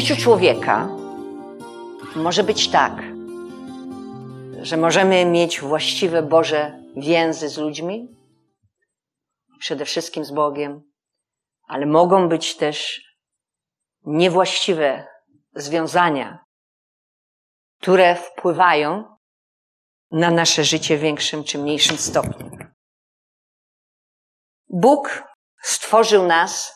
życiu 0.00 0.16
człowieka 0.16 0.88
może 2.16 2.44
być 2.44 2.68
tak, 2.68 2.92
że 4.62 4.76
możemy 4.76 5.24
mieć 5.24 5.60
właściwe 5.60 6.22
Boże 6.22 6.82
więzy 6.96 7.48
z 7.48 7.58
ludźmi, 7.58 8.08
przede 9.58 9.84
wszystkim 9.84 10.24
z 10.24 10.30
Bogiem, 10.30 10.82
ale 11.68 11.86
mogą 11.86 12.28
być 12.28 12.56
też 12.56 13.00
niewłaściwe 14.04 15.06
związania, 15.54 16.44
które 17.80 18.16
wpływają 18.16 19.16
na 20.10 20.30
nasze 20.30 20.64
życie 20.64 20.96
w 20.96 21.00
większym 21.00 21.44
czy 21.44 21.58
mniejszym 21.58 21.98
stopniu. 21.98 22.50
Bóg 24.68 25.24
stworzył 25.62 26.26
nas 26.26 26.72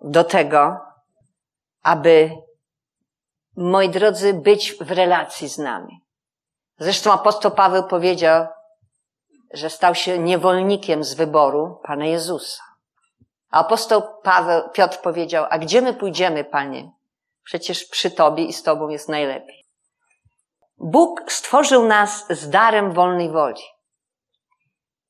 do 0.00 0.24
tego, 0.24 0.91
aby, 1.82 2.30
moi 3.56 3.88
drodzy, 3.88 4.34
być 4.34 4.72
w 4.72 4.90
relacji 4.90 5.48
z 5.48 5.58
nami. 5.58 6.00
Zresztą 6.78 7.12
apostoł 7.12 7.50
Paweł 7.50 7.84
powiedział, 7.84 8.46
że 9.52 9.70
stał 9.70 9.94
się 9.94 10.18
niewolnikiem 10.18 11.04
z 11.04 11.14
wyboru 11.14 11.80
Pana 11.84 12.06
Jezusa. 12.06 12.62
A 13.50 13.60
apostoł 13.60 14.02
Paweł, 14.22 14.70
Piotr 14.70 14.98
powiedział, 14.98 15.46
a 15.50 15.58
gdzie 15.58 15.82
my 15.82 15.94
pójdziemy, 15.94 16.44
Panie? 16.44 16.90
Przecież 17.44 17.84
przy 17.84 18.10
Tobie 18.10 18.44
i 18.44 18.52
z 18.52 18.62
Tobą 18.62 18.88
jest 18.88 19.08
najlepiej. 19.08 19.64
Bóg 20.78 21.32
stworzył 21.32 21.86
nas 21.86 22.26
z 22.30 22.50
darem 22.50 22.92
wolnej 22.92 23.30
woli. 23.30 23.62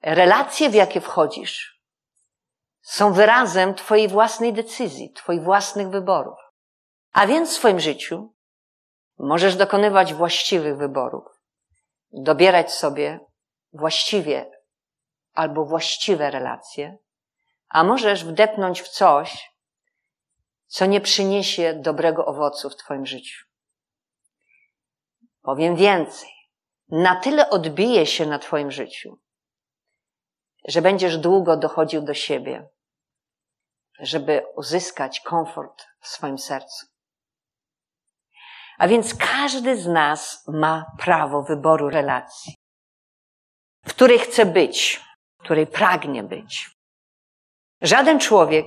Relacje, 0.03 0.71
w 0.71 0.75
jakie 0.75 1.01
wchodzisz, 1.01 1.81
są 2.83 3.13
wyrazem 3.13 3.75
Twojej 3.75 4.09
własnej 4.09 4.53
decyzji, 4.53 5.13
Twoich 5.13 5.43
własnych 5.43 5.89
wyborów. 5.89 6.39
A 7.13 7.27
więc 7.27 7.51
w 7.51 7.53
swoim 7.53 7.81
życiu 7.81 8.35
możesz 9.19 9.57
dokonywać 9.57 10.15
właściwych 10.15 10.77
wyborów, 10.77 11.25
dobierać 12.13 12.73
sobie 12.73 13.21
właściwie 13.73 14.51
albo 15.33 15.65
właściwe 15.65 16.31
relacje, 16.31 16.99
a 17.69 17.85
możesz 17.85 18.25
wdepnąć 18.25 18.83
w 18.83 18.89
coś, 18.89 19.53
co 20.67 20.87
nie 20.87 21.01
przyniesie 21.01 21.75
dobrego 21.75 22.27
owocu 22.27 22.71
w 22.71 22.77
Twoim 22.77 23.07
życiu. 23.07 23.47
Powiem 25.43 25.77
więcej. 25.77 26.31
Na 26.89 27.21
tyle 27.21 27.51
odbije 27.51 28.07
się 28.07 28.27
na 28.27 28.39
Twoim 28.39 28.71
życiu, 28.71 29.19
że 30.69 30.83
będziesz 30.83 31.19
długo 31.19 31.57
dochodził 31.57 32.03
do 32.03 32.15
siebie, 32.15 32.69
żeby 33.99 34.47
uzyskać 34.57 35.21
komfort 35.21 35.85
w 36.01 36.09
swoim 36.09 36.39
sercu. 36.39 36.92
A 38.79 38.89
więc 38.89 39.15
każdy 39.15 39.77
z 39.77 39.87
nas 39.87 40.45
ma 40.49 40.87
prawo 40.99 41.43
wyboru 41.43 41.91
relacji, 41.91 42.55
w 43.87 43.91
której 43.91 44.19
chce 44.19 44.47
być, 44.47 45.05
w 45.41 45.45
której 45.45 45.67
pragnie 45.67 46.23
być. 46.23 46.71
Żaden 47.83 48.21
człowiek 48.21 48.67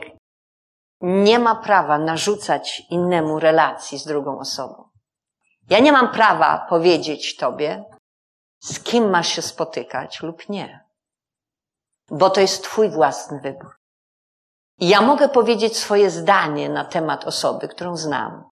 nie 1.02 1.40
ma 1.40 1.56
prawa 1.56 1.98
narzucać 1.98 2.84
innemu 2.90 3.40
relacji 3.40 4.00
z 4.00 4.06
drugą 4.06 4.40
osobą. 4.40 4.90
Ja 5.70 5.80
nie 5.80 5.92
mam 5.92 6.12
prawa 6.12 6.66
powiedzieć 6.70 7.36
tobie, 7.36 7.86
z 8.60 8.80
kim 8.80 9.10
masz 9.10 9.28
się 9.28 9.42
spotykać 9.42 10.22
lub 10.22 10.50
nie. 10.50 10.86
Bo 12.10 12.30
to 12.30 12.42
jest 12.42 12.64
twój 12.64 12.90
własny 12.90 13.40
wybór. 13.40 13.76
Ja 14.80 15.02
mogę 15.02 15.30
powiedzieć 15.30 15.78
swoje 15.78 16.10
zdanie 16.10 16.70
na 16.70 16.86
temat 16.86 17.26
osoby, 17.26 17.68
którą 17.68 17.98
znam 17.98 18.44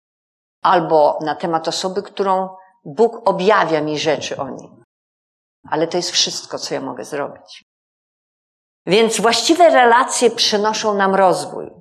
albo 0.64 1.20
na 1.22 1.36
temat 1.36 1.68
osoby, 1.68 2.04
którą 2.04 2.50
Bóg 2.86 3.30
objawia 3.30 3.82
mi 3.82 4.00
rzeczy 4.00 4.38
o 4.38 4.50
niej. 4.50 4.70
Ale 5.70 5.88
to 5.88 5.98
jest 5.98 6.12
wszystko, 6.12 6.60
co 6.60 6.74
ja 6.74 6.82
mogę 6.82 7.06
zrobić. 7.06 7.66
Więc 8.86 9.22
właściwe 9.22 9.70
relacje 9.70 10.32
przynoszą 10.32 10.94
nam 10.94 11.16
rozwój. 11.16 11.72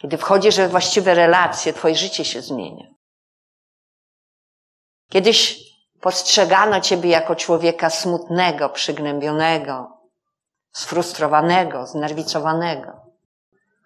Kiedy 0.00 0.18
wchodzisz 0.18 0.56
we 0.56 0.68
właściwe 0.68 1.14
relacje, 1.14 1.72
twoje 1.72 1.94
życie 1.94 2.24
się 2.24 2.42
zmienia. 2.42 2.86
Kiedyś 5.10 5.60
postrzegano 6.00 6.80
ciebie 6.80 7.10
jako 7.10 7.36
człowieka 7.36 7.90
smutnego, 7.90 8.68
przygnębionego, 8.68 10.00
sfrustrowanego, 10.72 11.86
znerwicowanego, 11.86 12.92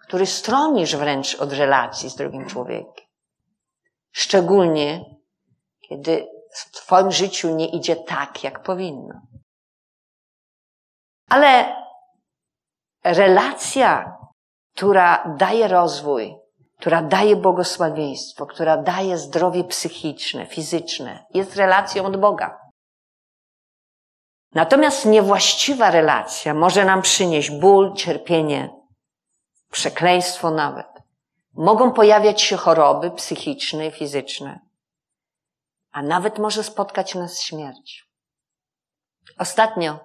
który 0.01 0.25
stronisz 0.25 0.95
wręcz 0.95 1.35
od 1.35 1.53
relacji 1.53 2.09
z 2.09 2.15
drugim 2.15 2.47
człowiekiem. 2.47 3.04
Szczególnie, 4.15 5.05
kiedy 5.81 6.27
w 6.55 6.71
Twoim 6.71 7.11
życiu 7.11 7.55
nie 7.55 7.67
idzie 7.67 7.95
tak, 7.95 8.43
jak 8.43 8.63
powinno. 8.63 9.21
Ale 11.29 11.75
relacja, 13.03 14.17
która 14.75 15.35
daje 15.37 15.67
rozwój, 15.67 16.35
która 16.77 17.01
daje 17.01 17.35
błogosławieństwo, 17.35 18.45
która 18.45 18.77
daje 18.77 19.17
zdrowie 19.17 19.63
psychiczne, 19.63 20.45
fizyczne, 20.45 21.25
jest 21.33 21.55
relacją 21.55 22.05
od 22.05 22.17
Boga. 22.17 22.59
Natomiast 24.53 25.05
niewłaściwa 25.05 25.91
relacja 25.91 26.53
może 26.53 26.85
nam 26.85 27.01
przynieść 27.01 27.51
ból, 27.51 27.93
cierpienie, 27.93 28.69
przekleństwo 29.71 30.51
nawet. 30.51 30.94
Mogą 31.57 31.91
pojawiać 31.91 32.41
się 32.41 32.57
choroby 32.57 33.11
psychiczne 33.11 33.87
i 33.87 33.91
fizyczne, 33.91 34.59
a 35.91 36.01
nawet 36.01 36.39
może 36.39 36.63
spotkać 36.63 37.15
nas 37.15 37.41
śmierć. 37.41 38.05
Ostatnio 39.39 39.99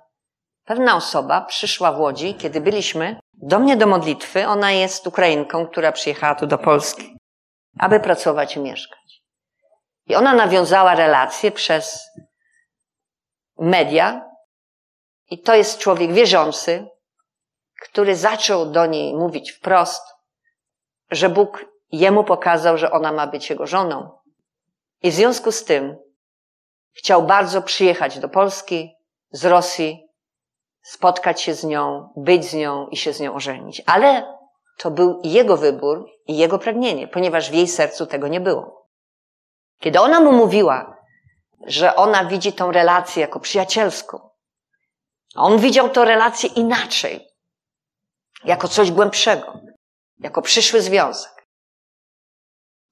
pewna 0.65 0.97
osoba 0.97 1.41
przyszła 1.41 1.93
w 1.93 2.01
Łodzi, 2.01 2.35
kiedy 2.35 2.61
byliśmy, 2.61 3.21
do 3.35 3.59
mnie 3.59 3.77
do 3.77 3.87
modlitwy. 3.87 4.47
Ona 4.47 4.73
jest 4.73 5.07
Ukrainką, 5.07 5.67
która 5.67 5.93
przyjechała 5.93 6.35
tu 6.35 6.47
do 6.47 6.59
Polski, 6.59 7.17
aby 7.79 8.01
pracować 8.01 8.57
i 8.57 8.61
mieszkać. 8.61 9.23
I 10.07 10.15
ona 10.15 10.35
nawiązała 10.35 10.95
relacje 10.95 11.53
przez 11.53 12.11
media. 13.59 14.31
I 15.31 15.43
to 15.43 15.55
jest 15.55 15.79
człowiek 15.79 16.13
wierzący, 16.13 16.89
który 17.83 18.17
zaczął 18.17 18.71
do 18.71 18.87
niej 18.87 19.15
mówić 19.15 19.53
wprost, 19.53 20.03
że 21.11 21.29
Bóg 21.29 21.65
jemu 21.93 22.25
pokazał, 22.25 22.79
że 22.79 22.91
ona 22.91 23.13
ma 23.13 23.27
być 23.27 23.51
jego 23.51 23.67
żoną. 23.67 24.11
I 25.03 25.11
w 25.11 25.15
związku 25.15 25.53
z 25.53 25.65
tym 25.65 25.97
chciał 26.93 27.23
bardzo 27.23 27.63
przyjechać 27.63 28.19
do 28.19 28.29
Polski 28.29 28.97
z 29.31 29.45
Rosji, 29.45 30.07
spotkać 30.83 31.43
się 31.43 31.55
z 31.55 31.65
nią, 31.65 32.13
być 32.17 32.45
z 32.45 32.55
nią 32.55 32.87
i 32.87 32.97
się 32.97 33.13
z 33.13 33.21
nią 33.21 33.35
ożenić. 33.35 33.83
Ale 33.87 34.39
to 34.79 34.91
był 34.91 35.21
jego 35.25 35.57
wybór 35.57 36.11
i 36.27 36.37
jego 36.37 36.59
pragnienie, 36.59 37.09
ponieważ 37.09 37.51
w 37.51 37.55
jej 37.55 37.69
sercu 37.69 38.07
tego 38.07 38.29
nie 38.29 38.41
było. 38.41 38.89
Kiedy 39.79 40.01
ona 40.01 40.21
mu 40.21 40.33
mówiła, 40.33 40.97
że 41.67 41.97
ona 41.97 42.25
widzi 42.25 42.53
tą 42.53 42.73
relację 42.73 43.21
jako 43.21 43.41
przyjacielską, 43.41 44.31
on 45.35 45.59
widział 45.59 45.89
tę 45.89 46.05
relację 46.05 46.51
inaczej, 46.51 47.29
jako 48.45 48.69
coś 48.69 48.91
głębszego 48.91 49.61
jako 50.21 50.43
przyszły 50.43 50.83
związek. 50.83 51.47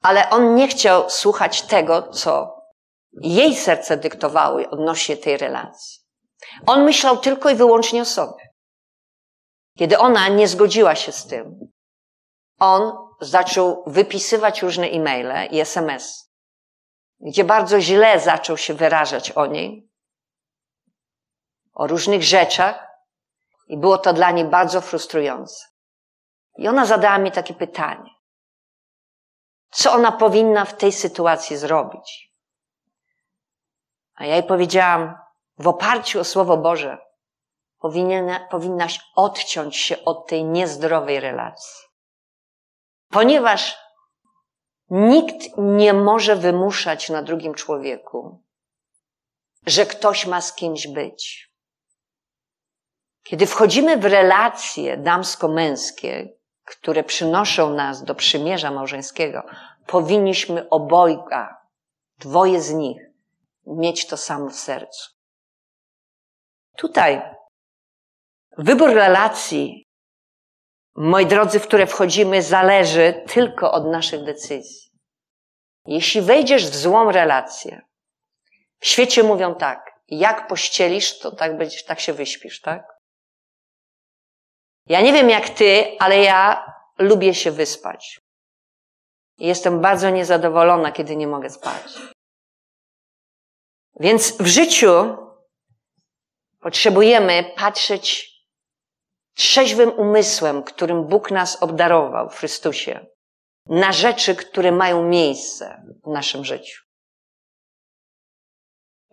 Ale 0.03 0.31
on 0.31 0.55
nie 0.55 0.69
chciał 0.69 1.11
słuchać 1.11 1.63
tego, 1.63 2.03
co 2.03 2.59
jej 3.13 3.57
serce 3.57 3.97
dyktowało 3.97 4.61
odnośnie 4.71 5.17
tej 5.17 5.37
relacji. 5.37 6.01
On 6.67 6.85
myślał 6.85 7.17
tylko 7.17 7.51
i 7.51 7.55
wyłącznie 7.55 8.03
o 8.03 8.05
sobie. 8.05 8.49
Kiedy 9.79 9.99
ona 9.99 10.29
nie 10.29 10.49
zgodziła 10.49 10.95
się 10.95 11.13
z 11.13 11.27
tym, 11.27 11.73
on 12.59 12.93
zaczął 13.21 13.85
wypisywać 13.87 14.63
różne 14.63 14.87
e-maile 14.87 15.49
i 15.51 15.61
SMS, 15.61 16.33
gdzie 17.21 17.45
bardzo 17.45 17.81
źle 17.81 18.21
zaczął 18.21 18.57
się 18.57 18.75
wyrażać 18.75 19.31
o 19.31 19.47
niej, 19.47 19.89
o 21.73 21.87
różnych 21.87 22.23
rzeczach, 22.23 22.89
i 23.69 23.77
było 23.77 23.99
to 23.99 24.13
dla 24.13 24.31
niej 24.31 24.45
bardzo 24.45 24.81
frustrujące. 24.81 25.67
I 26.59 26.69
ona 26.69 26.87
zadała 26.87 27.19
mi 27.19 27.33
takie 27.33 27.55
pytanie. 27.55 28.11
Co 29.71 29.93
ona 29.93 30.13
powinna 30.13 30.65
w 30.65 30.77
tej 30.77 30.93
sytuacji 30.93 31.57
zrobić? 31.57 32.33
A 34.15 34.27
ja 34.27 34.35
jej 34.35 34.45
powiedziałam, 34.45 35.15
w 35.59 35.69
oparciu 35.69 36.21
o 36.21 36.25
Słowo 36.25 36.57
Boże, 36.57 36.99
powinna, 37.79 38.49
powinnaś 38.51 39.01
odciąć 39.17 39.77
się 39.77 40.05
od 40.05 40.27
tej 40.27 40.45
niezdrowej 40.45 41.21
relacji. 41.21 41.85
Ponieważ 43.11 43.79
nikt 44.91 45.59
nie 45.59 45.93
może 45.93 46.37
wymuszać 46.37 47.09
na 47.09 47.23
drugim 47.23 47.55
człowieku, 47.55 48.45
że 49.67 49.87
ktoś 49.87 50.27
ma 50.27 50.41
z 50.41 50.55
kimś 50.55 50.87
być. 50.87 51.53
Kiedy 53.23 53.47
wchodzimy 53.47 53.97
w 53.97 54.05
relacje 54.05 54.97
damsko-męskie, 54.97 56.38
które 56.69 57.05
przynoszą 57.05 57.75
nas 57.75 58.05
do 58.05 58.15
przymierza 58.15 58.71
małżeńskiego, 58.71 59.43
powinniśmy 59.87 60.69
obojga, 60.69 61.57
dwoje 62.19 62.61
z 62.61 62.75
nich, 62.75 63.03
mieć 63.67 64.07
to 64.07 64.17
samo 64.17 64.49
w 64.49 64.55
sercu. 64.55 65.11
Tutaj 66.77 67.23
wybór 68.59 68.91
relacji, 68.91 69.85
moi 70.97 71.27
drodzy, 71.27 71.61
w 71.61 71.67
które 71.67 71.87
wchodzimy, 71.87 72.43
zależy 72.43 73.25
tylko 73.27 73.73
od 73.73 73.87
naszych 73.87 74.25
decyzji. 74.25 74.91
Jeśli 75.87 76.21
wejdziesz 76.21 76.67
w 76.67 76.77
złą 76.77 77.13
relację, 77.13 77.81
w 78.81 78.87
świecie 78.87 79.23
mówią 79.23 79.55
tak, 79.55 79.91
jak 80.09 80.49
pościelisz, 80.49 81.19
to 81.19 81.33
tak 81.33 81.59
będziesz, 81.59 81.85
tak 81.85 82.01
się 82.01 82.13
wyśpisz, 82.13 82.61
tak? 82.61 82.98
Ja 84.89 85.01
nie 85.01 85.13
wiem 85.13 85.31
jak 85.31 85.51
ty, 85.51 85.97
ale 85.99 86.19
ja 86.19 86.65
lubię 86.99 87.35
się 87.35 87.51
wyspać. 87.51 88.21
Jestem 89.39 89.81
bardzo 89.81 90.11
niezadowolona, 90.11 90.93
kiedy 90.93 91.17
nie 91.17 91.27
mogę 91.27 91.51
spać. 91.51 91.99
Więc 94.01 94.43
w 94.43 94.47
życiu 94.47 95.17
potrzebujemy 96.61 97.53
patrzeć 97.57 98.29
trzeźwym 99.35 99.91
umysłem, 99.91 100.63
którym 100.63 101.05
Bóg 101.05 101.31
nas 101.31 101.63
obdarował 101.63 102.31
w 102.31 102.37
Chrystusie, 102.39 103.07
na 103.67 103.93
rzeczy, 103.93 104.37
które 104.37 104.73
mają 104.73 105.03
miejsce 105.03 105.83
w 106.05 106.11
naszym 106.11 106.45
życiu. 106.45 106.83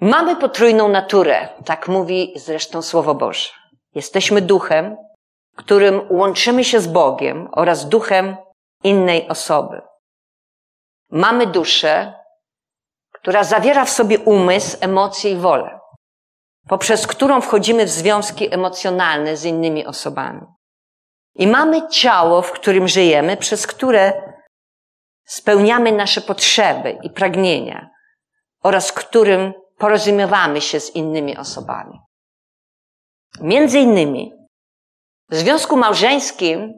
Mamy 0.01 0.35
potrójną 0.35 0.89
naturę, 0.89 1.49
tak 1.65 1.87
mówi 1.87 2.33
zresztą 2.35 2.81
Słowo 2.81 3.15
Boże. 3.15 3.49
Jesteśmy 3.95 4.41
duchem, 4.41 4.97
którym 5.55 6.01
łączymy 6.09 6.63
się 6.63 6.79
z 6.79 6.87
Bogiem 6.87 7.49
oraz 7.51 7.89
duchem 7.89 8.37
innej 8.83 9.27
osoby. 9.27 9.81
Mamy 11.11 11.47
duszę, 11.47 12.13
która 13.13 13.43
zawiera 13.43 13.85
w 13.85 13.89
sobie 13.89 14.19
umysł, 14.19 14.77
emocje 14.81 15.31
i 15.31 15.35
wolę, 15.35 15.79
poprzez 16.67 17.07
którą 17.07 17.41
wchodzimy 17.41 17.85
w 17.85 17.89
związki 17.89 18.53
emocjonalne 18.53 19.37
z 19.37 19.45
innymi 19.45 19.85
osobami. 19.85 20.41
I 21.35 21.47
mamy 21.47 21.87
ciało, 21.87 22.41
w 22.41 22.51
którym 22.51 22.87
żyjemy, 22.87 23.37
przez 23.37 23.67
które 23.67 24.35
spełniamy 25.25 25.91
nasze 25.91 26.21
potrzeby 26.21 26.97
i 27.03 27.09
pragnienia 27.09 27.89
oraz 28.63 28.91
którym 28.91 29.53
porozumiewamy 29.77 30.61
się 30.61 30.79
z 30.79 30.95
innymi 30.95 31.37
osobami. 31.37 31.99
Między 33.41 33.79
innymi 33.79 34.33
w 35.29 35.35
związku 35.35 35.77
małżeńskim 35.77 36.73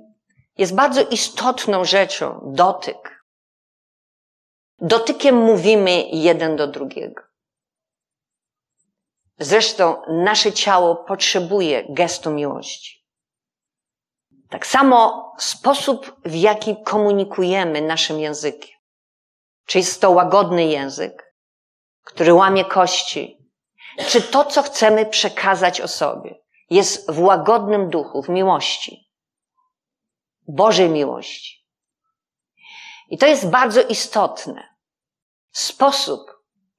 jest 0.57 0.75
bardzo 0.75 1.01
istotną 1.01 1.85
rzeczą 1.85 2.51
dotyk. 2.53 3.23
Dotykiem 4.79 5.35
mówimy 5.35 6.03
jeden 6.11 6.55
do 6.55 6.67
drugiego. 6.67 7.23
Zresztą 9.39 10.01
nasze 10.09 10.53
ciało 10.53 10.95
potrzebuje 10.95 11.85
gestu 11.89 12.31
miłości. 12.31 13.05
Tak 14.49 14.67
samo 14.67 15.31
sposób, 15.39 16.15
w 16.25 16.35
jaki 16.35 16.75
komunikujemy 16.83 17.81
naszym 17.81 18.19
językiem. 18.19 18.77
Czy 19.65 19.77
jest 19.77 20.01
to 20.01 20.11
łagodny 20.11 20.65
język, 20.65 21.35
który 22.03 22.33
łamie 22.33 22.65
kości? 22.65 23.37
Czy 24.07 24.21
to, 24.21 24.45
co 24.45 24.63
chcemy 24.63 25.05
przekazać 25.05 25.81
osobie, 25.81 26.35
jest 26.69 27.11
w 27.11 27.19
łagodnym 27.19 27.89
duchu, 27.89 28.21
w 28.21 28.29
miłości. 28.29 29.11
Bożej 30.47 30.89
miłości. 30.89 31.67
I 33.09 33.17
to 33.17 33.27
jest 33.27 33.49
bardzo 33.49 33.81
istotne. 33.81 34.77
Sposób, 35.51 36.21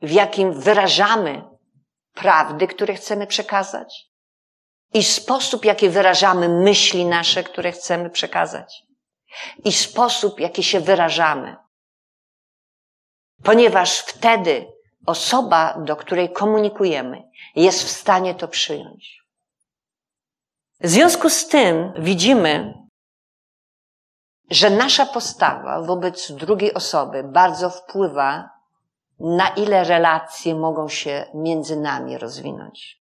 w 0.02 0.10
jakim 0.10 0.60
wyrażamy 0.60 1.44
prawdy, 2.14 2.66
które 2.66 2.94
chcemy 2.94 3.26
przekazać, 3.26 4.08
i 4.94 5.04
sposób, 5.04 5.64
jaki 5.64 5.88
wyrażamy 5.88 6.48
myśli 6.48 7.06
nasze, 7.06 7.44
które 7.44 7.72
chcemy 7.72 8.10
przekazać, 8.10 8.82
i 9.64 9.72
sposób, 9.72 10.40
jaki 10.40 10.62
się 10.62 10.80
wyrażamy. 10.80 11.56
Ponieważ 13.44 13.98
wtedy 13.98 14.72
osoba, 15.06 15.78
do 15.78 15.96
której 15.96 16.32
komunikujemy, 16.32 17.22
jest 17.56 17.84
w 17.84 17.90
stanie 17.90 18.34
to 18.34 18.48
przyjąć. 18.48 19.17
W 20.80 20.88
związku 20.88 21.30
z 21.30 21.48
tym 21.48 21.92
widzimy, 21.98 22.74
że 24.50 24.70
nasza 24.70 25.06
postawa 25.06 25.82
wobec 25.82 26.32
drugiej 26.32 26.74
osoby 26.74 27.24
bardzo 27.24 27.70
wpływa 27.70 28.50
na 29.20 29.48
ile 29.48 29.84
relacje 29.84 30.54
mogą 30.54 30.88
się 30.88 31.26
między 31.34 31.76
nami 31.76 32.18
rozwinąć. 32.18 33.02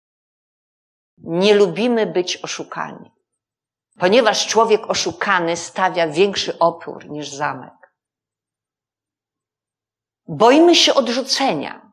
Nie 1.17 1.53
lubimy 1.53 2.05
być 2.05 2.37
oszukani, 2.37 3.11
ponieważ 3.99 4.47
człowiek 4.47 4.89
oszukany 4.89 5.57
stawia 5.57 6.07
większy 6.07 6.59
opór 6.59 7.09
niż 7.09 7.29
zamek. 7.29 7.73
Boimy 10.27 10.75
się 10.75 10.93
odrzucenia, 10.93 11.91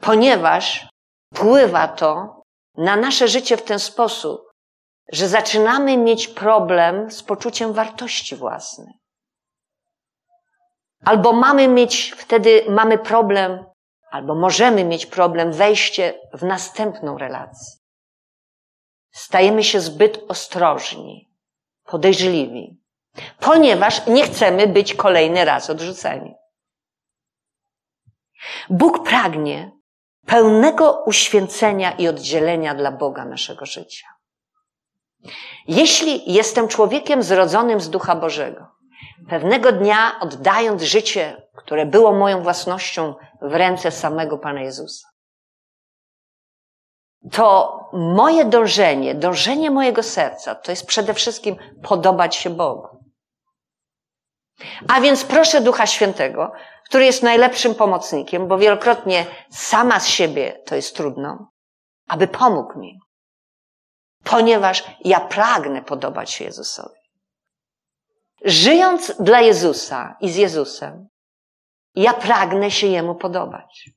ponieważ 0.00 0.88
wpływa 1.34 1.88
to 1.88 2.41
na 2.76 2.96
nasze 2.96 3.28
życie 3.28 3.56
w 3.56 3.62
ten 3.62 3.78
sposób, 3.78 4.52
że 5.12 5.28
zaczynamy 5.28 5.96
mieć 5.96 6.28
problem 6.28 7.10
z 7.10 7.22
poczuciem 7.22 7.72
wartości 7.72 8.36
własnej. 8.36 8.94
Albo 11.04 11.32
mamy 11.32 11.68
mieć, 11.68 12.14
wtedy 12.16 12.64
mamy 12.68 12.98
problem, 12.98 13.64
albo 14.10 14.34
możemy 14.34 14.84
mieć 14.84 15.06
problem 15.06 15.52
wejście 15.52 16.20
w 16.34 16.42
następną 16.42 17.18
relację. 17.18 17.82
Stajemy 19.12 19.64
się 19.64 19.80
zbyt 19.80 20.24
ostrożni, 20.28 21.30
podejrzliwi, 21.84 22.80
ponieważ 23.40 24.06
nie 24.06 24.24
chcemy 24.24 24.66
być 24.66 24.94
kolejny 24.94 25.44
raz 25.44 25.70
odrzuceni. 25.70 26.34
Bóg 28.70 29.04
pragnie, 29.08 29.72
pełnego 30.26 31.02
uświęcenia 31.06 31.92
i 31.92 32.08
oddzielenia 32.08 32.74
dla 32.74 32.92
Boga 32.92 33.24
naszego 33.24 33.66
życia. 33.66 34.06
Jeśli 35.68 36.32
jestem 36.32 36.68
człowiekiem 36.68 37.22
zrodzonym 37.22 37.80
z 37.80 37.90
Ducha 37.90 38.16
Bożego, 38.16 38.66
pewnego 39.28 39.72
dnia 39.72 40.20
oddając 40.20 40.82
życie, 40.82 41.42
które 41.56 41.86
było 41.86 42.12
moją 42.12 42.42
własnością 42.42 43.14
w 43.42 43.54
ręce 43.54 43.90
samego 43.90 44.38
Pana 44.38 44.60
Jezusa, 44.60 45.08
to 47.32 47.78
moje 47.92 48.44
dążenie, 48.44 49.14
dążenie 49.14 49.70
mojego 49.70 50.02
serca, 50.02 50.54
to 50.54 50.72
jest 50.72 50.86
przede 50.86 51.14
wszystkim 51.14 51.56
podobać 51.82 52.36
się 52.36 52.50
Bogu. 52.50 53.01
A 54.88 55.00
więc 55.00 55.24
proszę 55.24 55.60
Ducha 55.60 55.86
Świętego, 55.86 56.52
który 56.84 57.04
jest 57.04 57.22
najlepszym 57.22 57.74
pomocnikiem, 57.74 58.48
bo 58.48 58.58
wielokrotnie 58.58 59.26
sama 59.50 60.00
z 60.00 60.08
siebie 60.08 60.62
to 60.66 60.74
jest 60.74 60.96
trudno, 60.96 61.50
aby 62.08 62.26
pomógł 62.28 62.78
mi. 62.78 62.98
Ponieważ 64.24 64.84
ja 65.04 65.20
pragnę 65.20 65.82
podobać 65.82 66.30
się 66.30 66.44
Jezusowi. 66.44 67.00
Żyjąc 68.44 69.12
dla 69.20 69.40
Jezusa 69.40 70.16
i 70.20 70.30
z 70.30 70.36
Jezusem, 70.36 71.08
ja 71.94 72.12
pragnę 72.12 72.70
się 72.70 72.86
Jemu 72.86 73.14
podobać. 73.14 73.90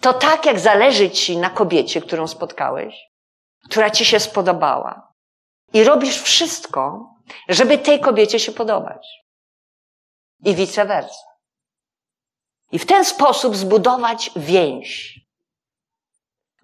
To 0.00 0.12
tak, 0.12 0.46
jak 0.46 0.60
zależy 0.60 1.10
Ci 1.10 1.36
na 1.36 1.50
kobiecie, 1.50 2.00
którą 2.00 2.26
spotkałeś, 2.26 2.94
która 3.70 3.90
Ci 3.90 4.04
się 4.04 4.20
spodobała. 4.20 5.12
I 5.72 5.84
robisz 5.84 6.22
wszystko, 6.22 7.10
żeby 7.48 7.78
tej 7.78 8.00
kobiecie 8.00 8.40
się 8.40 8.52
podobać. 8.52 9.23
I 10.44 10.54
vice 10.54 10.84
versa. 10.84 11.26
I 12.72 12.78
w 12.78 12.86
ten 12.86 13.04
sposób 13.04 13.56
zbudować 13.56 14.30
więź. 14.36 15.20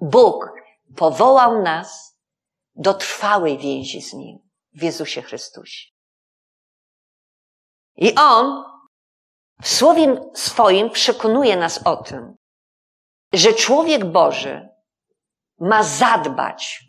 Bóg 0.01 0.51
powołał 0.97 1.63
nas 1.63 2.17
do 2.75 2.95
trwałej 2.95 3.59
więzi 3.59 4.03
z 4.03 4.13
Nim 4.13 4.39
w 4.73 4.83
Jezusie 4.83 5.23
Chrystusie. 5.23 5.89
I 7.97 8.15
On 8.15 8.65
w 9.63 9.69
Słowie 9.69 10.31
swoim 10.35 10.91
przekonuje 10.91 11.57
nas 11.57 11.87
o 11.87 11.97
tym, 11.97 12.35
że 13.33 13.55
człowiek 13.55 14.05
Boży 14.05 14.69
ma 15.59 15.83
zadbać 15.83 16.85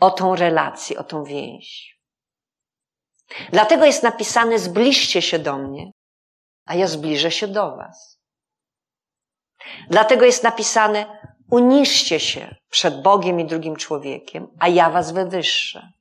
o 0.00 0.10
tą 0.10 0.36
relację, 0.36 0.98
o 0.98 1.04
tą 1.04 1.24
więź. 1.24 1.96
Dlatego 3.52 3.84
jest 3.84 4.02
napisane: 4.02 4.58
zbliżcie 4.58 5.22
się 5.22 5.38
do 5.38 5.58
mnie, 5.58 5.90
a 6.66 6.74
ja 6.74 6.86
zbliżę 6.86 7.30
się 7.30 7.48
do 7.48 7.76
Was. 7.76 8.20
Dlatego 9.90 10.24
jest 10.24 10.42
napisane, 10.42 11.20
uniszcie 11.50 12.20
się 12.20 12.54
przed 12.70 13.02
Bogiem 13.02 13.40
i 13.40 13.44
drugim 13.44 13.76
człowiekiem, 13.76 14.48
a 14.58 14.68
ja 14.68 14.90
was 14.90 15.12
wywyższę. 15.12 15.92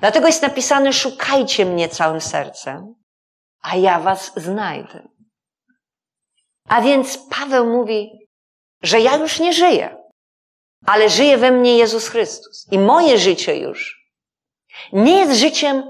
Dlatego 0.00 0.26
jest 0.26 0.42
napisane, 0.42 0.92
szukajcie 0.92 1.66
mnie 1.66 1.88
całym 1.88 2.20
sercem, 2.20 2.94
a 3.60 3.76
ja 3.76 4.00
was 4.00 4.32
znajdę. 4.36 5.08
A 6.68 6.80
więc 6.80 7.18
Paweł 7.30 7.66
mówi, 7.66 8.10
że 8.82 9.00
ja 9.00 9.16
już 9.16 9.40
nie 9.40 9.52
żyję, 9.52 9.96
ale 10.86 11.10
żyje 11.10 11.38
we 11.38 11.50
mnie 11.50 11.76
Jezus 11.76 12.08
Chrystus. 12.08 12.66
I 12.70 12.78
moje 12.78 13.18
życie 13.18 13.56
już 13.56 14.04
nie 14.92 15.18
jest 15.18 15.40
życiem 15.40 15.82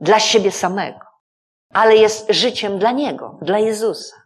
dla 0.00 0.20
siebie 0.20 0.52
samego, 0.52 1.05
ale 1.76 1.96
jest 1.96 2.30
życiem 2.30 2.78
dla 2.78 2.92
Niego, 2.92 3.38
dla 3.42 3.58
Jezusa. 3.58 4.16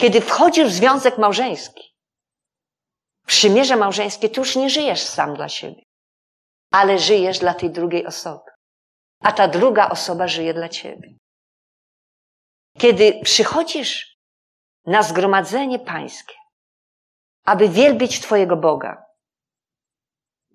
Kiedy 0.00 0.20
wchodzisz 0.20 0.68
w 0.68 0.72
związek 0.72 1.18
małżeński, 1.18 1.94
przymierze 3.26 3.76
małżeńskie, 3.76 4.28
ty 4.28 4.40
już 4.40 4.56
nie 4.56 4.70
żyjesz 4.70 5.02
sam 5.02 5.34
dla 5.34 5.48
siebie, 5.48 5.82
ale 6.72 6.98
żyjesz 6.98 7.38
dla 7.38 7.54
tej 7.54 7.70
drugiej 7.70 8.06
osoby. 8.06 8.50
A 9.20 9.32
ta 9.32 9.48
druga 9.48 9.88
osoba 9.88 10.28
żyje 10.28 10.54
dla 10.54 10.68
ciebie. 10.68 11.08
Kiedy 12.78 13.20
przychodzisz 13.24 14.16
na 14.86 15.02
zgromadzenie 15.02 15.78
pańskie, 15.78 16.34
aby 17.44 17.68
wielbić 17.68 18.20
Twojego 18.20 18.56
Boga, 18.56 19.04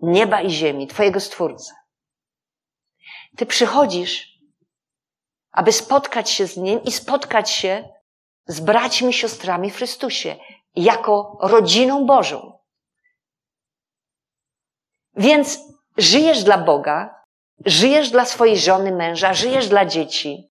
nieba 0.02 0.42
i 0.42 0.50
ziemi, 0.50 0.88
Twojego 0.88 1.20
Stwórcę, 1.20 1.74
Ty 3.38 3.46
przychodzisz, 3.46 4.33
aby 5.54 5.72
spotkać 5.72 6.30
się 6.30 6.48
z 6.48 6.58
Nim 6.58 6.84
i 6.84 6.92
spotkać 6.92 7.52
się 7.52 7.90
z 8.48 8.60
braćmi 8.60 9.14
siostrami 9.14 9.72
w 9.72 9.76
Chrystusie, 9.76 10.36
jako 10.76 11.38
rodziną 11.42 12.06
Bożą. 12.06 12.60
Więc 15.16 15.60
żyjesz 15.98 16.44
dla 16.44 16.58
Boga, 16.58 17.24
żyjesz 17.66 18.10
dla 18.12 18.26
swojej 18.26 18.58
żony, 18.58 18.92
męża, 18.92 19.34
żyjesz 19.34 19.68
dla 19.68 19.86
dzieci, 19.86 20.50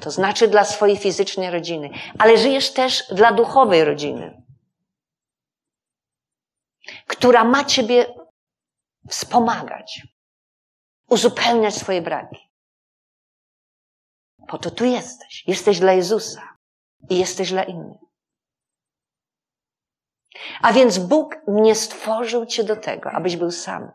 to 0.00 0.10
znaczy 0.10 0.48
dla 0.48 0.64
swojej 0.64 0.96
fizycznej 0.96 1.50
rodziny, 1.50 1.90
ale 2.18 2.38
żyjesz 2.38 2.72
też 2.72 3.04
dla 3.12 3.32
duchowej 3.32 3.84
rodziny, 3.84 4.42
która 7.06 7.44
ma 7.44 7.64
Ciebie 7.64 8.14
wspomagać, 9.08 10.02
uzupełniać 11.08 11.74
swoje 11.74 12.02
braki. 12.02 12.43
Po 14.48 14.58
to 14.58 14.70
tu 14.70 14.84
jesteś. 14.84 15.44
Jesteś 15.46 15.80
dla 15.80 15.92
Jezusa 15.92 16.56
i 17.10 17.18
jesteś 17.18 17.50
dla 17.50 17.64
innych. 17.64 18.00
A 20.62 20.72
więc 20.72 20.98
Bóg 20.98 21.36
nie 21.48 21.74
stworzył 21.74 22.46
Cię 22.46 22.64
do 22.64 22.76
tego, 22.76 23.10
abyś 23.10 23.36
był 23.36 23.50
sam. 23.50 23.92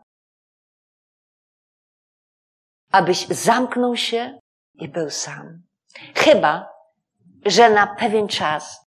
Abyś 2.92 3.26
zamknął 3.26 3.96
się 3.96 4.40
i 4.74 4.88
był 4.88 5.10
sam. 5.10 5.62
Chyba, 6.14 6.68
że 7.46 7.70
na 7.70 7.86
pewien 7.86 8.28
czas 8.28 8.90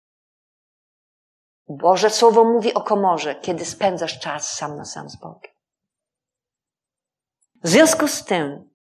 Boże 1.68 2.10
Słowo 2.10 2.44
mówi 2.44 2.74
o 2.74 2.80
komorze, 2.80 3.34
kiedy 3.34 3.64
spędzasz 3.64 4.18
czas 4.18 4.50
sam 4.50 4.76
na 4.76 4.84
sam 4.84 5.10
z 5.10 5.16
Bogiem. 5.16 5.52
W 7.64 7.68
związku 7.68 8.08
z 8.08 8.24
tym, 8.24 8.73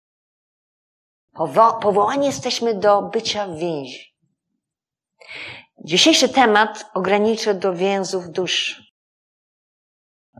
powo- 1.35 1.79
powołani 1.79 2.25
jesteśmy 2.25 2.73
do 2.73 3.01
bycia 3.01 3.47
więzi. 3.47 4.13
Dzisiejszy 5.85 6.29
temat 6.29 6.85
ograniczę 6.93 7.53
do 7.53 7.73
więzów 7.73 8.29
duszy. 8.29 8.83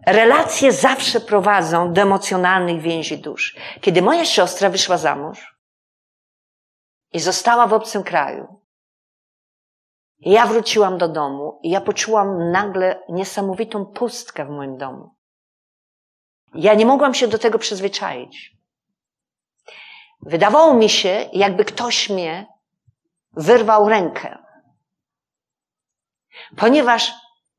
Relacje 0.07 0.71
zawsze 0.71 1.19
prowadzą 1.19 1.93
do 1.93 2.01
emocjonalnych 2.01 2.81
więzi 2.81 3.17
dusz. 3.17 3.55
Kiedy 3.81 4.01
moja 4.01 4.25
siostra 4.25 4.69
wyszła 4.69 4.97
za 4.97 5.15
mąż 5.15 5.55
i 7.13 7.19
została 7.19 7.67
w 7.67 7.73
obcym 7.73 8.03
kraju, 8.03 8.61
ja 10.19 10.45
wróciłam 10.45 10.97
do 10.97 11.07
domu 11.07 11.59
i 11.63 11.69
ja 11.69 11.81
poczułam 11.81 12.51
nagle 12.51 13.03
niesamowitą 13.09 13.85
pustkę 13.85 14.45
w 14.45 14.49
moim 14.49 14.77
domu. 14.77 15.15
Ja 16.55 16.73
nie 16.73 16.85
mogłam 16.85 17.13
się 17.13 17.27
do 17.27 17.37
tego 17.37 17.59
przyzwyczaić. 17.59 18.52
Wydawało 20.25 20.73
mi 20.73 20.89
się, 20.89 21.29
jakby 21.33 21.65
ktoś 21.65 22.09
mnie 22.09 22.47
wyrwał 23.33 23.89
rękę. 23.89 24.37
Ponieważ 26.57 27.11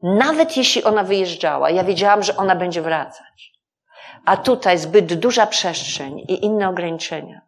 nawet 0.03 0.57
jeśli 0.57 0.85
ona 0.85 1.05
wyjeżdżała, 1.05 1.71
ja 1.71 1.85
wiedziałam, 1.85 2.23
że 2.23 2.37
ona 2.37 2.57
będzie 2.57 2.83
wracać. 2.83 3.53
A 4.25 4.37
tutaj 4.37 4.79
zbyt 4.79 5.15
duża 5.15 5.47
przestrzeń 5.47 6.19
i 6.19 6.45
inne 6.45 6.69
ograniczenia, 6.69 7.41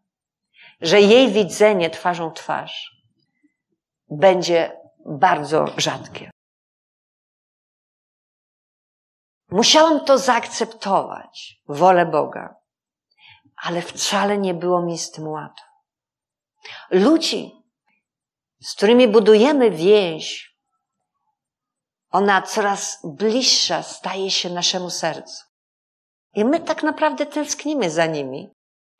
że 0.80 1.00
jej 1.00 1.32
widzenie 1.32 1.90
twarzą 1.90 2.30
twarz 2.30 3.02
będzie 4.10 4.80
bardzo 5.06 5.64
rzadkie. 5.76 6.30
Musiałam 9.50 10.04
to 10.04 10.18
zaakceptować, 10.18 11.60
wolę 11.68 12.06
Boga, 12.06 12.54
ale 13.62 13.82
wcale 13.82 14.38
nie 14.38 14.54
było 14.54 14.82
mi 14.82 14.98
z 14.98 15.10
tym 15.10 15.28
łatwo. 15.28 15.66
Ludzi, 16.90 17.52
z 18.60 18.74
którymi 18.74 19.08
budujemy 19.08 19.70
więź, 19.70 20.56
ona 22.10 22.42
coraz 22.42 22.98
bliższa 23.04 23.82
staje 23.82 24.30
się 24.30 24.50
naszemu 24.50 24.90
sercu. 24.90 25.44
I 26.34 26.44
my 26.44 26.60
tak 26.60 26.82
naprawdę 26.82 27.26
tęsknimy 27.26 27.90
za 27.90 28.06
nimi, 28.06 28.48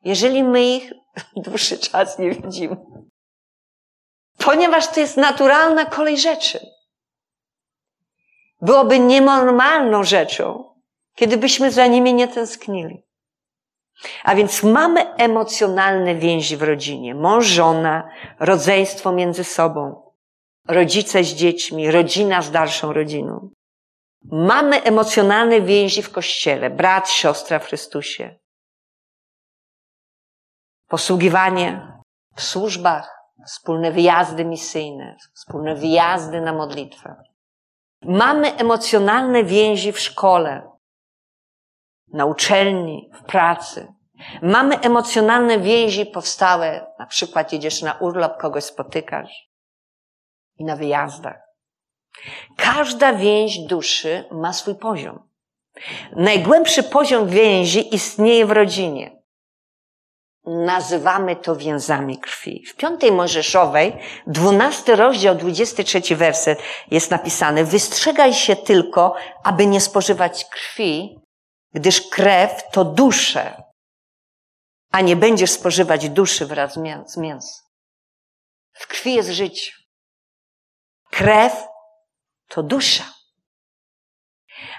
jeżeli 0.05 0.45
my 0.45 0.65
ich 0.65 0.93
dłuższy 1.37 1.79
czas 1.79 2.19
nie 2.19 2.31
widzimy. 2.31 2.77
Ponieważ 4.39 4.89
to 4.89 5.01
jest 5.01 5.17
naturalna 5.17 5.85
kolej 5.85 6.19
rzeczy. 6.19 6.67
Byłoby 8.61 8.99
nienormalną 8.99 10.05
rzeczą, 10.05 10.75
kiedybyśmy 11.15 11.73
za 11.73 11.87
nimi 11.87 12.15
nie 12.15 12.29
tęsknili. 12.29 13.06
A 14.25 14.35
więc 14.35 14.62
mamy 14.62 15.15
emocjonalne 15.15 16.15
więzi 16.15 16.57
w 16.57 16.62
rodzinie. 16.62 17.15
Mąż, 17.15 17.47
żona, 17.47 18.09
rodzeństwo 18.41 19.12
między 19.12 19.45
sobą, 19.45 20.03
rodzice 20.69 21.25
z 21.25 21.35
dziećmi, 21.35 21.91
rodzina 21.91 22.43
z 22.43 22.50
dalszą 22.50 22.93
rodziną. 22.93 23.50
Mamy 24.25 24.83
emocjonalne 24.83 25.61
więzi 25.61 26.03
w 26.03 26.12
kościele, 26.12 26.71
brat, 26.71 27.11
siostra 27.11 27.59
w 27.59 27.67
Chrystusie. 27.67 28.38
Posługiwanie 30.88 31.93
w 32.37 32.43
służbach, 32.43 33.17
wspólne 33.47 33.93
wyjazdy 33.93 34.45
misyjne, 34.45 35.17
wspólne 35.35 35.75
wyjazdy 35.75 36.41
na 36.41 36.53
modlitwę. 36.53 37.17
Mamy 38.03 38.57
emocjonalne 38.57 39.45
więzi 39.45 39.93
w 39.93 40.00
szkole, 40.00 40.75
na 42.13 42.25
uczelni, 42.25 43.11
w 43.15 43.23
pracy. 43.23 43.93
Mamy 44.43 44.81
emocjonalne 44.81 45.59
więzi 45.59 46.07
powstałe, 46.07 46.87
na 46.99 47.07
przykład 47.07 47.53
jedziesz 47.53 47.83
na 47.83 47.93
urlop, 47.93 48.39
kogoś 48.39 48.65
spotykasz 48.65 49.49
i 50.59 50.65
na 50.65 50.77
wyjazdach. 50.77 51.37
Każda 52.57 53.13
więź 53.13 53.59
duszy 53.59 54.25
ma 54.31 54.53
swój 54.53 54.75
poziom. 54.75 55.29
Najgłębszy 56.13 56.83
poziom 56.83 57.29
więzi 57.29 57.95
istnieje 57.95 58.47
w 58.47 58.51
rodzinie. 58.51 59.17
Nazywamy 60.47 61.37
to 61.37 61.57
więzami 61.57 62.19
krwi. 62.19 62.65
W 62.67 62.77
piątej 62.77 63.13
Mojżeszowej, 63.13 63.97
dwunasty 64.27 64.97
rozdział, 64.97 65.35
dwudziesty 65.35 65.85
trzeci 65.85 66.17
werset 66.17 66.59
jest 66.91 67.11
napisany, 67.11 67.65
wystrzegaj 67.65 68.35
się 68.35 68.57
tylko, 68.57 69.15
aby 69.45 69.67
nie 69.67 69.81
spożywać 69.81 70.45
krwi, 70.45 71.21
gdyż 71.76 72.09
krew 72.09 72.71
to 72.73 72.85
dusze, 72.85 73.62
a 74.90 75.00
nie 75.00 75.16
będziesz 75.16 75.50
spożywać 75.50 76.09
duszy 76.09 76.47
wraz 76.47 76.73
z 77.06 77.16
mięsem. 77.16 77.64
W 78.73 78.87
krwi 78.87 79.14
jest 79.14 79.28
życie. 79.28 79.73
Krew 81.11 81.66
to 82.49 82.62
dusza. 82.62 83.04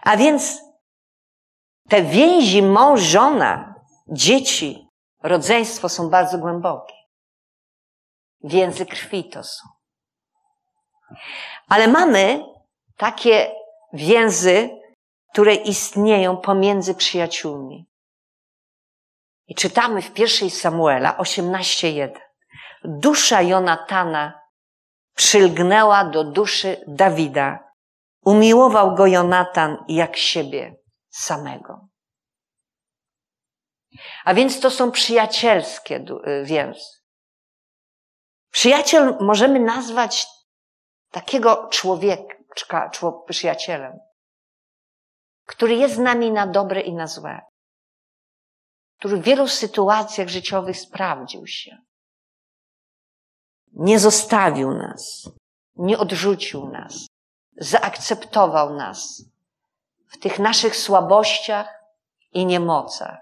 A 0.02 0.18
więc 0.18 0.62
te 1.90 2.02
więzi 2.02 2.62
mąż, 2.62 3.02
żona, 3.02 3.76
dzieci, 4.08 4.88
rodzeństwo 5.24 5.90
są 5.90 6.10
bardzo 6.10 6.38
głębokie. 6.38 6.96
Więzy 8.44 8.86
krwi 8.86 9.30
to 9.30 9.44
są. 9.44 9.68
Ale 11.70 11.88
mamy 11.88 12.46
takie 12.98 13.52
więzy, 13.94 14.77
które 15.32 15.56
istnieją 15.56 16.38
pomiędzy 16.38 16.96
przyjaciółmi. 16.96 17.88
I 19.48 19.56
czytamy 19.56 20.02
w 20.02 20.14
pierwszej 20.14 20.50
Samuela 20.50 21.18
18.1. 21.18 22.12
Dusza 22.84 23.42
Jonatana 23.42 24.42
przylgnęła 25.16 26.06
do 26.06 26.24
duszy 26.24 26.84
Dawida. 26.88 27.60
Umiłował 28.22 28.96
go 28.96 29.08
Jonatan 29.08 29.78
jak 29.88 30.18
siebie 30.18 30.76
samego. 31.10 31.88
A 34.26 34.34
więc 34.34 34.60
to 34.60 34.72
są 34.72 34.92
przyjacielskie 34.92 36.06
y, 36.28 36.46
więzy. 36.46 36.98
Przyjaciel 38.52 39.18
możemy 39.20 39.60
nazwać 39.60 40.28
takiego 41.12 41.68
człowieka, 41.72 42.36
przyjacielem, 43.28 44.00
który 45.48 45.76
jest 45.76 45.96
z 45.96 46.00
nami 46.00 46.32
na 46.32 46.48
dobre 46.48 46.82
i 46.82 46.94
na 46.94 47.08
złe, 47.08 47.42
który 49.00 49.18
w 49.18 49.24
wielu 49.24 49.48
sytuacjach 49.48 50.28
życiowych 50.28 50.78
sprawdził 50.78 51.48
się. 51.48 51.78
Nie 53.74 54.00
zostawił 54.00 54.72
nas, 54.72 55.30
nie 55.76 55.98
odrzucił 55.98 56.70
nas, 56.70 57.08
zaakceptował 57.58 58.74
nas 58.74 59.24
w 60.08 60.18
tych 60.18 60.40
naszych 60.40 60.76
słabościach 60.76 61.84
i 62.32 62.46
niemocach. 62.46 63.18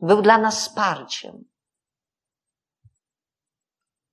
Był 0.00 0.22
dla 0.22 0.38
nas 0.38 0.60
wsparciem. 0.60 1.44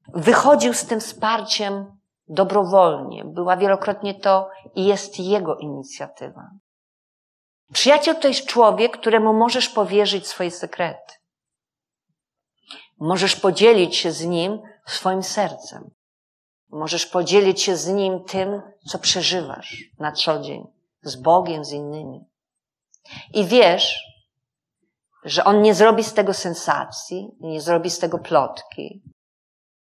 Wychodził 0.07 0.73
z 0.73 0.85
tym 0.85 0.99
wsparciem 0.99 1.99
dobrowolnie. 2.27 3.25
Była 3.25 3.57
wielokrotnie 3.57 4.19
to 4.19 4.49
i 4.75 4.85
jest 4.85 5.19
jego 5.19 5.55
inicjatywa. 5.55 6.49
Przyjaciel 7.73 8.15
to 8.15 8.27
jest 8.27 8.45
człowiek, 8.45 8.97
któremu 8.97 9.33
możesz 9.33 9.69
powierzyć 9.69 10.27
swoje 10.27 10.51
sekrety. 10.51 11.13
Możesz 12.99 13.35
podzielić 13.35 13.95
się 13.95 14.11
z 14.11 14.25
nim 14.25 14.61
swoim 14.85 15.23
sercem. 15.23 15.91
Możesz 16.69 17.05
podzielić 17.05 17.61
się 17.61 17.75
z 17.77 17.87
nim 17.87 18.23
tym, 18.23 18.61
co 18.87 18.99
przeżywasz 18.99 19.77
na 19.99 20.11
co 20.11 20.39
dzień, 20.39 20.63
z 21.01 21.15
Bogiem, 21.15 21.65
z 21.65 21.71
innymi. 21.71 22.25
I 23.33 23.45
wiesz, 23.45 24.03
że 25.23 25.43
on 25.43 25.61
nie 25.61 25.75
zrobi 25.75 26.03
z 26.03 26.13
tego 26.13 26.33
sensacji, 26.33 27.27
nie 27.39 27.61
zrobi 27.61 27.89
z 27.89 27.99
tego 27.99 28.19
plotki, 28.19 29.01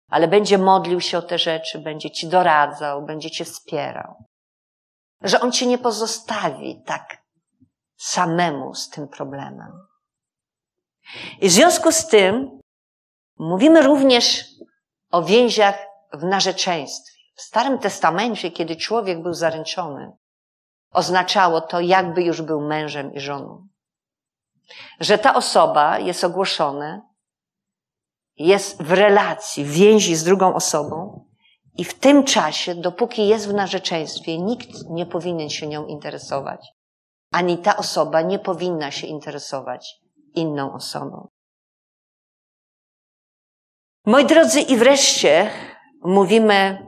ale 0.08 0.28
będzie 0.28 0.58
modlił 0.58 1.00
się 1.00 1.18
o 1.18 1.22
te 1.22 1.38
rzeczy, 1.38 1.78
będzie 1.78 2.10
ci 2.10 2.28
doradzał, 2.28 3.04
będzie 3.04 3.30
cię 3.30 3.44
wspierał. 3.44 4.14
Że 5.22 5.40
on 5.40 5.52
cię 5.52 5.66
nie 5.66 5.78
pozostawi 5.78 6.82
tak 6.86 7.25
samemu 7.96 8.74
z 8.74 8.90
tym 8.90 9.08
problemem. 9.08 9.72
I 11.40 11.48
w 11.48 11.52
związku 11.52 11.92
z 11.92 12.06
tym 12.06 12.60
mówimy 13.38 13.82
również 13.82 14.44
o 15.10 15.22
więziach 15.22 15.86
w 16.12 16.24
narzeczeństwie. 16.24 17.16
W 17.34 17.42
Starym 17.42 17.78
Testamencie, 17.78 18.50
kiedy 18.50 18.76
człowiek 18.76 19.22
był 19.22 19.34
zaręczony, 19.34 20.12
oznaczało 20.92 21.60
to, 21.60 21.80
jakby 21.80 22.22
już 22.22 22.42
był 22.42 22.60
mężem 22.60 23.14
i 23.14 23.20
żoną. 23.20 23.68
Że 25.00 25.18
ta 25.18 25.34
osoba 25.34 25.98
jest 25.98 26.24
ogłoszona, 26.24 27.02
jest 28.36 28.82
w 28.82 28.92
relacji, 28.92 29.64
w 29.64 29.70
więzi 29.70 30.16
z 30.16 30.24
drugą 30.24 30.54
osobą 30.54 31.24
i 31.76 31.84
w 31.84 31.98
tym 31.98 32.24
czasie, 32.24 32.74
dopóki 32.74 33.28
jest 33.28 33.48
w 33.48 33.54
narzeczeństwie, 33.54 34.38
nikt 34.38 34.68
nie 34.90 35.06
powinien 35.06 35.50
się 35.50 35.66
nią 35.66 35.86
interesować. 35.86 36.75
Ani 37.32 37.58
ta 37.58 37.76
osoba 37.76 38.22
nie 38.22 38.38
powinna 38.38 38.90
się 38.90 39.06
interesować 39.06 39.94
inną 40.34 40.72
osobą. 40.72 41.28
Moi 44.06 44.24
drodzy, 44.24 44.60
i 44.60 44.76
wreszcie 44.76 45.50
mówimy 46.02 46.86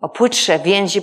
o 0.00 0.08
płytsze 0.08 0.58
więzi 0.58 1.02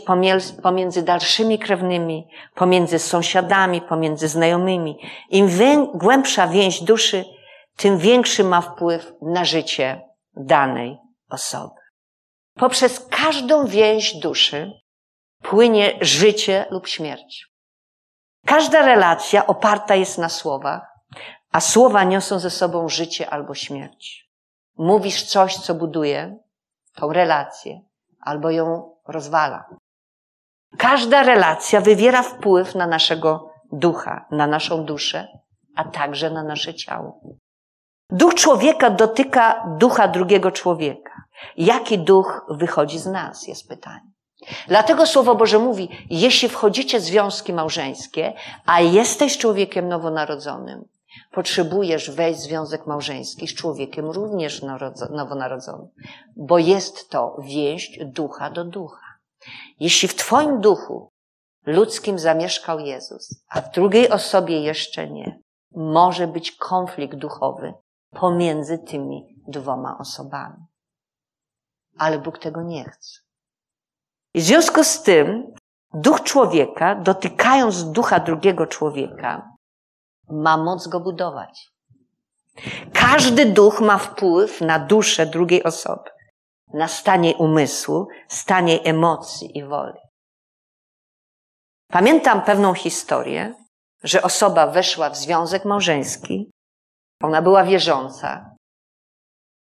pomiędzy 0.63 1.03
dalszymi 1.03 1.59
krewnymi, 1.59 2.27
pomiędzy 2.55 2.99
sąsiadami, 2.99 3.81
pomiędzy 3.81 4.27
znajomymi. 4.27 4.99
Im 5.29 5.49
głębsza 5.93 6.47
więź 6.47 6.81
duszy, 6.81 7.25
tym 7.77 7.97
większy 7.97 8.43
ma 8.43 8.61
wpływ 8.61 9.13
na 9.21 9.45
życie 9.45 10.01
danej 10.35 10.97
osoby. 11.29 11.75
Poprzez 12.55 12.99
każdą 13.09 13.67
więź 13.67 14.15
duszy 14.15 14.71
płynie 15.41 15.97
życie 16.01 16.65
lub 16.71 16.87
śmierć. 16.87 17.52
Każda 18.45 18.81
relacja 18.81 19.47
oparta 19.47 19.95
jest 19.95 20.17
na 20.17 20.29
słowach, 20.29 20.81
a 21.51 21.59
słowa 21.59 22.03
niosą 22.03 22.39
ze 22.39 22.49
sobą 22.49 22.89
życie 22.89 23.29
albo 23.29 23.55
śmierć. 23.55 24.29
Mówisz 24.77 25.23
coś, 25.23 25.57
co 25.57 25.75
buduje 25.75 26.37
tą 26.95 27.13
relację, 27.13 27.81
albo 28.19 28.49
ją 28.49 28.95
rozwala. 29.07 29.65
Każda 30.77 31.23
relacja 31.23 31.81
wywiera 31.81 32.23
wpływ 32.23 32.75
na 32.75 32.87
naszego 32.87 33.49
ducha, 33.71 34.25
na 34.31 34.47
naszą 34.47 34.85
duszę, 34.85 35.27
a 35.75 35.83
także 35.83 36.29
na 36.29 36.43
nasze 36.43 36.73
ciało. 36.73 37.21
Duch 38.09 38.33
człowieka 38.33 38.89
dotyka 38.89 39.75
ducha 39.77 40.07
drugiego 40.07 40.51
człowieka. 40.51 41.13
Jaki 41.57 41.99
duch 41.99 42.45
wychodzi 42.49 42.99
z 42.99 43.05
nas, 43.05 43.47
jest 43.47 43.67
pytanie. 43.67 44.11
Dlatego 44.67 45.05
Słowo 45.05 45.35
Boże 45.35 45.59
mówi, 45.59 45.89
jeśli 46.09 46.49
wchodzicie 46.49 46.99
w 46.99 47.03
związki 47.03 47.53
małżeńskie, 47.53 48.33
a 48.65 48.81
jesteś 48.81 49.37
człowiekiem 49.37 49.87
nowonarodzonym, 49.87 50.85
potrzebujesz 51.31 52.11
wejść 52.11 52.39
w 52.39 52.43
związek 52.43 52.87
małżeński 52.87 53.47
z 53.47 53.55
człowiekiem 53.55 54.09
również 54.09 54.61
nowonarodzonym, 55.09 55.87
bo 56.35 56.57
jest 56.57 57.09
to 57.09 57.35
więź 57.39 57.99
ducha 58.05 58.49
do 58.49 58.65
ducha. 58.65 59.05
Jeśli 59.79 60.07
w 60.07 60.15
Twoim 60.15 60.61
duchu 60.61 61.11
ludzkim 61.65 62.19
zamieszkał 62.19 62.79
Jezus, 62.79 63.43
a 63.49 63.61
w 63.61 63.71
drugiej 63.71 64.09
osobie 64.09 64.59
jeszcze 64.59 65.09
nie, 65.09 65.39
może 65.75 66.27
być 66.27 66.51
konflikt 66.51 67.15
duchowy 67.15 67.73
pomiędzy 68.09 68.79
tymi 68.79 69.35
dwoma 69.47 69.97
osobami. 69.97 70.65
Ale 71.97 72.19
Bóg 72.19 72.39
tego 72.39 72.61
nie 72.61 72.83
chce. 72.83 73.22
I 74.33 74.41
w 74.41 74.43
związku 74.43 74.83
z 74.83 75.01
tym, 75.03 75.53
duch 75.93 76.23
człowieka, 76.23 76.95
dotykając 76.95 77.91
ducha 77.91 78.19
drugiego 78.19 78.67
człowieka, 78.67 79.51
ma 80.29 80.57
moc 80.57 80.87
go 80.87 80.99
budować. 80.99 81.69
Każdy 82.93 83.45
duch 83.45 83.81
ma 83.81 83.97
wpływ 83.97 84.61
na 84.61 84.79
duszę 84.79 85.25
drugiej 85.25 85.63
osoby, 85.63 86.09
na 86.73 86.87
stanie 86.87 87.35
umysłu, 87.35 88.07
stanie 88.27 88.83
emocji 88.83 89.57
i 89.57 89.63
woli. 89.63 89.99
Pamiętam 91.91 92.41
pewną 92.41 92.73
historię, 92.73 93.55
że 94.03 94.21
osoba 94.21 94.67
weszła 94.67 95.09
w 95.09 95.17
związek 95.17 95.65
małżeński, 95.65 96.51
ona 97.23 97.41
była 97.41 97.63
wierząca, 97.63 98.55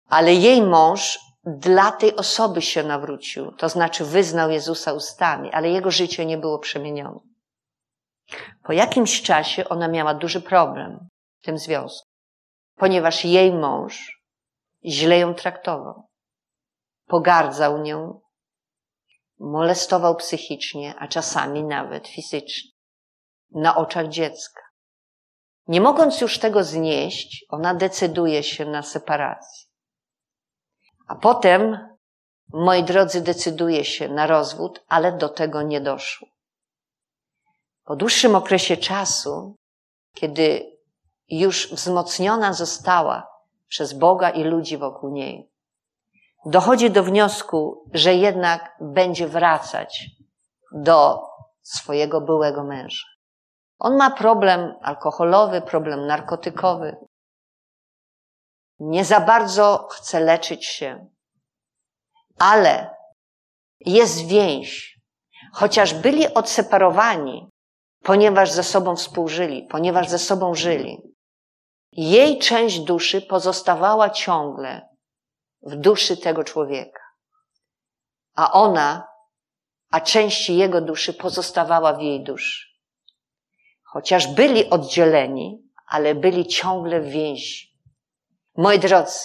ale 0.09 0.33
jej 0.33 0.61
mąż 0.61 1.19
dla 1.43 1.91
tej 1.91 2.15
osoby 2.15 2.61
się 2.61 2.83
nawrócił, 2.83 3.51
to 3.51 3.69
znaczy 3.69 4.05
wyznał 4.05 4.51
Jezusa 4.51 4.93
ustami, 4.93 5.51
ale 5.51 5.69
jego 5.69 5.91
życie 5.91 6.25
nie 6.25 6.37
było 6.37 6.59
przemienione. 6.59 7.19
Po 8.63 8.73
jakimś 8.73 9.21
czasie 9.21 9.69
ona 9.69 9.87
miała 9.87 10.13
duży 10.13 10.41
problem 10.41 11.07
w 11.41 11.45
tym 11.45 11.57
związku, 11.57 12.09
ponieważ 12.75 13.25
jej 13.25 13.53
mąż 13.53 14.21
źle 14.85 15.19
ją 15.19 15.33
traktował, 15.33 16.07
pogardzał 17.07 17.81
nią, 17.81 18.21
molestował 19.39 20.15
psychicznie, 20.15 20.95
a 20.99 21.07
czasami 21.07 21.63
nawet 21.63 22.07
fizycznie, 22.07 22.71
na 23.51 23.75
oczach 23.75 24.07
dziecka. 24.07 24.61
Nie 25.67 25.81
mogąc 25.81 26.21
już 26.21 26.39
tego 26.39 26.63
znieść, 26.63 27.45
ona 27.49 27.73
decyduje 27.73 28.43
się 28.43 28.65
na 28.65 28.81
separację. 28.81 29.72
A 31.07 31.15
potem, 31.15 31.89
moi 32.53 32.83
drodzy, 32.83 33.21
decyduje 33.21 33.85
się 33.85 34.09
na 34.09 34.27
rozwód, 34.27 34.83
ale 34.87 35.11
do 35.11 35.29
tego 35.29 35.61
nie 35.61 35.81
doszło. 35.81 36.27
Po 37.85 37.95
dłuższym 37.95 38.35
okresie 38.35 38.77
czasu, 38.77 39.55
kiedy 40.15 40.77
już 41.29 41.73
wzmocniona 41.73 42.53
została 42.53 43.27
przez 43.67 43.93
Boga 43.93 44.29
i 44.29 44.43
ludzi 44.43 44.77
wokół 44.77 45.09
niej, 45.09 45.49
dochodzi 46.45 46.91
do 46.91 47.03
wniosku, 47.03 47.89
że 47.93 48.13
jednak 48.13 48.77
będzie 48.81 49.27
wracać 49.27 50.05
do 50.71 51.21
swojego 51.61 52.21
byłego 52.21 52.63
męża. 52.63 53.07
On 53.79 53.97
ma 53.97 54.11
problem 54.11 54.73
alkoholowy, 54.81 55.61
problem 55.61 56.07
narkotykowy. 56.07 56.97
Nie 58.79 59.05
za 59.05 59.19
bardzo 59.19 59.87
chce 59.91 60.19
leczyć 60.19 60.65
się, 60.65 61.07
ale 62.39 62.95
jest 63.79 64.27
więź. 64.27 64.99
Chociaż 65.53 65.93
byli 65.93 66.33
odseparowani, 66.33 67.49
ponieważ 68.03 68.51
ze 68.51 68.63
sobą 68.63 68.95
współżyli, 68.95 69.67
ponieważ 69.71 70.09
ze 70.09 70.19
sobą 70.19 70.55
żyli. 70.55 71.01
Jej 71.91 72.39
część 72.39 72.79
duszy 72.79 73.21
pozostawała 73.21 74.09
ciągle 74.09 74.89
w 75.61 75.75
duszy 75.75 76.17
tego 76.17 76.43
człowieka. 76.43 77.01
A 78.35 78.51
ona, 78.51 79.07
a 79.91 80.01
część 80.01 80.49
jego 80.49 80.81
duszy 80.81 81.13
pozostawała 81.13 81.93
w 81.93 82.01
jej 82.01 82.23
duszy. 82.23 82.67
Chociaż 83.83 84.27
byli 84.27 84.69
oddzieleni, 84.69 85.63
ale 85.87 86.15
byli 86.15 86.47
ciągle 86.47 87.01
w 87.01 87.07
więzi. 87.07 87.72
Moi 88.55 88.79
drodzy, 88.79 89.19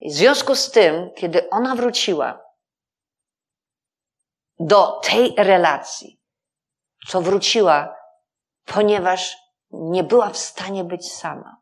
w 0.00 0.12
związku 0.12 0.54
z 0.54 0.70
tym, 0.70 1.10
kiedy 1.16 1.50
ona 1.50 1.74
wróciła 1.74 2.44
do 4.58 5.00
tej 5.00 5.34
relacji, 5.36 6.20
co 7.08 7.20
wróciła, 7.20 7.96
ponieważ 8.64 9.36
nie 9.70 10.04
była 10.04 10.30
w 10.30 10.38
stanie 10.38 10.84
być 10.84 11.12
sama 11.12 11.60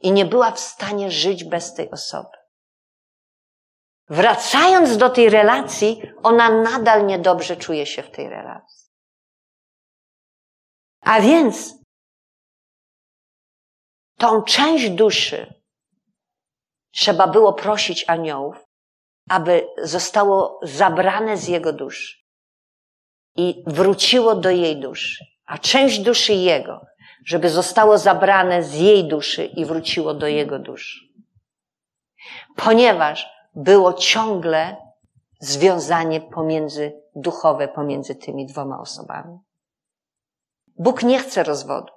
i 0.00 0.12
nie 0.12 0.24
była 0.24 0.50
w 0.50 0.60
stanie 0.60 1.10
żyć 1.10 1.44
bez 1.44 1.74
tej 1.74 1.90
osoby. 1.90 2.36
Wracając 4.08 4.96
do 4.96 5.10
tej 5.10 5.30
relacji, 5.30 6.02
ona 6.22 6.50
nadal 6.62 7.06
niedobrze 7.06 7.56
czuje 7.56 7.86
się 7.86 8.02
w 8.02 8.10
tej 8.10 8.28
relacji. 8.28 8.88
A 11.00 11.20
więc 11.20 11.74
tą 14.18 14.42
część 14.42 14.90
duszy 14.90 15.61
trzeba 16.92 17.26
było 17.26 17.52
prosić 17.52 18.04
aniołów, 18.08 18.66
aby 19.28 19.66
zostało 19.82 20.60
zabrane 20.62 21.36
z 21.36 21.48
jego 21.48 21.72
duszy 21.72 22.16
i 23.36 23.64
wróciło 23.66 24.34
do 24.34 24.50
jej 24.50 24.80
duszy, 24.80 25.24
a 25.46 25.58
część 25.58 25.98
duszy 25.98 26.32
jego, 26.32 26.80
żeby 27.26 27.50
zostało 27.50 27.98
zabrane 27.98 28.62
z 28.62 28.74
jej 28.74 29.08
duszy 29.08 29.44
i 29.44 29.64
wróciło 29.64 30.14
do 30.14 30.26
jego 30.26 30.58
duszy. 30.58 31.00
Ponieważ 32.56 33.28
było 33.54 33.92
ciągle 33.92 34.76
związanie 35.40 36.20
pomiędzy, 36.20 36.92
duchowe 37.14 37.68
pomiędzy 37.68 38.14
tymi 38.14 38.46
dwoma 38.46 38.80
osobami. 38.80 39.38
Bóg 40.78 41.02
nie 41.02 41.18
chce 41.18 41.42
rozwodu. 41.42 41.92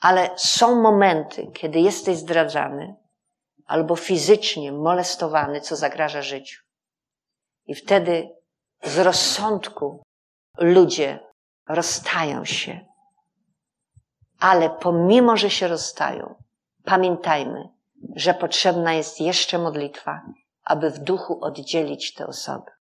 Ale 0.00 0.30
są 0.36 0.82
momenty, 0.82 1.46
kiedy 1.46 1.80
jesteś 1.80 2.16
zdradzany 2.16 2.96
albo 3.66 3.96
fizycznie 3.96 4.72
molestowany, 4.72 5.60
co 5.60 5.76
zagraża 5.76 6.22
życiu. 6.22 6.62
I 7.66 7.74
wtedy 7.74 8.30
z 8.82 8.98
rozsądku 8.98 10.02
ludzie 10.58 11.20
rozstają 11.68 12.44
się. 12.44 12.80
Ale 14.40 14.70
pomimo, 14.70 15.36
że 15.36 15.50
się 15.50 15.68
rozstają, 15.68 16.34
pamiętajmy, 16.84 17.68
że 18.16 18.34
potrzebna 18.34 18.92
jest 18.92 19.20
jeszcze 19.20 19.58
modlitwa, 19.58 20.22
aby 20.64 20.90
w 20.90 20.98
duchu 20.98 21.44
oddzielić 21.44 22.14
te 22.14 22.26
osoby. 22.26 22.75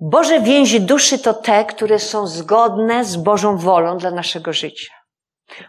Boże 0.00 0.40
więzi 0.40 0.80
duszy 0.80 1.18
to 1.18 1.34
te, 1.34 1.64
które 1.64 1.98
są 1.98 2.26
zgodne 2.26 3.04
z 3.04 3.16
Bożą 3.16 3.56
wolą 3.56 3.98
dla 3.98 4.10
naszego 4.10 4.52
życia. 4.52 4.94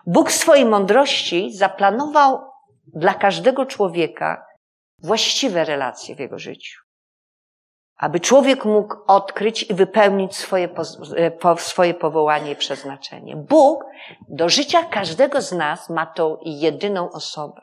Bóg 0.08 0.30
w 0.30 0.36
swojej 0.36 0.66
mądrości 0.66 1.54
zaplanował 1.54 2.40
dla 2.88 3.14
każdego 3.14 3.66
człowieka 3.66 4.46
właściwe 5.04 5.66
relacje 5.66 6.16
w 6.16 6.20
jego 6.20 6.40
życiu. 6.40 6.80
Aby 7.98 8.20
człowiek 8.20 8.66
mógł 8.66 8.96
odkryć 9.08 9.64
i 9.64 9.74
wypełnić 9.74 10.36
swoje, 10.36 10.70
e, 11.18 11.58
swoje 11.58 11.94
powołanie 11.94 12.52
i 12.52 12.56
przeznaczenie. 12.56 13.36
Bóg 13.36 13.86
do 14.30 14.50
życia 14.50 14.84
każdego 14.84 15.42
z 15.42 15.52
nas 15.52 15.90
ma 15.90 16.06
tą 16.06 16.38
jedyną 16.42 17.12
osobę. 17.12 17.62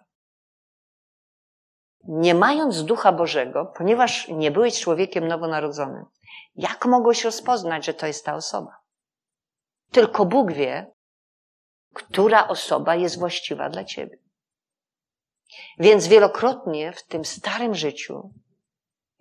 Nie 2.09 2.35
mając 2.35 2.85
Ducha 2.85 3.13
Bożego, 3.13 3.73
ponieważ 3.77 4.29
nie 4.29 4.51
byłeś 4.51 4.81
człowiekiem 4.81 5.29
nowonarodzonym, 5.29 6.05
jak 6.55 6.87
mogłeś 6.87 7.25
rozpoznać, 7.25 7.85
że 7.85 7.95
to 7.95 8.07
jest 8.07 8.25
ta 8.25 8.35
osoba? 8.35 8.77
Tylko 9.91 10.25
Bóg 10.25 10.53
wie, 10.53 10.93
która 11.95 12.49
osoba 12.49 12.95
jest 12.95 13.19
właściwa 13.19 13.71
dla 13.71 13.85
ciebie. 13.85 14.19
Więc 15.79 16.07
wielokrotnie 16.07 16.93
w 16.93 17.07
tym 17.07 17.25
starym 17.25 17.75
życiu, 17.75 18.31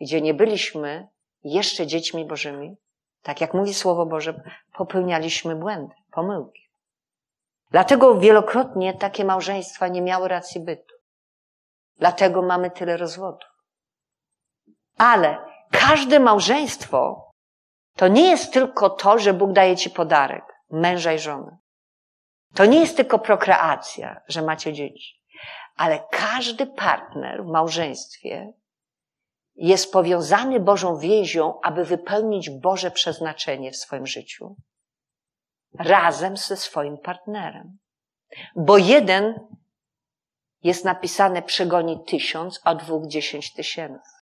gdzie 0.02 0.22
nie 0.22 0.34
byliśmy 0.34 1.08
jeszcze 1.44 1.88
dziećmi 1.88 2.26
Bożymi, 2.26 2.78
tak 3.22 3.42
jak 3.42 3.54
mówi 3.54 3.74
Słowo 3.74 4.06
Boże, 4.06 4.44
popełnialiśmy 4.74 5.56
błędy, 5.56 5.94
pomyłki. 6.12 6.70
Dlatego 7.72 8.20
wielokrotnie 8.20 8.94
takie 8.94 9.26
małżeństwa 9.26 9.88
nie 9.88 10.02
miały 10.02 10.28
racji 10.28 10.62
bytu. 10.62 10.96
Dlatego 11.98 12.42
mamy 12.42 12.72
tyle 12.72 12.98
rozwodów. 12.98 13.50
Ale 14.98 15.51
każde 15.72 16.20
małżeństwo 16.20 17.32
to 17.96 18.08
nie 18.08 18.30
jest 18.30 18.54
tylko 18.54 18.90
to, 18.90 19.20
że 19.20 19.34
Bóg 19.34 19.52
daje 19.52 19.76
ci 19.76 19.90
podarek, 19.90 20.44
męża 20.70 21.14
i 21.14 21.20
żony. 21.20 21.58
To 22.54 22.66
nie 22.66 22.80
jest 22.80 22.98
tylko 22.98 23.20
prokreacja, 23.20 24.22
że 24.28 24.42
macie 24.42 24.74
dzieci. 24.74 25.22
Ale 25.76 26.04
każdy 26.12 26.68
partner 26.68 27.44
w 27.44 27.48
małżeństwie 27.48 28.54
jest 29.56 29.94
powiązany 29.94 30.60
Bożą 30.60 30.98
więzią, 30.98 31.62
aby 31.62 31.86
wypełnić 31.86 32.50
Boże 32.50 32.92
przeznaczenie 32.92 33.72
w 33.72 33.78
swoim 33.78 34.08
życiu. 34.08 34.56
Razem 35.80 36.38
ze 36.38 36.58
swoim 36.58 36.98
partnerem. 36.98 37.78
Bo 38.56 38.78
jeden 38.78 39.48
jest 40.64 40.86
napisane 40.86 41.42
przegoni 41.42 42.04
tysiąc, 42.08 42.62
a 42.64 42.76
dwóch 42.76 43.08
dziesięć 43.08 43.54
tysięcy. 43.54 44.21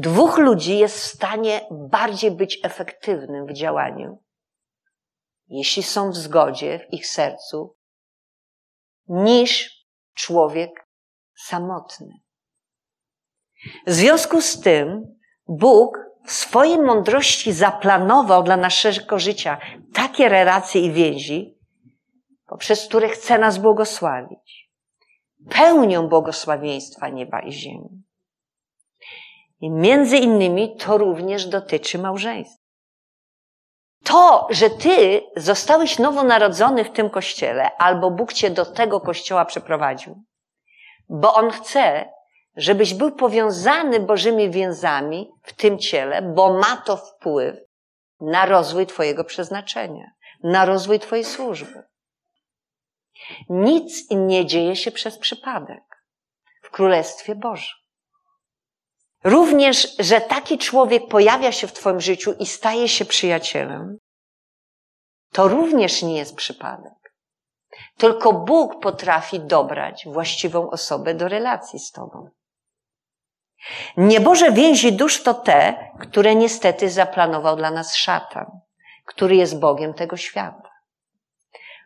Dwóch 0.00 0.38
ludzi 0.38 0.78
jest 0.78 0.98
w 0.98 1.06
stanie 1.06 1.60
bardziej 1.70 2.30
być 2.30 2.58
efektywnym 2.62 3.46
w 3.46 3.52
działaniu, 3.52 4.22
jeśli 5.48 5.82
są 5.82 6.10
w 6.10 6.16
zgodzie 6.16 6.78
w 6.78 6.92
ich 6.92 7.06
sercu, 7.06 7.76
niż 9.08 9.70
człowiek 10.14 10.88
samotny. 11.46 12.08
W 13.86 13.92
związku 13.92 14.40
z 14.40 14.60
tym 14.60 15.18
Bóg 15.48 15.98
w 16.26 16.32
swojej 16.32 16.78
mądrości 16.78 17.52
zaplanował 17.52 18.42
dla 18.42 18.56
naszego 18.56 19.18
życia 19.18 19.58
takie 19.94 20.28
relacje 20.28 20.80
i 20.80 20.92
więzi, 20.92 21.58
poprzez 22.46 22.86
które 22.86 23.08
chce 23.08 23.38
nas 23.38 23.58
błogosławić. 23.58 24.70
Pełnią 25.50 26.08
błogosławieństwa 26.08 27.08
nieba 27.08 27.40
i 27.40 27.52
ziemi. 27.52 28.07
I 29.60 29.70
między 29.70 30.16
innymi 30.16 30.76
to 30.76 30.98
również 30.98 31.46
dotyczy 31.46 31.98
małżeństwa. 31.98 32.68
To, 34.04 34.46
że 34.50 34.70
ty 34.70 35.22
zostałeś 35.36 35.98
nowonarodzony 35.98 36.84
w 36.84 36.90
tym 36.90 37.10
kościele, 37.10 37.76
albo 37.76 38.10
Bóg 38.10 38.32
cię 38.32 38.50
do 38.50 38.66
tego 38.66 39.00
kościoła 39.00 39.44
przeprowadził, 39.44 40.22
bo 41.08 41.34
On 41.34 41.50
chce, 41.50 42.12
żebyś 42.56 42.94
był 42.94 43.12
powiązany 43.12 44.00
Bożymi 44.00 44.50
więzami 44.50 45.30
w 45.42 45.52
tym 45.52 45.78
ciele, 45.78 46.22
bo 46.22 46.58
ma 46.58 46.76
to 46.76 46.96
wpływ 46.96 47.56
na 48.20 48.46
rozwój 48.46 48.86
Twojego 48.86 49.24
przeznaczenia, 49.24 50.10
na 50.42 50.64
rozwój 50.64 50.98
Twojej 50.98 51.24
służby. 51.24 51.82
Nic 53.48 54.10
nie 54.10 54.46
dzieje 54.46 54.76
się 54.76 54.90
przez 54.90 55.18
przypadek 55.18 56.04
w 56.62 56.70
Królestwie 56.70 57.34
Bożym. 57.34 57.77
Również, 59.24 59.96
że 59.98 60.20
taki 60.20 60.58
człowiek 60.58 61.08
pojawia 61.08 61.52
się 61.52 61.66
w 61.66 61.72
Twoim 61.72 62.00
życiu 62.00 62.32
i 62.38 62.46
staje 62.46 62.88
się 62.88 63.04
przyjacielem, 63.04 63.98
to 65.32 65.48
również 65.48 66.02
nie 66.02 66.16
jest 66.16 66.36
przypadek. 66.36 66.92
Tylko 67.96 68.32
Bóg 68.32 68.80
potrafi 68.82 69.40
dobrać 69.40 70.04
właściwą 70.06 70.70
osobę 70.70 71.14
do 71.14 71.28
relacji 71.28 71.78
z 71.78 71.92
Tobą. 71.92 72.30
Nieboże 73.96 74.52
więzi 74.52 74.92
dusz 74.92 75.22
to 75.22 75.34
te, 75.34 75.90
które 76.00 76.34
niestety 76.34 76.90
zaplanował 76.90 77.56
dla 77.56 77.70
nas 77.70 77.96
szatan, 77.96 78.60
który 79.06 79.36
jest 79.36 79.60
Bogiem 79.60 79.94
tego 79.94 80.16
świata. 80.16 80.70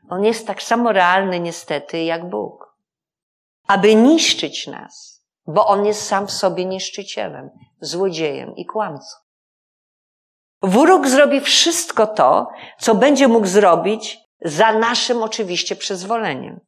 On 0.08 0.24
jest 0.24 0.46
tak 0.46 0.62
samo 0.62 0.92
realny 0.92 1.40
niestety 1.40 2.02
jak 2.02 2.28
Bóg. 2.28 2.76
Aby 3.66 3.94
niszczyć 3.94 4.66
nas, 4.66 5.11
bo 5.46 5.66
on 5.66 5.86
jest 5.86 6.06
sam 6.06 6.26
w 6.26 6.32
sobie 6.32 6.64
niszczycielem, 6.64 7.50
złodziejem 7.80 8.56
i 8.56 8.66
kłamcą. 8.66 9.16
Wróg 10.62 11.08
zrobi 11.08 11.40
wszystko 11.40 12.06
to, 12.06 12.48
co 12.78 12.94
będzie 12.94 13.28
mógł 13.28 13.46
zrobić 13.46 14.18
za 14.40 14.72
naszym 14.72 15.22
oczywiście 15.22 15.76
przyzwoleniem 15.76 16.60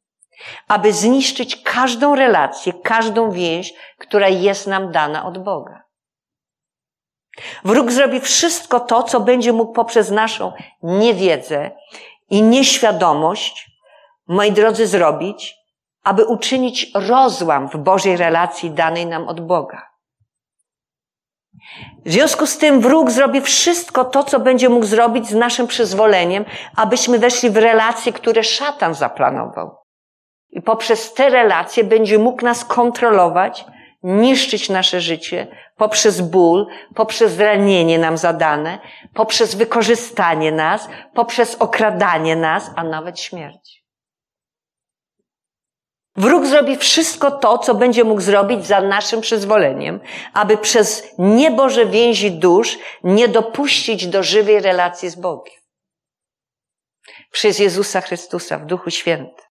aby 0.69 0.93
zniszczyć 0.93 1.57
każdą 1.57 2.15
relację, 2.15 2.73
każdą 2.73 3.31
więź, 3.31 3.75
która 3.99 4.29
jest 4.29 4.67
nam 4.67 4.93
dana 4.93 5.27
od 5.27 5.45
Boga. 5.45 5.83
Wróg 7.65 7.93
zrobi 7.93 8.21
wszystko 8.21 8.81
to, 8.81 9.03
co 9.03 9.21
będzie 9.21 9.53
mógł 9.53 9.73
poprzez 9.73 10.11
naszą 10.11 10.53
niewiedzę 10.83 11.71
i 12.31 12.43
nieświadomość, 12.43 13.71
moi 14.27 14.53
drodzy, 14.53 14.87
zrobić, 14.87 15.57
aby 16.05 16.25
uczynić 16.25 16.91
rozłam 16.95 17.69
w 17.69 17.77
Bożej 17.77 18.17
relacji 18.17 18.71
danej 18.71 19.07
nam 19.07 19.29
od 19.29 19.47
Boga. 19.47 19.95
W 22.07 22.13
związku 22.13 22.47
z 22.47 22.59
tym 22.59 22.81
wróg 22.81 23.11
zrobi 23.11 23.41
wszystko 23.41 24.05
to, 24.05 24.25
co 24.25 24.41
będzie 24.41 24.69
mógł 24.69 24.87
zrobić 24.87 25.29
z 25.29 25.35
naszym 25.35 25.67
przyzwoleniem, 25.67 26.45
abyśmy 26.77 27.19
weszli 27.19 27.51
w 27.51 27.57
relacje, 27.57 28.13
które 28.13 28.43
szatan 28.45 28.95
zaplanował. 28.95 29.77
i 30.51 30.63
poprzez 30.63 31.15
te 31.15 31.31
relacje 31.31 31.85
będzie 31.85 32.19
mógł 32.19 32.45
nas 32.45 32.65
kontrolować, 32.65 33.65
niszczyć 34.03 34.69
nasze 34.69 35.01
życie 35.01 35.47
poprzez 35.77 36.21
ból, 36.21 36.67
poprzez 36.95 37.41
ranienie 37.41 37.99
nam 37.99 38.17
zadane, 38.17 38.79
poprzez 39.15 39.55
wykorzystanie 39.55 40.53
nas, 40.53 40.89
poprzez 41.15 41.55
okradanie 41.55 42.37
nas, 42.37 42.71
a 42.77 42.85
nawet 42.85 43.21
śmierć. 43.21 43.84
Wróg 46.17 46.47
zrobi 46.47 46.77
wszystko 46.77 47.31
to, 47.31 47.59
co 47.59 47.75
będzie 47.75 48.05
mógł 48.05 48.21
zrobić 48.21 48.67
za 48.67 48.81
naszym 48.81 49.21
przyzwoleniem, 49.21 50.01
aby 50.33 50.59
przez 50.59 51.15
nieboże 51.19 51.87
więzi 51.87 52.31
dusz 52.31 52.79
nie 53.05 53.29
dopuścić 53.29 54.07
do 54.07 54.23
żywej 54.23 54.61
relacji 54.61 55.11
z 55.11 55.15
Bogiem. 55.15 55.55
Przez 57.31 57.59
Jezusa 57.59 58.01
Chrystusa 58.01 58.59
w 58.59 58.67
Duchu 58.67 58.91
Świętym. 58.91 59.45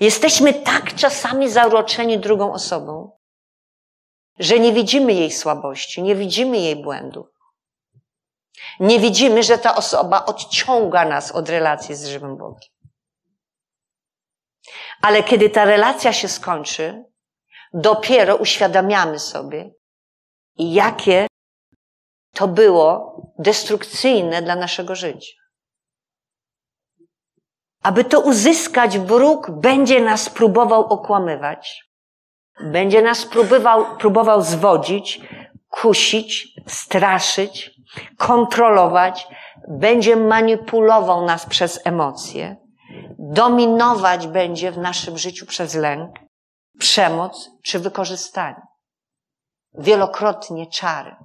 Jesteśmy 0.00 0.54
tak 0.54 0.94
czasami 0.94 1.50
zauroczeni 1.50 2.18
drugą 2.18 2.52
osobą, 2.52 3.18
że 4.38 4.58
nie 4.58 4.72
widzimy 4.72 5.12
jej 5.12 5.30
słabości, 5.30 6.02
nie 6.02 6.14
widzimy 6.14 6.56
jej 6.56 6.76
błędów. 6.76 7.26
Nie 8.80 9.00
widzimy, 9.00 9.42
że 9.42 9.58
ta 9.58 9.76
osoba 9.76 10.24
odciąga 10.24 11.04
nas 11.04 11.32
od 11.32 11.48
relacji 11.48 11.94
z 11.94 12.06
żywym 12.06 12.36
Bogiem. 12.36 12.75
Ale 15.02 15.22
kiedy 15.22 15.50
ta 15.50 15.64
relacja 15.64 16.12
się 16.12 16.28
skończy, 16.28 17.04
dopiero 17.72 18.36
uświadamiamy 18.36 19.18
sobie, 19.18 19.70
jakie 20.58 21.26
to 22.34 22.48
było 22.48 23.16
destrukcyjne 23.38 24.42
dla 24.42 24.56
naszego 24.56 24.94
życia. 24.94 25.32
Aby 27.82 28.04
to 28.04 28.20
uzyskać, 28.20 28.98
wróg 28.98 29.50
będzie 29.50 30.00
nas 30.00 30.30
próbował 30.30 30.86
okłamywać, 30.86 31.84
będzie 32.60 33.02
nas 33.02 33.26
próbował, 33.26 33.96
próbował 33.96 34.42
zwodzić, 34.42 35.20
kusić, 35.68 36.48
straszyć, 36.66 37.70
kontrolować, 38.18 39.28
będzie 39.68 40.16
manipulował 40.16 41.24
nas 41.26 41.46
przez 41.46 41.86
emocje, 41.86 42.56
dominować 43.18 44.26
będzie 44.26 44.72
w 44.72 44.78
naszym 44.78 45.18
życiu 45.18 45.46
przez 45.46 45.74
lęk, 45.74 46.10
przemoc 46.78 47.50
czy 47.62 47.78
wykorzystanie. 47.78 48.62
Wielokrotnie 49.78 50.66
czary. 50.66 51.16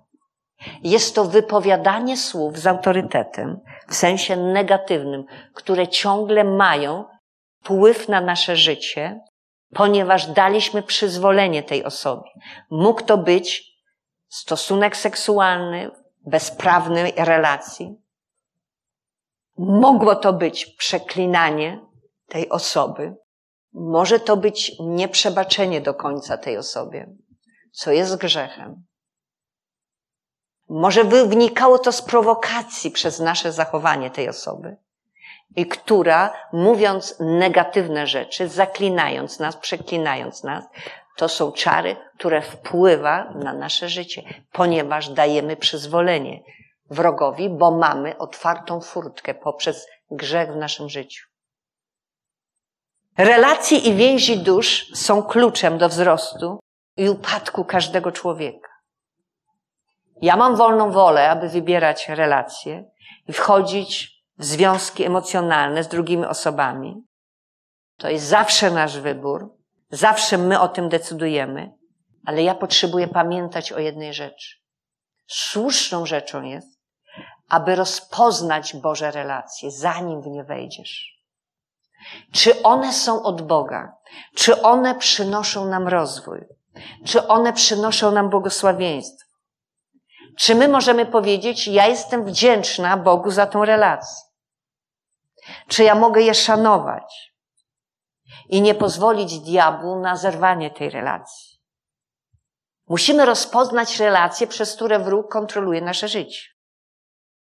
Jest 0.84 1.15
to 1.15 1.25
wypowiadanie 1.25 2.17
słów 2.17 2.60
z 2.60 2.67
autorytetem, 2.67 3.60
w 3.88 3.95
sensie 3.95 4.38
negatywnym, 4.38 5.23
które 5.53 5.88
ciągle 5.88 6.43
mają 6.43 7.05
wpływ 7.63 8.10
na 8.10 8.21
nasze 8.21 8.55
życie, 8.55 9.19
ponieważ 9.73 10.27
daliśmy 10.27 10.84
przyzwolenie 10.84 11.63
tej 11.63 11.84
osobie. 11.84 12.29
Mógł 12.71 13.03
to 13.03 13.17
być 13.17 13.71
stosunek 14.29 14.97
seksualny, 14.97 15.91
bezprawnej 16.25 17.13
relacji. 17.17 18.00
Mogło 19.57 20.15
to 20.15 20.33
być 20.33 20.65
przeklinanie 20.65 21.79
tej 22.27 22.49
osoby. 22.49 23.15
Może 23.73 24.19
to 24.19 24.37
być 24.37 24.71
nieprzebaczenie 24.79 25.81
do 25.81 25.93
końca 25.93 26.37
tej 26.37 26.57
osobie, 26.57 27.09
co 27.71 27.91
jest 27.91 28.15
grzechem. 28.15 28.83
Może 30.69 31.03
wynikało 31.03 31.79
to 31.79 31.91
z 31.91 32.01
prowokacji 32.01 32.91
przez 32.91 33.19
nasze 33.19 33.51
zachowanie 33.51 34.11
tej 34.11 34.29
osoby, 34.29 34.77
i 35.55 35.65
która, 35.65 36.33
mówiąc 36.53 37.15
negatywne 37.19 38.07
rzeczy, 38.07 38.47
zaklinając 38.47 39.39
nas, 39.39 39.57
przeklinając 39.57 40.43
nas, 40.43 40.65
to 41.17 41.29
są 41.29 41.51
czary, 41.51 41.95
które 42.17 42.41
wpływa 42.41 43.33
na 43.35 43.53
nasze 43.53 43.89
życie, 43.89 44.23
ponieważ 44.51 45.09
dajemy 45.09 45.55
przyzwolenie 45.55 46.43
wrogowi, 46.91 47.49
bo 47.49 47.71
mamy 47.71 48.17
otwartą 48.17 48.82
furtkę 48.82 49.34
poprzez 49.34 49.88
grzech 50.12 50.54
w 50.54 50.56
naszym 50.56 50.89
życiu. 50.89 51.27
Relacje 53.17 53.77
i 53.77 53.95
więzi 53.95 54.39
dusz 54.39 54.91
są 54.93 55.23
kluczem 55.23 55.77
do 55.77 55.89
wzrostu 55.89 56.60
i 56.97 57.10
upadku 57.10 57.65
każdego 57.65 58.12
człowieka. 58.12 58.69
Ja 60.21 60.36
mam 60.36 60.56
wolną 60.56 60.91
wolę, 60.91 61.30
aby 61.30 61.49
wybierać 61.49 62.10
relacje 62.10 62.91
i 63.27 63.34
wchodzić 63.34 64.21
w 64.38 64.45
związki 64.45 65.04
emocjonalne 65.04 65.84
z 65.84 65.88
drugimi 65.88 66.25
osobami. 66.25 67.04
To 67.97 68.10
jest 68.10 68.25
zawsze 68.25 68.71
nasz 68.71 68.99
wybór, 68.99 69.56
zawsze 69.89 70.38
my 70.38 70.60
o 70.60 70.67
tym 70.67 70.89
decydujemy, 70.89 71.71
ale 72.25 72.43
ja 72.43 72.56
potrzebuję 72.56 73.08
pamiętać 73.08 73.71
o 73.71 73.80
jednej 73.80 74.13
rzeczy. 74.13 74.56
Słuszną 75.27 76.06
rzeczą 76.06 76.43
jest, 76.43 76.70
aby 77.51 77.75
rozpoznać 77.75 78.75
Boże 78.75 79.11
relacje, 79.11 79.71
zanim 79.71 80.21
w 80.21 80.27
nie 80.27 80.43
wejdziesz. 80.43 81.21
Czy 82.33 82.63
one 82.63 82.93
są 82.93 83.23
od 83.23 83.41
Boga? 83.41 83.95
Czy 84.35 84.61
one 84.61 84.95
przynoszą 84.95 85.65
nam 85.65 85.87
rozwój? 85.87 86.39
Czy 87.05 87.27
one 87.27 87.53
przynoszą 87.53 88.11
nam 88.11 88.29
błogosławieństwo? 88.29 89.29
Czy 90.37 90.55
my 90.55 90.67
możemy 90.67 91.05
powiedzieć, 91.05 91.67
ja 91.67 91.87
jestem 91.87 92.25
wdzięczna 92.25 92.97
Bogu 92.97 93.31
za 93.31 93.45
tą 93.45 93.65
relację? 93.65 94.29
Czy 95.67 95.83
ja 95.83 95.95
mogę 95.95 96.21
je 96.21 96.33
szanować 96.33 97.33
i 98.49 98.61
nie 98.61 98.75
pozwolić 98.75 99.39
diabłu 99.39 99.99
na 99.99 100.15
zerwanie 100.15 100.71
tej 100.71 100.89
relacji? 100.89 101.59
Musimy 102.87 103.25
rozpoznać 103.25 103.99
relacje, 103.99 104.47
przez 104.47 104.75
które 104.75 104.99
wróg 104.99 105.31
kontroluje 105.31 105.81
nasze 105.81 106.07
życie. 106.07 106.50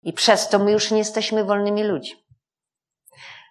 I 0.04 0.14
przez 0.14 0.50
to 0.50 0.60
my 0.60 0.72
już 0.72 0.92
nie 0.92 0.98
jesteśmy 0.98 1.44
wolnymi 1.44 1.84
ludźmi. 1.84 2.24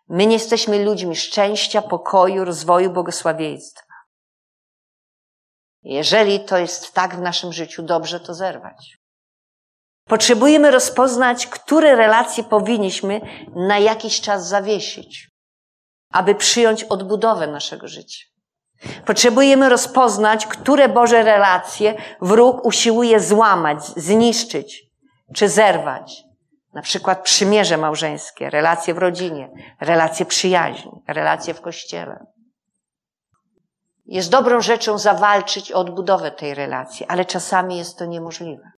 My 0.09 0.27
nie 0.27 0.33
jesteśmy 0.33 0.85
ludźmi 0.85 1.17
szczęścia, 1.17 1.83
pokoju, 1.83 2.45
rozwoju, 2.45 2.91
błogosławieństwa. 2.91 3.93
Jeżeli 5.83 6.45
to 6.45 6.59
jest 6.59 6.93
tak 6.93 7.17
w 7.17 7.21
naszym 7.21 7.53
życiu, 7.53 7.83
dobrze 7.83 8.21
to 8.21 8.35
zerwać. 8.35 8.99
Potrzebujemy 10.05 10.71
rozpoznać, 10.71 11.47
które 11.47 11.97
relacje 11.97 12.45
powinniśmy 12.45 13.21
na 13.69 13.79
jakiś 13.79 14.21
czas 14.21 14.49
zawiesić, 14.49 15.31
aby 16.11 16.35
przyjąć 16.35 16.85
odbudowę 16.85 17.47
naszego 17.47 17.89
życia. 17.89 18.25
Potrzebujemy 19.07 19.69
rozpoznać, 19.69 20.47
które 20.47 20.89
Boże 20.89 21.23
relacje 21.23 21.95
wróg 22.21 22.65
usiłuje 22.65 23.21
złamać, 23.21 23.85
zniszczyć 23.85 24.83
czy 25.35 25.49
zerwać. 25.49 26.25
Na 26.73 26.83
przykład 26.83 27.23
przymierze 27.23 27.77
małżeńskie, 27.77 28.51
relacje 28.51 28.95
w 28.95 28.99
rodzinie, 28.99 29.51
relacje 29.81 30.27
przyjaźni, 30.27 30.93
relacje 31.09 31.55
w 31.55 31.61
kościele. 31.61 32.27
Jest 34.05 34.31
dobrą 34.31 34.61
rzeczą 34.61 34.99
zawalczyć 34.99 35.73
o 35.73 35.79
odbudowę 35.79 36.31
tej 36.31 36.55
relacji, 36.55 37.07
ale 37.07 37.25
czasami 37.25 37.79
jest 37.79 37.99
to 37.99 38.05
niemożliwe. 38.05 38.71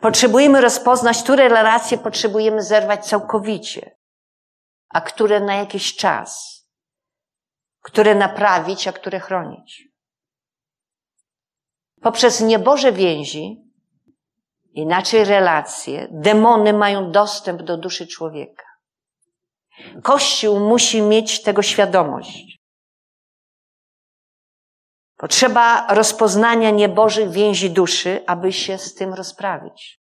Potrzebujemy 0.00 0.60
rozpoznać, 0.60 1.22
które 1.22 1.48
relacje 1.48 1.98
potrzebujemy 1.98 2.62
zerwać 2.62 3.06
całkowicie, 3.06 3.96
a 4.88 5.00
które 5.00 5.40
na 5.40 5.54
jakiś 5.54 5.96
czas, 5.96 6.60
które 7.82 8.14
naprawić, 8.14 8.88
a 8.88 8.92
które 8.92 9.20
chronić. 9.20 9.88
Poprzez 12.02 12.40
nieboże 12.40 12.92
więzi, 12.92 13.69
inaczej 14.72 15.24
relacje, 15.24 16.08
demony 16.10 16.72
mają 16.72 17.10
dostęp 17.10 17.62
do 17.62 17.76
duszy 17.76 18.06
człowieka. 18.06 18.64
Kościół 20.02 20.60
musi 20.60 21.02
mieć 21.02 21.42
tego 21.42 21.62
świadomość. 21.62 22.58
Potrzeba 25.16 25.86
rozpoznania 25.94 26.70
niebożych 26.70 27.30
więzi 27.30 27.70
duszy, 27.70 28.24
aby 28.26 28.52
się 28.52 28.78
z 28.78 28.94
tym 28.94 29.14
rozprawić. 29.14 30.00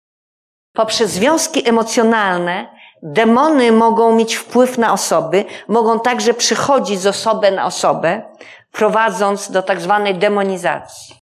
Poprzez 0.73 1.11
związki 1.11 1.69
emocjonalne 1.69 2.75
demony 3.03 3.71
mogą 3.71 4.15
mieć 4.15 4.35
wpływ 4.35 4.77
na 4.77 4.93
osoby, 4.93 5.45
mogą 5.67 5.99
także 5.99 6.33
przychodzić 6.33 6.99
z 6.99 7.07
osoby 7.07 7.51
na 7.51 7.65
osobę, 7.65 8.35
prowadząc 8.71 9.51
do 9.51 9.63
tak 9.63 9.81
zwanej 9.81 10.15
demonizacji. 10.15 11.22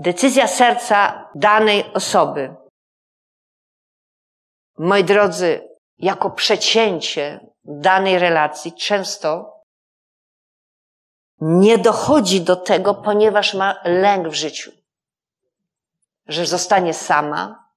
Decyzja 0.00 0.48
serca 0.48 1.30
danej 1.34 1.92
osoby, 1.92 2.54
moi 4.78 5.04
drodzy, 5.04 5.68
jako 5.98 6.30
przecięcie 6.30 7.40
danej 7.64 8.18
relacji 8.18 8.72
często 8.72 9.60
nie 11.40 11.78
dochodzi 11.78 12.40
do 12.40 12.56
tego, 12.56 12.94
ponieważ 12.94 13.54
ma 13.54 13.80
lęk 13.84 14.28
w 14.28 14.34
życiu, 14.34 14.72
że 16.26 16.46
zostanie 16.46 16.94
sama, 16.94 17.68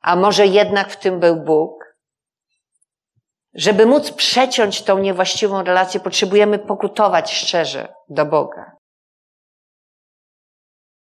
a 0.00 0.16
może 0.16 0.46
jednak 0.46 0.90
w 0.90 0.96
tym 0.96 1.20
był 1.20 1.36
Bóg, 1.36 1.88
Żeby 3.54 3.86
móc 3.86 4.10
przeciąć 4.10 4.82
tą 4.82 4.98
niewłaściwą 4.98 5.62
relację, 5.62 6.00
potrzebujemy 6.00 6.58
pokutować 6.58 7.32
szczerze 7.34 7.94
do 8.08 8.24
Boga. 8.24 8.77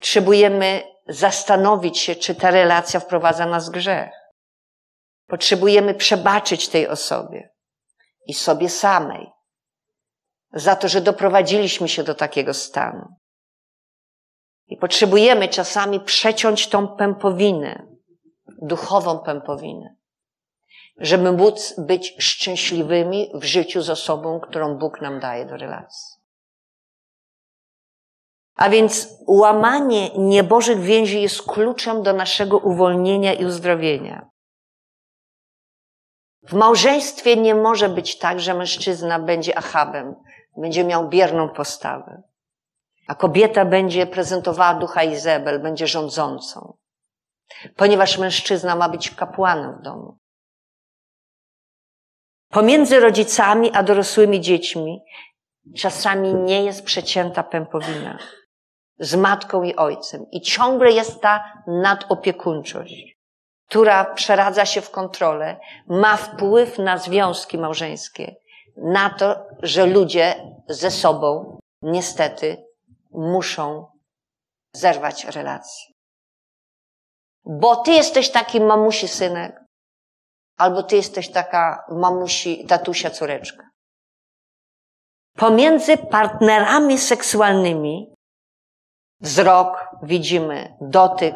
Potrzebujemy 0.05 0.83
zastanowić 1.09 1.99
się, 1.99 2.15
czy 2.15 2.35
ta 2.35 2.51
relacja 2.51 3.01
wprowadza 3.01 3.47
nas 3.47 3.69
w 3.69 3.73
grzech. 3.73 4.11
Potrzebujemy 5.27 5.95
przebaczyć 5.95 6.69
tej 6.69 6.89
osobie 6.89 7.51
i 8.27 8.35
sobie 8.35 8.69
samej 8.69 9.27
za 10.53 10.77
to, 10.77 10.89
że 10.89 11.01
doprowadziliśmy 11.01 11.89
się 11.89 12.03
do 12.03 12.15
takiego 12.15 12.55
stanu. 12.55 13.07
I 14.67 14.77
potrzebujemy 14.77 15.49
czasami 15.49 16.01
przeciąć 16.01 16.69
tą 16.69 16.89
pępowinę, 16.89 17.87
duchową 18.63 19.19
pępowinę, 19.19 19.95
żeby 20.99 21.33
móc 21.33 21.75
być 21.79 22.15
szczęśliwymi 22.19 23.31
w 23.35 23.45
życiu 23.45 23.83
z 23.83 23.91
osobą, 23.91 24.41
którą 24.41 24.79
Bóg 24.79 25.01
nam 25.01 25.21
daje 25.21 25.47
do 25.47 25.57
relacji. 25.57 26.14
A 28.55 28.71
więc 28.71 29.09
łamanie 29.27 30.11
niebożych 30.19 30.81
więzi 30.81 31.23
jest 31.23 31.43
kluczem 31.43 32.03
do 32.03 32.13
naszego 32.13 32.59
uwolnienia 32.59 33.35
i 33.35 33.45
uzdrowienia. 33.45 34.31
W 36.43 36.53
małżeństwie 36.53 37.37
nie 37.37 37.55
może 37.55 37.89
być 37.89 38.19
tak, 38.19 38.41
że 38.41 38.55
mężczyzna 38.55 39.19
będzie 39.19 39.59
achabem, 39.59 40.15
będzie 40.57 40.85
miał 40.85 41.09
bierną 41.09 41.49
postawę, 41.49 42.23
a 43.07 43.15
kobieta 43.15 43.65
będzie 43.65 44.07
prezentowała 44.07 44.75
ducha 44.75 45.03
Izabel, 45.03 45.63
będzie 45.63 45.87
rządzącą, 45.87 46.77
ponieważ 47.77 48.19
mężczyzna 48.19 48.77
ma 48.77 48.89
być 48.89 49.11
kapłanem 49.11 49.79
w 49.79 49.83
domu. 49.83 50.19
Pomiędzy 52.49 53.01
rodzicami 53.01 53.71
a 53.73 53.83
dorosłymi 53.83 54.41
dziećmi 54.41 55.03
czasami 55.77 56.35
nie 56.35 56.65
jest 56.65 56.85
przecięta 56.85 57.43
pępowina 57.43 58.19
z 58.99 59.15
matką 59.15 59.63
i 59.63 59.77
ojcem 59.77 60.27
i 60.31 60.41
ciągle 60.41 60.93
jest 60.93 61.21
ta 61.21 61.63
nadopiekuńczość, 61.67 63.17
która 63.69 64.05
przeradza 64.05 64.67
się 64.67 64.81
w 64.81 64.91
kontrolę, 64.91 65.57
ma 65.87 66.17
wpływ 66.17 66.79
na 66.79 66.99
związki 66.99 67.59
małżeńskie, 67.59 68.35
na 68.77 69.11
to, 69.11 69.47
że 69.63 69.87
ludzie 69.87 70.35
ze 70.69 70.91
sobą 70.91 71.59
niestety 71.83 72.65
muszą 73.11 73.87
zerwać 74.73 75.25
relacje. 75.25 75.95
Bo 77.45 77.77
ty 77.77 77.91
jesteś 77.91 78.31
taki 78.31 78.61
mamusi 78.61 79.09
synek, 79.09 79.61
albo 80.57 80.83
ty 80.83 80.97
jesteś 80.97 81.31
taka 81.31 81.85
mamusi, 81.89 82.67
tatusia 82.67 83.11
córeczka. 83.11 83.65
Pomiędzy 85.37 85.97
partnerami 85.97 86.99
seksualnymi 86.99 88.14
wzrok 89.21 89.89
widzimy, 90.03 90.77
dotyk, 90.81 91.35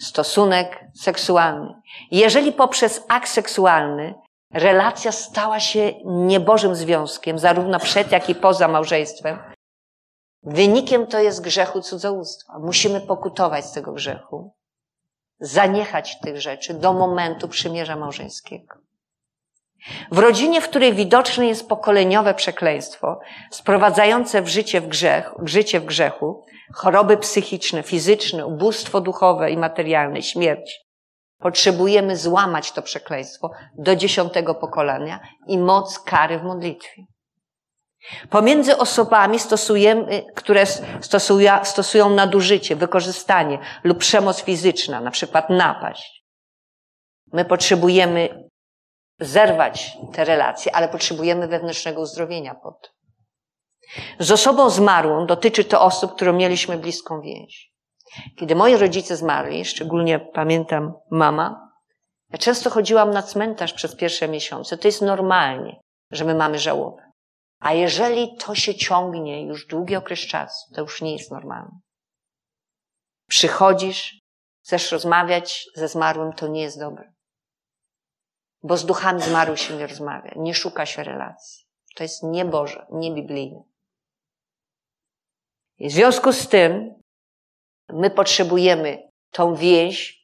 stosunek 0.00 0.84
seksualny. 0.94 1.74
Jeżeli 2.10 2.52
poprzez 2.52 3.04
akt 3.08 3.28
seksualny 3.28 4.14
relacja 4.52 5.12
stała 5.12 5.60
się 5.60 5.92
niebożym 6.04 6.74
związkiem, 6.74 7.38
zarówno 7.38 7.80
przed, 7.80 8.12
jak 8.12 8.30
i 8.30 8.34
poza 8.34 8.68
małżeństwem, 8.68 9.38
wynikiem 10.42 11.06
to 11.06 11.18
jest 11.18 11.40
grzechu 11.40 11.80
cudzołóstwa. 11.80 12.58
Musimy 12.58 13.00
pokutować 13.00 13.64
z 13.64 13.72
tego 13.72 13.92
grzechu, 13.92 14.52
zaniechać 15.40 16.20
tych 16.20 16.40
rzeczy 16.40 16.74
do 16.74 16.92
momentu 16.92 17.48
przymierza 17.48 17.96
małżeńskiego. 17.96 18.87
W 20.12 20.18
rodzinie, 20.18 20.60
w 20.60 20.68
której 20.68 20.94
widoczne 20.94 21.46
jest 21.46 21.68
pokoleniowe 21.68 22.34
przekleństwo, 22.34 23.20
sprowadzające 23.50 24.42
w 24.42 24.48
życie 24.48 24.80
w 24.80 24.88
grzech, 24.88 25.34
życie 25.44 25.80
w 25.80 25.84
grzechu, 25.84 26.44
choroby 26.74 27.16
psychiczne, 27.16 27.82
fizyczne, 27.82 28.46
ubóstwo 28.46 29.00
duchowe 29.00 29.50
i 29.50 29.56
materialne, 29.56 30.22
śmierć, 30.22 30.88
Potrzebujemy 31.38 32.16
złamać 32.16 32.72
to 32.72 32.82
przekleństwo 32.82 33.50
do 33.74 33.96
dziesiątego 33.96 34.54
pokolenia 34.54 35.20
i 35.46 35.58
moc 35.58 35.98
kary 35.98 36.38
w 36.38 36.42
modlitwie. 36.42 37.02
Pomiędzy 38.30 38.78
osobami 38.78 39.38
stosujemy, 39.38 40.24
które 40.34 40.64
stosują 41.62 42.10
nadużycie, 42.10 42.76
wykorzystanie 42.76 43.58
lub 43.84 43.98
przemoc 43.98 44.42
fizyczna, 44.42 45.00
na 45.00 45.10
przykład 45.10 45.50
napaść. 45.50 46.24
My 47.32 47.44
potrzebujemy 47.44 48.47
zerwać 49.20 49.96
te 50.12 50.24
relacje, 50.24 50.74
ale 50.76 50.88
potrzebujemy 50.88 51.48
wewnętrznego 51.48 52.00
uzdrowienia 52.00 52.54
pod. 52.54 52.92
Z 54.18 54.32
osobą 54.32 54.70
zmarłą 54.70 55.26
dotyczy 55.26 55.64
to 55.64 55.80
osób, 55.82 56.14
którą 56.14 56.32
mieliśmy 56.32 56.78
bliską 56.78 57.20
więź. 57.20 57.72
Kiedy 58.38 58.54
moi 58.54 58.76
rodzice 58.76 59.16
zmarli, 59.16 59.64
szczególnie 59.64 60.18
pamiętam 60.18 60.92
mama, 61.10 61.68
ja 62.32 62.38
często 62.38 62.70
chodziłam 62.70 63.10
na 63.10 63.22
cmentarz 63.22 63.72
przez 63.72 63.96
pierwsze 63.96 64.28
miesiące. 64.28 64.78
To 64.78 64.88
jest 64.88 65.02
normalnie, 65.02 65.80
że 66.10 66.24
my 66.24 66.34
mamy 66.34 66.58
żałobę. 66.58 67.02
A 67.60 67.72
jeżeli 67.72 68.36
to 68.36 68.54
się 68.54 68.74
ciągnie 68.74 69.46
już 69.46 69.66
długi 69.66 69.96
okres 69.96 70.20
czasu, 70.20 70.74
to 70.74 70.80
już 70.80 71.02
nie 71.02 71.12
jest 71.12 71.30
normalne. 71.30 71.78
Przychodzisz, 73.28 74.20
chcesz 74.64 74.92
rozmawiać 74.92 75.64
ze 75.74 75.88
zmarłym, 75.88 76.32
to 76.32 76.48
nie 76.48 76.62
jest 76.62 76.80
dobre. 76.80 77.12
Bo 78.62 78.76
z 78.76 78.86
duchami 78.86 79.22
zmarłych 79.22 79.60
się 79.60 79.76
nie 79.76 79.86
rozmawia, 79.86 80.32
nie 80.36 80.54
szuka 80.54 80.86
się 80.86 81.04
relacji. 81.04 81.64
To 81.96 82.02
jest 82.02 82.22
nieboże, 82.22 82.86
niebiblijne. 82.90 83.62
I 85.78 85.88
w 85.88 85.92
związku 85.92 86.32
z 86.32 86.48
tym 86.48 86.98
My 87.92 88.10
potrzebujemy 88.10 89.10
tą 89.30 89.54
więź, 89.54 90.18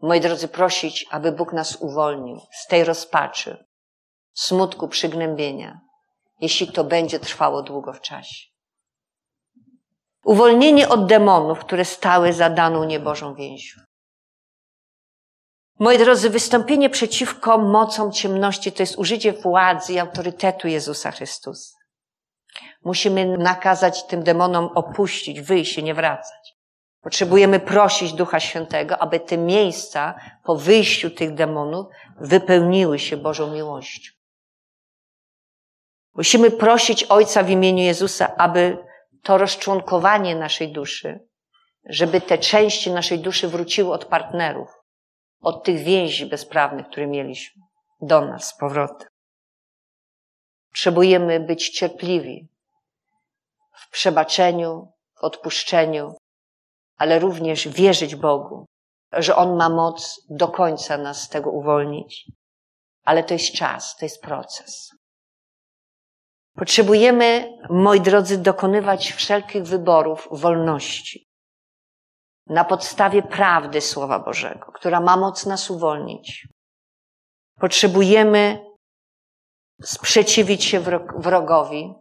moi 0.00 0.20
drodzy, 0.20 0.48
prosić, 0.48 1.06
aby 1.10 1.32
Bóg 1.32 1.52
nas 1.52 1.76
uwolnił 1.76 2.40
z 2.50 2.66
tej 2.66 2.84
rozpaczy, 2.84 3.66
smutku, 4.32 4.88
przygnębienia, 4.88 5.80
jeśli 6.40 6.72
to 6.72 6.84
będzie 6.84 7.20
trwało 7.20 7.62
długo 7.62 7.92
w 7.92 8.00
czasie. 8.00 8.46
Uwolnienie 10.24 10.88
od 10.88 11.06
demonów, 11.06 11.58
które 11.58 11.84
stały 11.84 12.32
za 12.32 12.50
daną 12.50 12.84
niebożą 12.84 13.34
więzią. 13.34 13.80
Moi 15.78 15.98
drodzy, 15.98 16.30
wystąpienie 16.30 16.90
przeciwko 16.90 17.58
mocom 17.58 18.12
ciemności 18.12 18.72
to 18.72 18.82
jest 18.82 18.98
użycie 18.98 19.32
władzy 19.32 19.92
i 19.92 19.98
autorytetu 19.98 20.68
Jezusa 20.68 21.10
Chrystusa. 21.10 21.76
Musimy 22.84 23.38
nakazać 23.38 24.06
tym 24.06 24.22
demonom 24.22 24.68
opuścić, 24.74 25.40
wyjść 25.40 25.78
i 25.78 25.84
nie 25.84 25.94
wracać. 25.94 26.56
Potrzebujemy 27.00 27.60
prosić 27.60 28.12
Ducha 28.12 28.40
Świętego, 28.40 28.98
aby 28.98 29.20
te 29.20 29.38
miejsca 29.38 30.14
po 30.44 30.56
wyjściu 30.56 31.10
tych 31.10 31.34
demonów 31.34 31.86
wypełniły 32.20 32.98
się 32.98 33.16
Bożą 33.16 33.52
miłością. 33.52 34.12
Musimy 36.14 36.50
prosić 36.50 37.04
Ojca 37.04 37.42
w 37.42 37.50
imieniu 37.50 37.82
Jezusa, 37.82 38.36
aby 38.36 38.78
to 39.22 39.38
rozczłonkowanie 39.38 40.36
naszej 40.36 40.72
duszy, 40.72 41.20
żeby 41.84 42.20
te 42.20 42.38
części 42.38 42.90
naszej 42.90 43.18
duszy 43.18 43.48
wróciły 43.48 43.92
od 43.92 44.04
partnerów, 44.04 44.68
od 45.40 45.64
tych 45.64 45.78
więzi 45.84 46.26
bezprawnych, 46.26 46.86
które 46.88 47.06
mieliśmy, 47.06 47.62
do 48.00 48.20
nas 48.20 48.48
z 48.48 48.56
powrotem. 48.56 49.08
Potrzebujemy 50.68 51.40
być 51.40 51.70
cierpliwi 51.70 52.48
w 53.72 53.90
przebaczeniu, 53.90 54.92
w 55.14 55.24
odpuszczeniu, 55.24 56.14
ale 56.96 57.18
również 57.18 57.68
wierzyć 57.68 58.16
Bogu, 58.16 58.66
że 59.12 59.36
On 59.36 59.56
ma 59.56 59.68
moc 59.68 60.20
do 60.30 60.48
końca 60.48 60.98
nas 60.98 61.22
z 61.22 61.28
tego 61.28 61.50
uwolnić. 61.50 62.30
Ale 63.04 63.24
to 63.24 63.34
jest 63.34 63.52
czas, 63.52 63.96
to 63.96 64.04
jest 64.04 64.22
proces. 64.22 64.90
Potrzebujemy, 66.54 67.58
moi 67.70 68.00
drodzy, 68.00 68.38
dokonywać 68.38 69.12
wszelkich 69.12 69.62
wyborów 69.62 70.28
wolności 70.30 71.25
na 72.46 72.64
podstawie 72.64 73.22
prawdy 73.22 73.80
Słowa 73.80 74.18
Bożego, 74.18 74.72
która 74.72 75.00
ma 75.00 75.16
moc 75.16 75.46
nas 75.46 75.70
uwolnić. 75.70 76.48
Potrzebujemy 77.60 78.66
sprzeciwić 79.82 80.64
się 80.64 80.80
wrogowi 81.16 81.94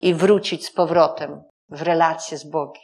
i 0.00 0.14
wrócić 0.14 0.66
z 0.66 0.72
powrotem 0.72 1.42
w 1.68 1.82
relację 1.82 2.38
z 2.38 2.50
Bogiem. 2.50 2.82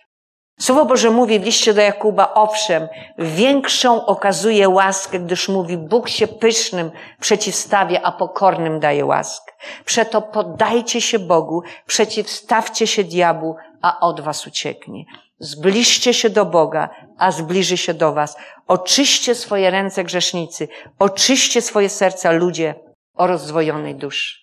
Słowo 0.60 0.84
Boże 0.84 1.10
mówi 1.10 1.40
w 1.40 1.44
liście 1.44 1.74
do 1.74 1.80
Jakuba, 1.80 2.34
owszem, 2.34 2.88
większą 3.18 4.06
okazuje 4.06 4.68
łaskę, 4.68 5.20
gdyż 5.20 5.48
mówi, 5.48 5.78
Bóg 5.78 6.08
się 6.08 6.28
pysznym 6.28 6.90
przeciwstawia, 7.20 8.00
a 8.02 8.12
pokornym 8.12 8.80
daje 8.80 9.06
łaskę. 9.06 9.52
Przeto 9.84 10.22
poddajcie 10.22 11.00
się 11.00 11.18
Bogu, 11.18 11.62
przeciwstawcie 11.86 12.86
się 12.86 13.04
diabłu, 13.04 13.56
a 13.82 14.00
od 14.00 14.20
was 14.20 14.46
ucieknie. 14.46 15.04
Zbliżcie 15.42 16.14
się 16.14 16.30
do 16.30 16.46
Boga, 16.46 16.90
a 17.18 17.32
zbliży 17.32 17.76
się 17.76 17.94
do 17.94 18.12
was. 18.12 18.36
Oczyście 18.66 19.34
swoje 19.34 19.70
ręce 19.70 20.04
grzesznicy. 20.04 20.68
Oczyście 20.98 21.62
swoje 21.62 21.88
serca 21.88 22.30
ludzie 22.30 22.74
o 23.14 23.26
rozdwojonej 23.26 23.94
duszy. 23.94 24.42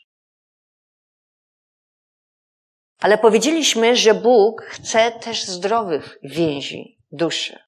Ale 2.99 3.17
powiedzieliśmy, 3.17 3.95
że 3.95 4.13
Bóg 4.13 4.61
chce 4.61 5.11
też 5.11 5.43
zdrowych 5.43 6.17
więzi 6.23 6.97
duszy. 7.11 7.59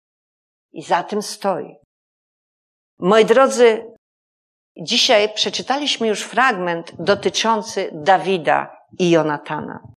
I 0.71 0.83
za 0.83 1.03
tym 1.03 1.21
stoi. 1.21 1.75
Moi 2.99 3.25
drodzy, 3.25 3.85
dzisiaj 4.81 5.33
przeczytaliśmy 5.33 6.07
już 6.07 6.21
fragment 6.21 6.91
dotyczący 6.99 7.89
Dawida 7.93 8.77
i 8.99 9.09
Jonatana. 9.09 9.90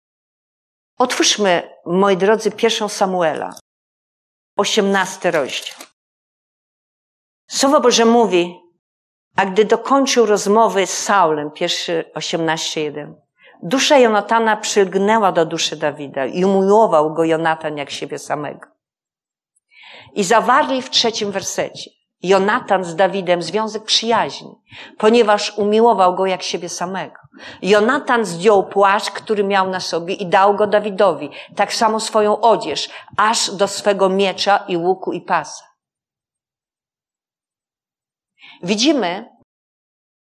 Otwórzmy, 0.98 1.70
moi 1.86 2.18
drodzy, 2.18 2.52
pierwszą 2.52 2.90
Samuela, 2.90 3.56
osiemnasty 4.58 5.32
rozdział. 5.32 5.78
Słowo 7.50 7.80
Boże 7.80 8.06
mówi, 8.06 8.60
a 9.36 9.46
gdy 9.46 9.66
dokończył 9.66 10.26
rozmowy 10.26 10.88
z 10.88 11.04
Saulem, 11.04 11.52
pierwszy 11.52 12.12
18.1, 12.16 13.14
dusza 13.64 13.98
Jonatana 13.98 14.58
przylgnęła 14.58 15.32
do 15.32 15.46
duszy 15.46 15.76
Dawida 15.76 16.26
i 16.26 16.46
umiłował 16.46 17.14
go 17.14 17.24
Jonatan 17.24 17.78
jak 17.78 17.92
siebie 17.92 18.20
samego. 18.20 18.68
I 20.14 20.24
zawarli 20.24 20.82
w 20.82 20.90
trzecim 20.90 21.32
wersecie. 21.32 21.92
Jonatan 22.24 22.84
z 22.84 22.96
Dawidem 22.96 23.42
związek 23.42 23.84
przyjaźni, 23.84 24.56
ponieważ 24.98 25.58
umiłował 25.58 26.16
go 26.16 26.26
jak 26.26 26.44
siebie 26.44 26.70
samego. 26.70 27.16
Jonatan 27.62 28.26
zdjął 28.26 28.68
płaszcz, 28.68 29.12
który 29.12 29.44
miał 29.44 29.70
na 29.70 29.80
sobie 29.80 30.14
i 30.14 30.26
dał 30.26 30.56
go 30.56 30.68
Dawidowi, 30.68 31.30
tak 31.56 31.74
samo 31.74 32.00
swoją 32.00 32.42
odzież, 32.42 32.90
aż 33.18 33.52
do 33.52 33.68
swego 33.68 34.10
miecza 34.10 34.58
i 34.68 34.78
łuku 34.78 35.14
i 35.14 35.22
pasa. 35.22 35.66
Widzimy, 38.64 39.30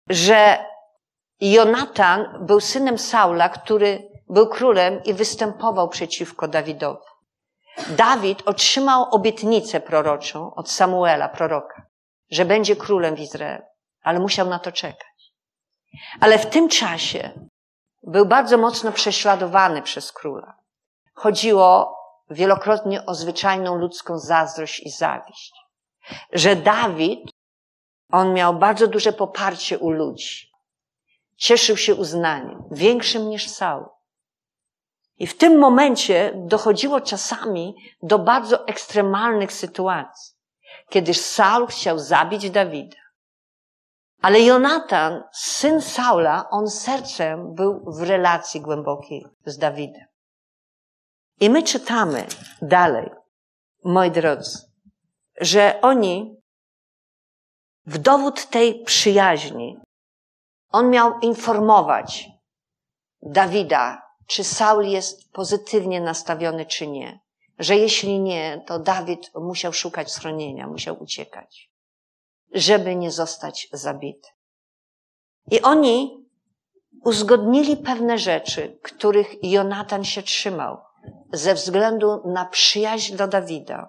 że 0.09 0.65
Jonatan 1.41 2.47
był 2.47 2.61
synem 2.61 2.99
Saula, 2.99 3.49
który 3.49 4.09
był 4.29 4.49
królem 4.49 5.03
i 5.05 5.15
występował 5.15 5.89
przeciwko 5.89 6.49
Dawidowi. 6.49 7.07
Dawid 7.89 8.43
otrzymał 8.49 9.07
obietnicę 9.11 9.81
proroczą 9.81 10.55
od 10.55 10.71
Samuela, 10.71 11.29
proroka, 11.29 11.86
że 12.31 12.45
będzie 12.45 12.77
królem 12.77 13.17
w 13.17 13.21
Izraelu, 13.21 13.65
ale 14.03 14.21
musiał 14.21 14.49
na 14.49 14.59
to 14.59 14.73
czekać. 14.73 15.33
Ale 16.21 16.39
w 16.39 16.47
tym 16.47 16.69
czasie 16.69 17.49
był 18.03 18.27
bardzo 18.27 18.59
mocno 18.59 18.93
prześladowany 18.93 19.83
przez 19.83 20.13
króla. 20.13 20.57
Chodziło 21.15 21.97
wielokrotnie 22.31 23.07
o 23.07 23.15
zwyczajną 23.15 23.77
ludzką 23.77 24.19
zazdrość 24.19 24.81
i 24.81 24.91
zawiść. 24.91 25.53
Że 26.33 26.57
Dawid, 26.57 27.31
on 28.13 28.35
miał 28.35 28.55
bardzo 28.55 28.87
duże 28.87 29.13
poparcie 29.13 29.79
u 29.79 29.91
ludzi. 29.91 30.51
Cieszył 31.37 31.77
się 31.77 31.95
uznaniem, 31.95 32.63
większym 32.71 33.29
niż 33.29 33.49
Saul. 33.49 33.85
I 35.19 35.27
w 35.27 35.37
tym 35.37 35.59
momencie 35.59 36.33
dochodziło 36.35 37.01
czasami 37.01 37.75
do 38.03 38.19
bardzo 38.19 38.67
ekstremalnych 38.67 39.53
sytuacji, 39.53 40.36
kiedy 40.91 41.15
Saul 41.15 41.67
chciał 41.67 41.99
zabić 41.99 42.51
Dawida. 42.51 42.97
Ale 44.23 44.41
Jonatan, 44.41 45.23
syn 45.33 45.83
Saula, 45.83 46.49
on 46.51 46.71
sercem 46.71 47.55
był 47.55 47.85
w 47.87 48.03
relacji 48.03 48.61
głębokiej 48.61 49.27
z 49.45 49.59
Dawidem. 49.59 50.07
I 51.41 51.51
my 51.51 51.63
czytamy 51.63 52.27
dalej, 52.63 53.11
moi 53.85 54.11
drodzy, 54.11 54.59
że 55.41 55.81
oni 55.83 56.37
w 57.87 57.99
dowód 57.99 58.47
tej 58.47 58.85
przyjaźni, 58.85 59.79
on 60.71 60.91
miał 60.91 61.19
informować 61.21 62.29
Dawida, 63.23 64.03
czy 64.27 64.45
Saul 64.45 64.85
jest 64.85 65.33
pozytywnie 65.33 66.01
nastawiony, 66.01 66.67
czy 66.67 66.87
nie. 66.87 67.21
Że 67.59 67.77
jeśli 67.77 68.21
nie, 68.21 68.63
to 68.67 68.79
Dawid 68.79 69.31
musiał 69.35 69.73
szukać 69.73 70.13
schronienia, 70.13 70.67
musiał 70.67 71.03
uciekać, 71.03 71.71
żeby 72.53 72.97
nie 72.97 73.11
zostać 73.11 73.69
zabity. 73.73 74.29
I 75.51 75.63
oni 75.63 76.27
uzgodnili 77.05 77.77
pewne 77.77 78.19
rzeczy, 78.19 78.79
których 78.83 79.45
Jonatan 79.45 80.05
się 80.05 80.23
trzymał 80.23 80.79
ze 81.33 81.55
względu 81.55 82.23
na 82.25 82.45
przyjaźń 82.45 83.17
do 83.17 83.29
Dawida. 83.29 83.89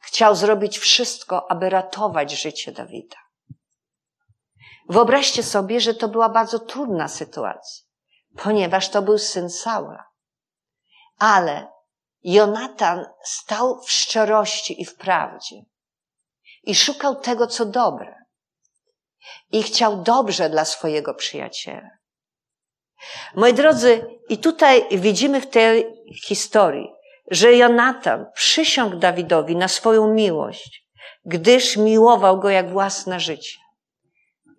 Chciał 0.00 0.34
zrobić 0.34 0.78
wszystko, 0.78 1.50
aby 1.50 1.70
ratować 1.70 2.32
życie 2.32 2.72
Dawida. 2.72 3.16
Wyobraźcie 4.88 5.42
sobie, 5.42 5.80
że 5.80 5.94
to 5.94 6.08
była 6.08 6.28
bardzo 6.28 6.58
trudna 6.58 7.08
sytuacja 7.08 7.88
ponieważ 8.36 8.88
to 8.88 9.02
był 9.02 9.18
syn 9.18 9.50
Saula. 9.50 10.04
Ale 11.18 11.72
Jonatan 12.24 13.04
stał 13.22 13.80
w 13.82 13.90
szczerości 13.90 14.82
i 14.82 14.84
w 14.84 14.94
prawdzie 14.94 15.56
i 16.62 16.74
szukał 16.74 17.16
tego, 17.16 17.46
co 17.46 17.66
dobre. 17.66 18.14
I 19.52 19.62
chciał 19.62 20.02
dobrze 20.02 20.50
dla 20.50 20.64
swojego 20.64 21.14
przyjaciela. 21.14 21.90
Moi 23.34 23.54
drodzy, 23.54 24.06
i 24.28 24.38
tutaj 24.38 24.98
widzimy 24.98 25.40
w 25.40 25.50
tej 25.50 25.86
historii, 26.24 26.88
że 27.30 27.52
Jonatan 27.52 28.26
przysiągł 28.34 28.96
Dawidowi 28.96 29.56
na 29.56 29.68
swoją 29.68 30.14
miłość, 30.14 30.86
gdyż 31.24 31.76
miłował 31.76 32.40
go 32.40 32.50
jak 32.50 32.70
własne 32.70 33.20
życie 33.20 33.58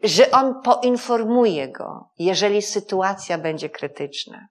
że 0.04 0.32
on 0.32 0.62
poinformuje 0.62 1.68
go, 1.68 2.10
jeżeli 2.20 2.62
sytuacja 2.62 3.38
będzie 3.38 3.70
krytyczna. 3.70 4.48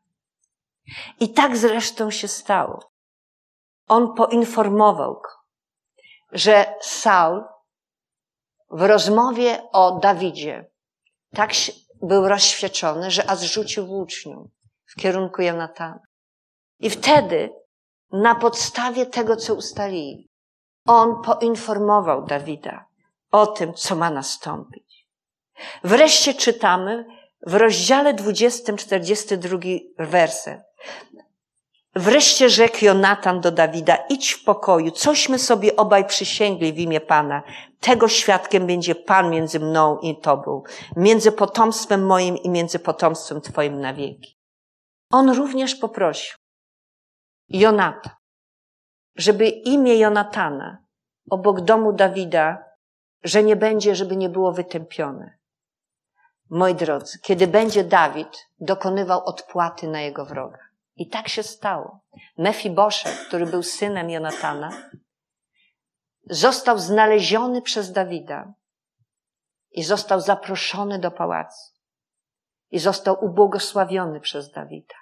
I 1.21 1.29
tak 1.33 1.57
zresztą 1.57 2.11
się 2.11 2.29
stało. 2.29 2.91
On 3.89 4.15
poinformował 4.15 5.15
go, 5.15 5.31
że 6.33 6.75
Saul 6.81 7.45
w 8.71 8.83
rozmowie 8.83 9.63
o 9.73 9.99
Dawidzie 9.99 10.71
tak 11.35 11.51
był 12.03 12.29
rozświeczony, 12.29 13.11
że 13.11 13.31
aż 13.31 13.41
rzucił 13.41 13.87
włócznią 13.87 14.49
w 14.87 15.01
kierunku 15.01 15.43
Jonatana. 15.43 16.01
I 16.79 16.91
wtedy, 16.91 17.51
na 18.13 18.35
podstawie 18.35 19.07
tego, 19.07 19.37
co 19.37 19.55
ustalili, 19.55 20.29
on 20.87 21.23
poinformował 21.23 22.25
Dawida 22.25 22.85
o 23.31 23.47
tym, 23.47 23.75
co 23.75 23.97
ma 23.97 24.11
nastąpić. 24.11 25.09
Wreszcie 25.85 26.35
czytamy 26.35 27.05
w 27.47 27.55
rozdziale 27.55 28.15
20, 28.15 28.73
42 28.73 29.59
werset. 29.99 30.61
Wreszcie 31.99 32.51
rzekł 32.51 32.85
Jonatan 32.85 33.41
do 33.41 33.51
Dawida, 33.51 33.97
idź 33.97 34.31
w 34.33 34.45
pokoju, 34.45 34.91
cośmy 34.91 35.39
sobie 35.39 35.77
obaj 35.77 36.07
przysięgli 36.07 36.73
w 36.73 36.79
imię 36.79 37.01
Pana. 37.01 37.43
Tego 37.81 38.09
świadkiem 38.09 38.67
będzie 38.67 38.95
Pan 38.95 39.31
między 39.31 39.61
mną 39.61 39.99
i 39.99 40.21
Tobą, 40.21 40.63
między 40.97 41.33
potomstwem 41.33 42.07
moim 42.07 42.37
i 42.37 42.51
między 42.51 42.79
potomstwem 42.79 43.41
Twoim 43.41 43.81
na 43.81 43.95
wieki. 43.95 44.39
On 45.13 45.31
również 45.31 45.75
poprosił 45.75 46.37
Jonata, 47.49 48.17
żeby 49.17 49.49
imię 49.49 49.99
Jonatana 49.99 50.79
obok 51.31 51.61
domu 51.61 51.93
Dawida, 51.93 52.65
że 53.25 53.43
nie 53.43 53.57
będzie, 53.57 53.95
żeby 53.95 54.17
nie 54.17 54.29
było 54.29 54.53
wytępione. 54.53 55.39
Moi 56.51 56.75
drodzy, 56.75 57.19
kiedy 57.23 57.47
będzie 57.47 57.85
Dawid 57.85 58.47
dokonywał 58.61 59.25
odpłaty 59.25 59.89
na 59.89 60.01
jego 60.01 60.25
wroga. 60.25 60.68
I 60.99 61.09
tak 61.09 61.29
się 61.29 61.43
stało. 61.43 62.01
Mefibosze, 62.39 63.09
który 63.27 63.47
był 63.47 63.63
synem 63.63 64.11
Jonatana, 64.11 64.91
został 66.31 66.79
znaleziony 66.79 67.63
przez 67.63 67.93
Dawida 67.93 68.53
i 69.71 69.83
został 69.83 70.21
zaproszony 70.21 70.99
do 70.99 71.11
pałacu 71.11 71.73
i 72.71 72.79
został 72.79 73.25
ubłogosławiony 73.25 74.21
przez 74.21 74.53
Dawida. 74.53 74.95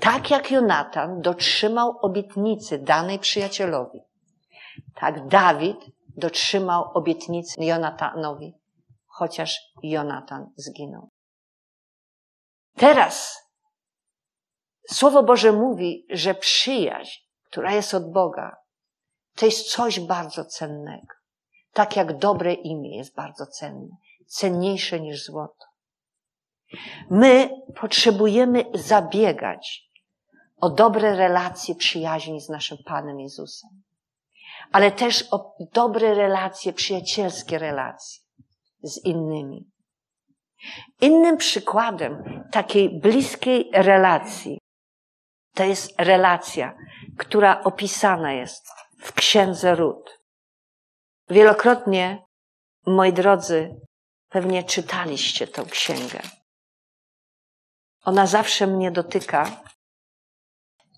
Tak 0.00 0.30
jak 0.30 0.50
Jonatan 0.50 1.20
dotrzymał 1.20 1.98
obietnicy 2.02 2.78
danej 2.78 3.18
przyjacielowi, 3.18 4.00
tak 4.94 5.28
Dawid 5.28 5.78
dotrzymał 6.16 6.90
obietnicy 6.94 7.64
Jonatanowi 7.64 8.54
chociaż 9.06 9.60
Jonatan 9.82 10.52
zginął. 10.56 11.10
Teraz 12.76 13.49
Słowo 14.88 15.22
Boże 15.22 15.52
mówi, 15.52 16.06
że 16.10 16.34
przyjaźń, 16.34 17.20
która 17.50 17.72
jest 17.72 17.94
od 17.94 18.12
Boga, 18.12 18.56
to 19.36 19.46
jest 19.46 19.72
coś 19.72 20.00
bardzo 20.00 20.44
cennego. 20.44 21.14
Tak 21.72 21.96
jak 21.96 22.18
dobre 22.18 22.52
imię 22.52 22.96
jest 22.96 23.14
bardzo 23.14 23.46
cenne, 23.46 23.96
cenniejsze 24.26 25.00
niż 25.00 25.24
złoto. 25.24 25.64
My 27.10 27.50
potrzebujemy 27.80 28.64
zabiegać 28.74 29.90
o 30.60 30.70
dobre 30.70 31.16
relacje 31.16 31.74
przyjaźni 31.74 32.40
z 32.40 32.48
naszym 32.48 32.78
Panem 32.86 33.20
Jezusem, 33.20 33.70
ale 34.72 34.92
też 34.92 35.24
o 35.30 35.54
dobre 35.72 36.14
relacje, 36.14 36.72
przyjacielskie 36.72 37.58
relacje 37.58 38.22
z 38.82 39.04
innymi. 39.04 39.70
Innym 41.00 41.36
przykładem 41.36 42.44
takiej 42.52 43.00
bliskiej 43.00 43.70
relacji 43.72 44.59
to 45.54 45.64
jest 45.64 45.94
relacja, 45.98 46.76
która 47.18 47.62
opisana 47.64 48.32
jest 48.32 48.68
w 49.00 49.12
księdze 49.12 49.74
Ród. 49.74 50.20
Wielokrotnie, 51.28 52.24
moi 52.86 53.12
drodzy, 53.12 53.80
pewnie 54.28 54.64
czytaliście 54.64 55.46
tę 55.46 55.64
księgę. 55.64 56.20
Ona 58.04 58.26
zawsze 58.26 58.66
mnie 58.66 58.90
dotyka. 58.90 59.62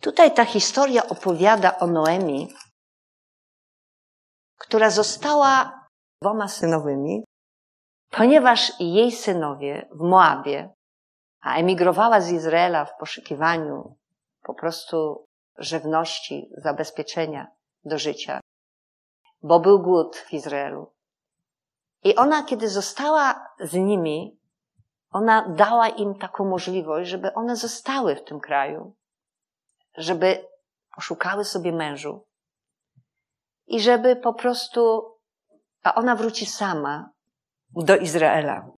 Tutaj 0.00 0.34
ta 0.34 0.44
historia 0.44 1.06
opowiada 1.06 1.78
o 1.78 1.86
Noemi, 1.86 2.54
która 4.58 4.90
została 4.90 5.80
dwoma 6.22 6.48
synowymi, 6.48 7.24
ponieważ 8.10 8.72
jej 8.80 9.12
synowie 9.12 9.88
w 9.92 10.00
Moabie, 10.00 10.74
a 11.40 11.56
emigrowała 11.56 12.20
z 12.20 12.30
Izraela 12.30 12.84
w 12.84 12.96
poszukiwaniu 12.96 13.96
po 14.42 14.54
prostu 14.54 15.26
żywności, 15.58 16.50
zabezpieczenia 16.56 17.46
do 17.84 17.98
życia, 17.98 18.40
bo 19.42 19.60
był 19.60 19.82
głód 19.82 20.16
w 20.16 20.32
Izraelu. 20.32 20.92
I 22.04 22.16
ona, 22.16 22.42
kiedy 22.42 22.68
została 22.68 23.48
z 23.60 23.74
nimi, 23.74 24.40
ona 25.10 25.48
dała 25.48 25.88
im 25.88 26.14
taką 26.18 26.44
możliwość, 26.44 27.10
żeby 27.10 27.34
one 27.34 27.56
zostały 27.56 28.16
w 28.16 28.24
tym 28.24 28.40
kraju, 28.40 28.94
żeby 29.96 30.48
poszukały 30.94 31.44
sobie 31.44 31.72
mężu 31.72 32.26
i 33.66 33.80
żeby 33.80 34.16
po 34.16 34.34
prostu, 34.34 35.12
a 35.82 35.94
ona 35.94 36.16
wróci 36.16 36.46
sama 36.46 37.10
do 37.70 37.96
Izraela. 37.96 38.70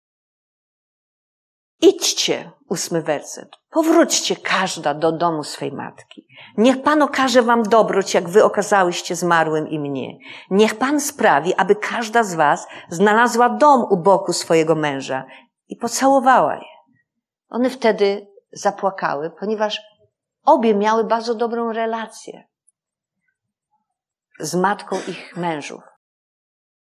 Idźcie, 1.88 2.50
ósmy 2.68 3.02
werset. 3.02 3.48
Powróćcie 3.70 4.36
każda 4.36 4.94
do 4.94 5.12
domu 5.12 5.44
swej 5.44 5.72
matki. 5.72 6.26
Niech 6.56 6.82
Pan 6.82 7.02
okaże 7.02 7.42
wam 7.42 7.62
dobroć, 7.62 8.14
jak 8.14 8.28
wy 8.28 8.44
okazałyście 8.44 9.16
zmarłym 9.16 9.68
i 9.68 9.78
mnie. 9.78 10.18
Niech 10.50 10.74
Pan 10.74 11.00
sprawi, 11.00 11.54
aby 11.54 11.76
każda 11.76 12.22
z 12.22 12.34
was 12.34 12.66
znalazła 12.88 13.48
dom 13.48 13.86
u 13.90 13.96
boku 13.96 14.32
swojego 14.32 14.74
męża 14.74 15.24
i 15.68 15.76
pocałowała 15.76 16.54
je. 16.54 16.74
One 17.48 17.70
wtedy 17.70 18.26
zapłakały, 18.52 19.30
ponieważ 19.30 19.82
obie 20.44 20.74
miały 20.74 21.04
bardzo 21.04 21.34
dobrą 21.34 21.72
relację 21.72 22.44
z 24.40 24.54
matką 24.54 24.96
ich 25.08 25.36
mężów. 25.36 25.82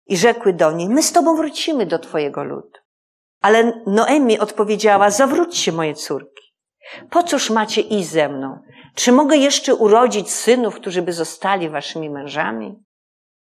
I 0.07 0.17
rzekły 0.17 0.53
do 0.53 0.73
niej, 0.73 0.89
my 0.89 1.03
z 1.03 1.13
tobą 1.13 1.37
wrócimy 1.37 1.87
do 1.87 1.99
twojego 1.99 2.45
ludu. 2.45 2.86
Ale 3.43 3.83
Noemi 3.87 4.39
odpowiedziała, 4.39 5.11
zawróćcie 5.11 5.73
moje 5.73 5.95
córki. 5.95 6.43
Po 7.11 7.23
cóż 7.23 7.51
macie 7.51 7.81
iść 7.81 8.09
ze 8.09 8.29
mną? 8.29 8.59
Czy 8.95 9.13
mogę 9.13 9.37
jeszcze 9.37 9.75
urodzić 9.75 10.31
synów, 10.31 10.75
którzy 10.75 11.03
by 11.03 11.13
zostali 11.13 11.71
waszymi 11.71 12.11
mężami? 12.11 12.87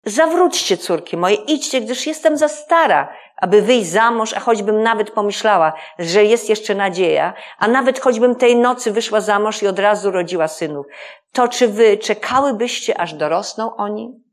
Zawróćcie, 0.04 0.76
córki 0.76 1.16
moje, 1.16 1.34
idźcie, 1.34 1.80
gdyż 1.80 2.06
jestem 2.06 2.36
za 2.36 2.48
stara, 2.48 3.12
aby 3.36 3.62
wyjść 3.62 3.90
za 3.90 4.10
mąż, 4.10 4.32
a 4.32 4.40
choćbym 4.40 4.82
nawet 4.82 5.10
pomyślała, 5.10 5.72
że 5.98 6.24
jest 6.24 6.48
jeszcze 6.48 6.74
nadzieja, 6.74 7.34
a 7.58 7.68
nawet 7.68 8.00
choćbym 8.00 8.34
tej 8.34 8.56
nocy 8.56 8.92
wyszła 8.92 9.20
za 9.20 9.38
mąż 9.38 9.62
i 9.62 9.66
od 9.66 9.78
razu 9.78 10.10
rodziła 10.10 10.48
synów, 10.48 10.86
to 11.32 11.48
czy 11.48 11.68
wy 11.68 11.96
czekałybyście, 11.96 13.00
aż 13.00 13.14
dorosną 13.14 13.76
oni? 13.76 14.27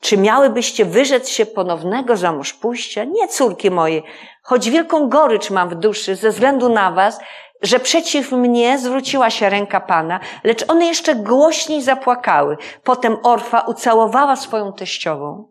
Czy 0.00 0.16
miałybyście 0.16 0.84
wyrzec 0.84 1.28
się 1.28 1.46
ponownego 1.46 2.16
zamąż 2.16 2.52
pójścia? 2.52 3.04
Nie, 3.04 3.28
córki 3.28 3.70
moje, 3.70 4.02
choć 4.42 4.70
wielką 4.70 5.08
gorycz 5.08 5.50
mam 5.50 5.68
w 5.68 5.74
duszy 5.74 6.16
ze 6.16 6.30
względu 6.30 6.68
na 6.68 6.92
was, 6.92 7.20
że 7.62 7.80
przeciw 7.80 8.32
mnie 8.32 8.78
zwróciła 8.78 9.30
się 9.30 9.48
ręka 9.48 9.80
Pana, 9.80 10.20
lecz 10.44 10.70
one 10.70 10.86
jeszcze 10.86 11.14
głośniej 11.14 11.82
zapłakały. 11.82 12.56
Potem 12.84 13.16
Orfa 13.22 13.60
ucałowała 13.60 14.36
swoją 14.36 14.72
teściową, 14.72 15.48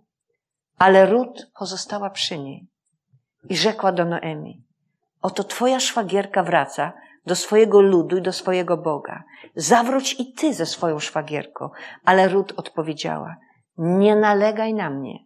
ale 0.79 1.05
Rut 1.05 1.47
pozostała 1.59 2.09
przy 2.09 2.37
niej 2.39 2.67
i 3.49 3.57
rzekła 3.57 3.91
do 3.91 4.05
Noemi, 4.05 4.63
oto 5.21 5.43
twoja 5.43 5.79
szwagierka 5.79 6.43
wraca 6.43 6.93
do 7.25 7.35
swojego 7.35 7.81
ludu 7.81 8.17
i 8.17 8.21
do 8.21 8.33
swojego 8.33 8.77
Boga. 8.77 9.23
Zawróć 9.55 10.15
i 10.19 10.33
ty 10.33 10.53
ze 10.53 10.65
swoją 10.65 10.99
szwagierką. 10.99 11.69
Ale 12.05 12.27
Rut 12.27 12.53
odpowiedziała, 12.57 13.35
nie 13.77 14.15
nalegaj 14.15 14.73
na 14.73 14.89
mnie, 14.89 15.19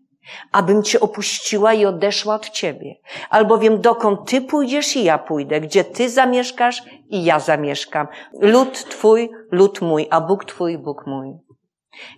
abym 0.51 0.83
cię 0.83 0.99
opuściła 0.99 1.73
i 1.73 1.85
odeszła 1.85 2.35
od 2.35 2.49
ciebie. 2.49 2.95
Albowiem 3.29 3.81
dokąd 3.81 4.29
ty 4.29 4.41
pójdziesz 4.41 4.95
i 4.95 5.03
ja 5.03 5.17
pójdę, 5.17 5.61
gdzie 5.61 5.83
ty 5.83 6.09
zamieszkasz 6.09 6.83
i 7.09 7.23
ja 7.23 7.39
zamieszkam. 7.39 8.07
Lud 8.33 8.85
twój, 8.89 9.29
lud 9.51 9.81
mój, 9.81 10.07
a 10.09 10.21
Bóg 10.21 10.45
twój, 10.45 10.77
Bóg 10.77 11.07
mój. 11.07 11.33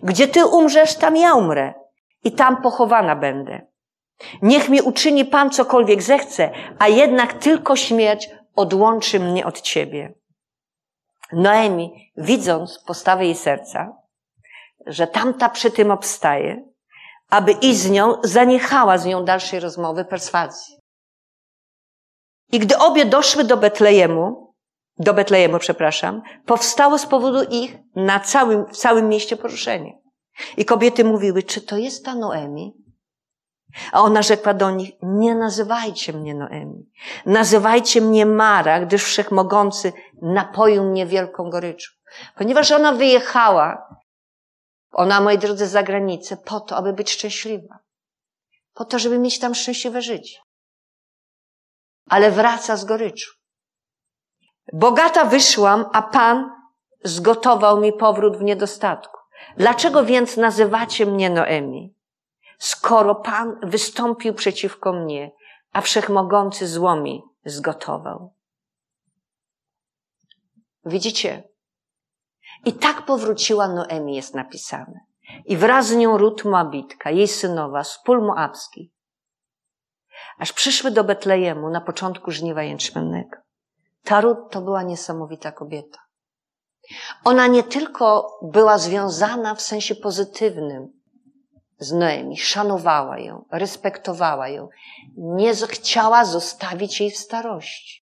Gdzie 0.02 0.28
ty 0.28 0.46
umrzesz, 0.46 0.94
tam 0.94 1.16
ja 1.16 1.34
umrę 1.34 1.74
i 2.24 2.32
tam 2.32 2.62
pochowana 2.62 3.16
będę. 3.16 3.66
Niech 4.42 4.68
mi 4.68 4.82
uczyni 4.82 5.24
Pan 5.24 5.50
cokolwiek 5.50 6.02
zechce, 6.02 6.50
a 6.78 6.88
jednak 6.88 7.32
tylko 7.32 7.76
śmierć 7.76 8.30
odłączy 8.56 9.20
mnie 9.20 9.46
od 9.46 9.60
ciebie. 9.60 10.14
Noemi, 11.32 12.12
widząc 12.16 12.78
postawę 12.86 13.24
jej 13.24 13.34
serca, 13.34 13.96
że 14.86 15.06
tamta 15.06 15.48
przy 15.48 15.70
tym 15.70 15.90
obstaje, 15.90 16.64
aby 17.30 17.52
iść 17.52 17.78
z 17.78 17.90
nią, 17.90 18.16
zaniechała 18.24 18.98
z 18.98 19.06
nią 19.06 19.24
dalszej 19.24 19.60
rozmowy, 19.60 20.04
perswazji. 20.04 20.74
I 22.52 22.58
gdy 22.58 22.78
obie 22.78 23.04
doszły 23.04 23.44
do 23.44 23.56
Betlejemu, 23.56 24.54
do 24.98 25.14
Betlejemu, 25.14 25.58
przepraszam, 25.58 26.22
powstało 26.46 26.98
z 26.98 27.06
powodu 27.06 27.42
ich 27.50 27.76
na 27.96 28.20
całym, 28.20 28.66
w 28.66 28.76
całym 28.76 29.08
mieście 29.08 29.36
poruszenie. 29.36 29.98
I 30.56 30.64
kobiety 30.64 31.04
mówiły, 31.04 31.42
czy 31.42 31.60
to 31.60 31.76
jest 31.76 32.04
ta 32.04 32.14
Noemi? 32.14 32.72
A 33.92 34.00
ona 34.00 34.22
rzekła 34.22 34.54
do 34.54 34.70
nich, 34.70 34.90
nie 35.02 35.34
nazywajcie 35.34 36.12
mnie 36.12 36.34
Noemi. 36.34 36.90
Nazywajcie 37.26 38.00
mnie 38.00 38.26
Mara, 38.26 38.80
gdyż 38.80 39.04
Wszechmogący 39.04 39.92
napoił 40.22 40.84
mnie 40.84 41.06
wielką 41.06 41.50
goryczą. 41.50 41.92
Ponieważ 42.36 42.72
ona 42.72 42.92
wyjechała 42.92 43.93
ona, 44.94 45.20
moi 45.20 45.38
drodzy, 45.38 45.66
za 45.66 45.82
granicę 45.82 46.36
po 46.36 46.60
to, 46.60 46.76
aby 46.76 46.92
być 46.92 47.10
szczęśliwa. 47.10 47.78
Po 48.74 48.84
to, 48.84 48.98
żeby 48.98 49.18
mieć 49.18 49.38
tam 49.38 49.54
szczęśliwe 49.54 50.02
życie. 50.02 50.38
Ale 52.08 52.30
wraca 52.30 52.76
z 52.76 52.84
goryczą. 52.84 53.30
Bogata 54.72 55.24
wyszłam, 55.24 55.84
a 55.92 56.02
Pan 56.02 56.50
zgotował 57.04 57.80
mi 57.80 57.92
powrót 57.92 58.36
w 58.36 58.42
niedostatku. 58.42 59.18
Dlaczego 59.56 60.04
więc 60.04 60.36
nazywacie 60.36 61.06
mnie 61.06 61.30
Noemi? 61.30 61.94
Skoro 62.58 63.14
Pan 63.14 63.56
wystąpił 63.62 64.34
przeciwko 64.34 64.92
mnie, 64.92 65.30
a 65.72 65.80
Wszechmogący 65.80 66.68
złomi 66.68 67.22
zgotował. 67.44 68.34
Widzicie, 70.84 71.42
i 72.64 72.72
tak 72.72 73.04
powróciła 73.04 73.68
Noemi, 73.68 74.16
jest 74.16 74.34
napisane. 74.34 75.00
I 75.44 75.56
wraz 75.56 75.86
z 75.86 75.96
nią 75.96 76.18
Rut 76.18 76.44
Moabitka, 76.44 77.10
jej 77.10 77.28
synowa, 77.28 77.84
z 77.84 78.02
pól 78.04 78.22
moabskich. 78.26 78.90
Aż 80.38 80.52
przyszły 80.52 80.90
do 80.90 81.04
Betlejemu 81.04 81.70
na 81.70 81.80
początku 81.80 82.30
żniwa 82.30 82.62
jęczmiennego. 82.62 83.36
Ta 84.04 84.20
Rut 84.20 84.38
to 84.50 84.60
była 84.60 84.82
niesamowita 84.82 85.52
kobieta. 85.52 85.98
Ona 87.24 87.46
nie 87.46 87.62
tylko 87.62 88.38
była 88.42 88.78
związana 88.78 89.54
w 89.54 89.62
sensie 89.62 89.94
pozytywnym 89.94 90.92
z 91.78 91.92
Noemi, 91.92 92.36
szanowała 92.36 93.18
ją, 93.18 93.44
respektowała 93.50 94.48
ją, 94.48 94.68
nie 95.16 95.54
chciała 95.54 96.24
zostawić 96.24 97.00
jej 97.00 97.10
w 97.10 97.18
starości. 97.18 98.04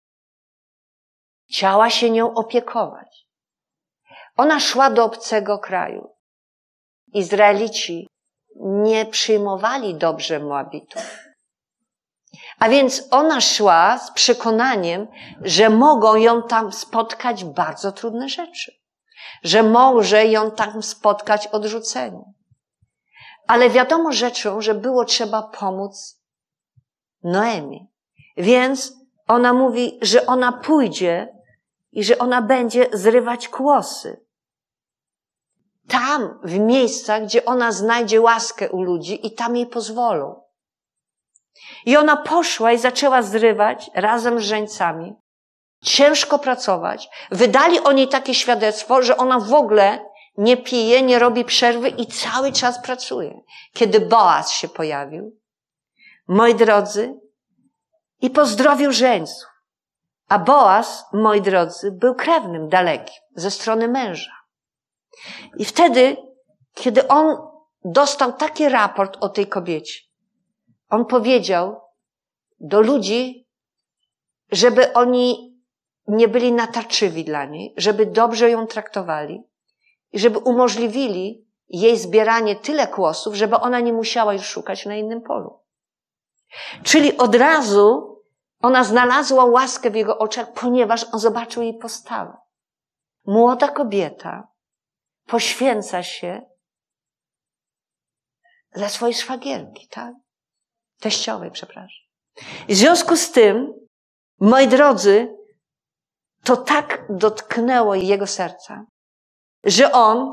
Chciała 1.49 1.89
się 1.89 2.09
nią 2.09 2.33
opiekować. 2.33 3.14
Ona 4.37 4.59
szła 4.59 4.89
do 4.89 5.05
obcego 5.05 5.59
kraju. 5.59 6.09
Izraelici 7.13 8.07
nie 8.55 9.05
przyjmowali 9.05 9.95
dobrze 9.95 10.39
Moabitów. 10.39 11.25
A 12.59 12.69
więc 12.69 13.07
ona 13.11 13.41
szła 13.41 13.97
z 13.97 14.11
przekonaniem, 14.11 15.07
że 15.41 15.69
mogą 15.69 16.15
ją 16.15 16.43
tam 16.43 16.73
spotkać 16.73 17.43
bardzo 17.45 17.91
trudne 17.91 18.29
rzeczy. 18.29 18.71
Że 19.43 19.63
może 19.63 20.25
ją 20.25 20.51
tam 20.51 20.83
spotkać 20.83 21.47
odrzucenie. 21.47 22.23
Ale 23.47 23.69
wiadomo 23.69 24.11
rzeczą, 24.11 24.61
że 24.61 24.73
było 24.73 25.05
trzeba 25.05 25.43
pomóc 25.43 26.21
Noemi. 27.23 27.87
Więc 28.37 28.93
ona 29.27 29.53
mówi, 29.53 29.99
że 30.01 30.25
ona 30.25 30.51
pójdzie 30.51 31.35
i 31.91 32.03
że 32.03 32.17
ona 32.17 32.41
będzie 32.41 32.87
zrywać 32.93 33.47
kłosy. 33.47 34.24
Tam, 35.87 36.39
w 36.43 36.59
miejscach, 36.59 37.23
gdzie 37.23 37.45
ona 37.45 37.71
znajdzie 37.71 38.21
łaskę 38.21 38.69
u 38.69 38.83
ludzi 38.83 39.27
i 39.27 39.31
tam 39.31 39.55
jej 39.55 39.67
pozwolą. 39.67 40.41
I 41.85 41.97
ona 41.97 42.17
poszła 42.17 42.71
i 42.71 42.77
zaczęła 42.77 43.21
zrywać 43.21 43.91
razem 43.93 44.39
z 44.39 44.43
żeńcami, 44.43 45.15
ciężko 45.83 46.39
pracować. 46.39 47.09
Wydali 47.31 47.79
o 47.79 47.91
niej 47.91 48.07
takie 48.07 48.33
świadectwo, 48.33 49.01
że 49.01 49.17
ona 49.17 49.39
w 49.39 49.53
ogóle 49.53 50.05
nie 50.37 50.57
pije, 50.57 51.01
nie 51.01 51.19
robi 51.19 51.45
przerwy 51.45 51.89
i 51.89 52.07
cały 52.07 52.51
czas 52.51 52.81
pracuje. 52.81 53.41
Kiedy 53.73 53.99
Boaz 53.99 54.51
się 54.51 54.67
pojawił, 54.67 55.39
moi 56.27 56.55
drodzy, 56.55 57.19
i 58.21 58.29
pozdrowił 58.29 58.91
żeńców. 58.91 59.49
A 60.29 60.39
Boaz, 60.39 61.05
moi 61.13 61.41
drodzy, 61.41 61.91
był 61.91 62.15
krewnym 62.15 62.69
dalekim, 62.69 63.15
ze 63.35 63.51
strony 63.51 63.87
męża. 63.87 64.31
I 65.57 65.65
wtedy, 65.65 66.17
kiedy 66.73 67.07
on 67.07 67.37
dostał 67.85 68.33
taki 68.33 68.69
raport 68.69 69.17
o 69.21 69.29
tej 69.29 69.47
kobiecie, 69.47 69.99
on 70.89 71.05
powiedział 71.05 71.81
do 72.59 72.81
ludzi, 72.81 73.47
żeby 74.51 74.93
oni 74.93 75.55
nie 76.07 76.27
byli 76.27 76.53
natarczywi 76.53 77.23
dla 77.23 77.45
niej, 77.45 77.73
żeby 77.77 78.05
dobrze 78.05 78.49
ją 78.49 78.67
traktowali 78.67 79.43
i 80.11 80.19
żeby 80.19 80.39
umożliwili 80.39 81.45
jej 81.69 81.97
zbieranie 81.97 82.55
tyle 82.55 82.87
kłosów, 82.87 83.35
żeby 83.35 83.55
ona 83.55 83.79
nie 83.79 83.93
musiała 83.93 84.33
już 84.33 84.45
szukać 84.45 84.85
na 84.85 84.95
innym 84.95 85.21
polu. 85.21 85.59
Czyli 86.83 87.17
od 87.17 87.35
razu 87.35 88.15
ona 88.61 88.83
znalazła 88.83 89.45
łaskę 89.45 89.91
w 89.91 89.95
jego 89.95 90.17
oczach, 90.17 90.53
ponieważ 90.53 91.05
on 91.13 91.19
zobaczył 91.19 91.63
jej 91.63 91.73
postawę. 91.73 92.37
Młoda 93.25 93.67
kobieta 93.67 94.47
poświęca 95.25 96.03
się 96.03 96.41
dla 98.71 98.89
swojej 98.89 99.15
szwagierki, 99.15 99.87
tak? 99.87 100.13
Teściowej, 100.99 101.51
przepraszam. 101.51 102.05
I 102.67 102.75
w 102.75 102.77
związku 102.77 103.17
z 103.17 103.31
tym, 103.31 103.73
moi 104.39 104.67
drodzy, 104.67 105.35
to 106.43 106.57
tak 106.57 107.05
dotknęło 107.09 107.95
jego 107.95 108.27
serca, 108.27 108.85
że 109.63 109.91
on, 109.91 110.31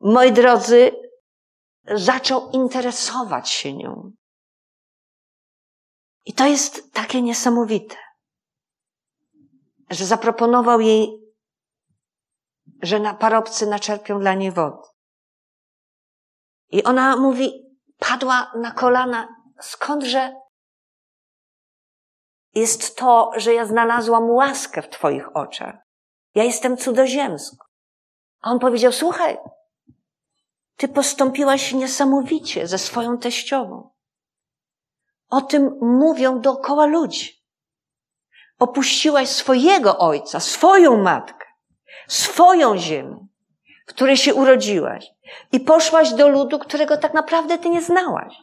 moi 0.00 0.32
drodzy, 0.32 0.92
zaczął 1.84 2.50
interesować 2.50 3.50
się 3.50 3.72
nią. 3.72 4.12
I 6.24 6.32
to 6.32 6.46
jest 6.46 6.92
takie 6.92 7.22
niesamowite, 7.22 7.96
że 9.90 10.06
zaproponował 10.06 10.80
jej, 10.80 11.17
że 12.82 13.00
na 13.00 13.14
parobcy 13.14 13.66
naczerpią 13.66 14.20
dla 14.20 14.34
niej 14.34 14.52
wody. 14.52 14.82
I 16.70 16.84
ona 16.84 17.16
mówi, 17.16 17.76
padła 17.98 18.52
na 18.56 18.70
kolana, 18.70 19.28
skądże 19.60 20.40
jest 22.54 22.96
to, 22.96 23.30
że 23.36 23.54
ja 23.54 23.66
znalazłam 23.66 24.30
łaskę 24.30 24.82
w 24.82 24.88
Twoich 24.88 25.36
oczach. 25.36 25.74
Ja 26.34 26.44
jestem 26.44 26.76
cudzoziemską. 26.76 27.56
A 28.40 28.50
on 28.50 28.58
powiedział, 28.58 28.92
słuchaj, 28.92 29.38
Ty 30.78 30.88
postąpiłaś 30.88 31.72
niesamowicie 31.72 32.66
ze 32.66 32.78
swoją 32.78 33.18
teściową. 33.18 33.90
O 35.30 35.40
tym 35.40 35.78
mówią 35.80 36.40
dookoła 36.40 36.86
ludzi. 36.86 37.44
Opuściłaś 38.58 39.28
swojego 39.28 39.98
ojca, 39.98 40.40
swoją 40.40 41.02
matkę, 41.02 41.37
swoją 42.08 42.78
ziemię, 42.78 43.26
w 43.86 43.90
której 43.90 44.16
się 44.16 44.34
urodziłaś 44.34 45.06
i 45.52 45.60
poszłaś 45.60 46.12
do 46.12 46.28
ludu, 46.28 46.58
którego 46.58 46.96
tak 46.96 47.14
naprawdę 47.14 47.58
ty 47.58 47.68
nie 47.68 47.82
znałaś. 47.82 48.34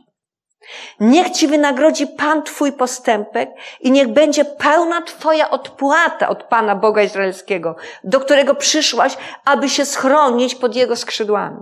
Niech 1.00 1.30
ci 1.30 1.48
wynagrodzi 1.48 2.08
Pan 2.08 2.44
Twój 2.44 2.74
postępek 2.74 3.50
i 3.80 3.92
niech 3.92 4.08
będzie 4.08 4.46
pełna 4.46 5.02
Twoja 5.02 5.50
odpłata 5.50 6.30
od 6.30 6.44
Pana 6.44 6.76
Boga 6.76 7.04
Izraelskiego, 7.04 7.76
do 8.04 8.20
którego 8.20 8.56
przyszłaś, 8.56 9.18
aby 9.46 9.70
się 9.70 9.86
schronić 9.86 10.56
pod 10.56 10.76
Jego 10.76 10.96
skrzydłami. 10.96 11.62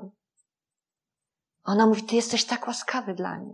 Ona 1.64 1.88
mówi, 1.88 2.04
Ty 2.04 2.16
jesteś 2.16 2.46
tak 2.46 2.68
łaskawy 2.68 3.14
dla 3.14 3.36
mnie. 3.36 3.54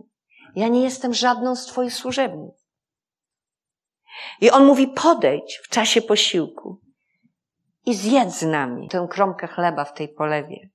Ja 0.54 0.68
nie 0.68 0.82
jestem 0.82 1.14
żadną 1.14 1.56
z 1.56 1.66
Twoich 1.66 1.94
służebnic. 1.94 2.54
I 4.40 4.50
on 4.50 4.64
mówi, 4.64 4.88
podejdź 4.88 5.60
w 5.64 5.68
czasie 5.68 6.02
posiłku 6.02 6.80
i 7.86 7.94
zjedz 7.94 8.38
z 8.38 8.42
nami 8.42 8.88
tę 8.88 9.06
kromkę 9.10 9.46
chleba 9.46 9.84
w 9.84 9.94
tej 9.94 10.08
polewie. 10.08 10.68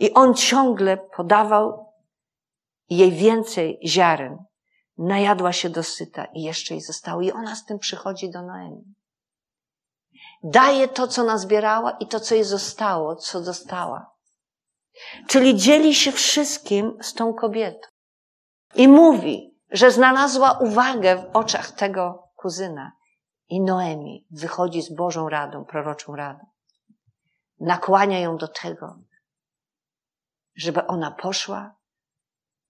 I 0.00 0.14
on 0.14 0.34
ciągle 0.34 0.96
podawał 0.96 1.92
jej 2.90 3.12
więcej 3.12 3.80
ziaren. 3.86 4.38
Najadła 4.98 5.52
się 5.52 5.70
dosyta 5.70 6.24
i 6.24 6.42
jeszcze 6.42 6.74
jej 6.74 6.80
zostało. 6.80 7.20
I 7.20 7.32
ona 7.32 7.56
z 7.56 7.64
tym 7.64 7.78
przychodzi 7.78 8.30
do 8.30 8.42
Noemi. 8.42 8.94
Daje 10.42 10.88
to, 10.88 11.08
co 11.08 11.24
nazbierała 11.24 11.90
i 11.90 12.06
to, 12.06 12.20
co 12.20 12.34
jej 12.34 12.44
zostało, 12.44 13.16
co 13.16 13.40
dostała. 13.40 14.10
Czyli 15.26 15.56
dzieli 15.56 15.94
się 15.94 16.12
wszystkim 16.12 16.98
z 17.02 17.14
tą 17.14 17.34
kobietą. 17.34 17.88
I 18.74 18.88
mówi, 18.88 19.58
że 19.70 19.90
znalazła 19.90 20.58
uwagę 20.58 21.16
w 21.16 21.36
oczach 21.36 21.72
tego 21.72 22.28
kuzyna. 22.36 22.92
I 23.50 23.60
Noemi 23.60 24.26
wychodzi 24.30 24.82
z 24.82 24.94
Bożą 24.94 25.28
radą, 25.28 25.64
proroczą 25.64 26.16
radą. 26.16 26.46
Nakłania 27.60 28.18
ją 28.18 28.36
do 28.36 28.48
tego, 28.48 28.98
żeby 30.54 30.86
ona 30.86 31.10
poszła, 31.10 31.76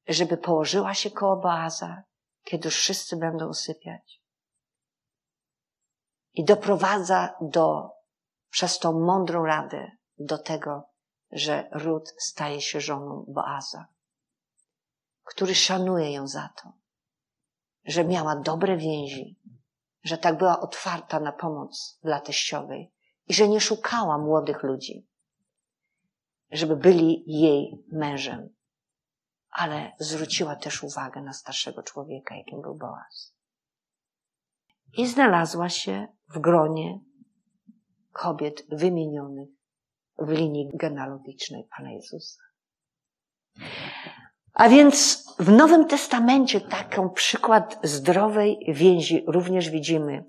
żeby 0.09 0.37
położyła 0.37 0.95
się 0.95 1.11
koło 1.11 1.37
Boaza, 1.37 2.03
kiedy 2.45 2.69
już 2.69 2.77
wszyscy 2.77 3.17
będą 3.17 3.49
usypiać. 3.49 4.23
I 6.35 6.45
doprowadza 6.45 7.35
do, 7.41 7.91
przez 8.51 8.79
tą 8.79 9.01
mądrą 9.01 9.45
radę, 9.45 9.91
do 10.19 10.39
tego, 10.39 10.83
że 11.33 11.69
Rut 11.73 12.15
staje 12.19 12.61
się 12.61 12.81
żoną 12.81 13.25
Boaza 13.29 13.89
który 15.31 15.55
szanuje 15.55 16.13
ją 16.13 16.29
za 16.29 16.49
to, 16.63 16.73
że 17.85 18.05
miała 18.05 18.37
dobre 18.37 18.77
więzi, 18.77 19.40
że 20.03 20.19
tak 20.19 20.39
była 20.39 20.61
otwarta 20.61 21.21
na 21.21 21.33
pomoc 21.33 21.99
dla 22.03 22.21
teściowej 22.21 22.93
i 23.27 23.35
że 23.35 23.49
nie 23.49 23.61
szukała 23.61 24.19
młodych 24.19 24.63
ludzi, 24.63 25.09
żeby 26.51 26.77
byli 26.77 27.25
jej 27.27 27.85
mężem, 27.93 28.49
ale 29.51 29.93
zwróciła 29.99 30.57
też 30.57 30.83
uwagę 30.83 31.23
na 31.23 31.33
starszego 31.33 31.83
człowieka, 31.83 32.37
jakim 32.37 32.63
był 32.63 32.75
Boaz. 32.75 33.35
I 34.97 35.07
znalazła 35.07 35.69
się 35.69 36.09
w 36.29 36.39
gronie 36.39 37.01
kobiet 38.13 38.67
wymienionych 38.69 39.49
w 40.19 40.29
linii 40.29 40.71
genealogicznej 40.75 41.69
Pana 41.77 41.93
Jezusa. 41.93 42.43
A 44.61 44.69
więc 44.69 45.25
w 45.39 45.51
Nowym 45.51 45.87
Testamencie 45.87 46.61
taką 46.61 47.11
przykład 47.11 47.79
zdrowej 47.83 48.59
więzi 48.69 49.25
również 49.27 49.71
widzimy, 49.71 50.25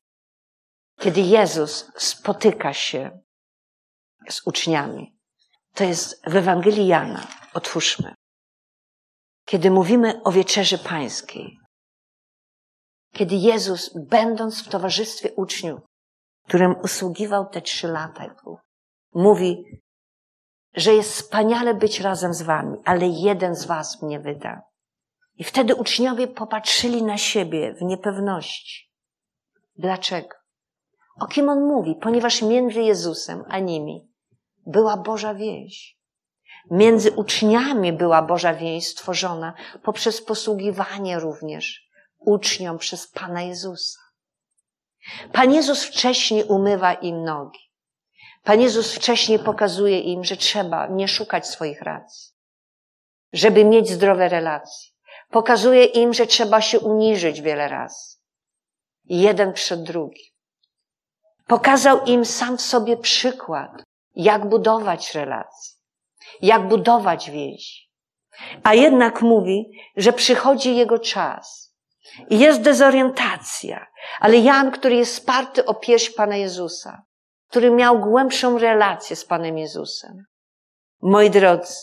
kiedy 1.00 1.22
Jezus 1.22 1.92
spotyka 1.98 2.74
się 2.74 3.20
z 4.30 4.48
uczniami. 4.48 5.18
To 5.74 5.84
jest 5.84 6.30
w 6.30 6.36
Ewangelii 6.36 6.88
Jana. 6.88 7.28
Otwórzmy. 7.54 8.14
Kiedy 9.46 9.72
mówimy 9.72 10.24
o 10.24 10.32
wieczerzy 10.32 10.78
pańskiej, 10.78 11.60
kiedy 13.14 13.36
Jezus, 13.36 13.94
będąc 14.10 14.64
w 14.64 14.70
towarzystwie 14.70 15.32
uczniów, 15.34 15.80
którym 16.48 16.76
usługiwał 16.84 17.50
te 17.50 17.62
trzy 17.62 17.88
lata, 17.88 18.36
mówi, 19.14 19.81
że 20.76 20.94
jest 20.94 21.14
wspaniale 21.14 21.74
być 21.74 22.00
razem 22.00 22.34
z 22.34 22.42
wami, 22.42 22.78
ale 22.86 23.08
jeden 23.08 23.56
z 23.56 23.66
was 23.66 24.02
mnie 24.02 24.20
wyda. 24.20 24.62
I 25.36 25.44
wtedy 25.44 25.76
uczniowie 25.76 26.28
popatrzyli 26.28 27.04
na 27.04 27.18
siebie 27.18 27.74
w 27.74 27.82
niepewności. 27.82 28.92
Dlaczego? 29.78 30.30
O 31.20 31.28
kim 31.28 31.50
on 31.50 31.64
mówi? 31.64 31.96
Ponieważ 32.02 32.42
między 32.42 32.82
Jezusem 32.82 33.44
a 33.48 33.60
nimi 33.60 34.12
była 34.66 34.98
Boża 34.98 35.34
więź. 35.34 35.98
Między 36.72 37.12
uczniami 37.12 37.94
była 37.94 38.22
Boża 38.22 38.54
więź 38.54 38.88
stworzona 38.88 39.54
poprzez 39.84 40.22
posługiwanie 40.22 41.20
również 41.20 41.90
uczniom 42.20 42.78
przez 42.78 43.08
Pana 43.08 43.42
Jezusa. 43.42 44.00
Pan 45.34 45.54
Jezus 45.54 45.84
wcześniej 45.84 46.44
umywa 46.44 46.94
im 46.94 47.24
nogi. 47.24 47.71
Pan 48.44 48.62
Jezus 48.62 48.96
wcześniej 48.96 49.40
pokazuje 49.40 50.00
im, 50.00 50.24
że 50.24 50.38
trzeba 50.38 50.88
nie 50.88 51.08
szukać 51.08 51.48
swoich 51.48 51.82
racji, 51.82 52.32
żeby 53.34 53.66
mieć 53.66 53.90
zdrowe 53.90 54.30
relacje. 54.30 54.92
Pokazuje 55.30 55.86
im, 55.86 56.14
że 56.14 56.28
trzeba 56.28 56.62
się 56.62 56.80
uniżyć 56.80 57.42
wiele 57.42 57.68
razy. 57.68 58.18
Jeden 59.06 59.54
przed 59.54 59.84
drugim. 59.84 60.26
Pokazał 61.48 62.06
im 62.06 62.26
sam 62.26 62.58
w 62.58 62.62
sobie 62.62 62.98
przykład, 62.98 63.84
jak 64.16 64.50
budować 64.50 65.16
relacje, 65.16 65.76
jak 66.42 66.68
budować 66.68 67.32
więzi. 67.32 67.90
A 68.64 68.74
jednak 68.74 69.22
mówi, 69.22 69.72
że 69.98 70.14
przychodzi 70.14 70.76
jego 70.76 71.00
czas. 71.00 71.76
I 72.30 72.40
jest 72.40 72.62
dezorientacja. 72.62 73.88
Ale 74.20 74.38
Jan, 74.38 74.72
który 74.72 74.96
jest 74.96 75.16
sparty 75.16 75.66
o 75.66 75.74
pierś 75.74 76.10
Pana 76.10 76.38
Jezusa, 76.38 77.04
który 77.52 77.72
miał 77.72 78.00
głębszą 78.00 78.58
relację 78.58 79.16
z 79.16 79.26
Panem 79.26 79.58
Jezusem. 79.58 80.26
Moi 81.02 81.30
drodzy, 81.30 81.76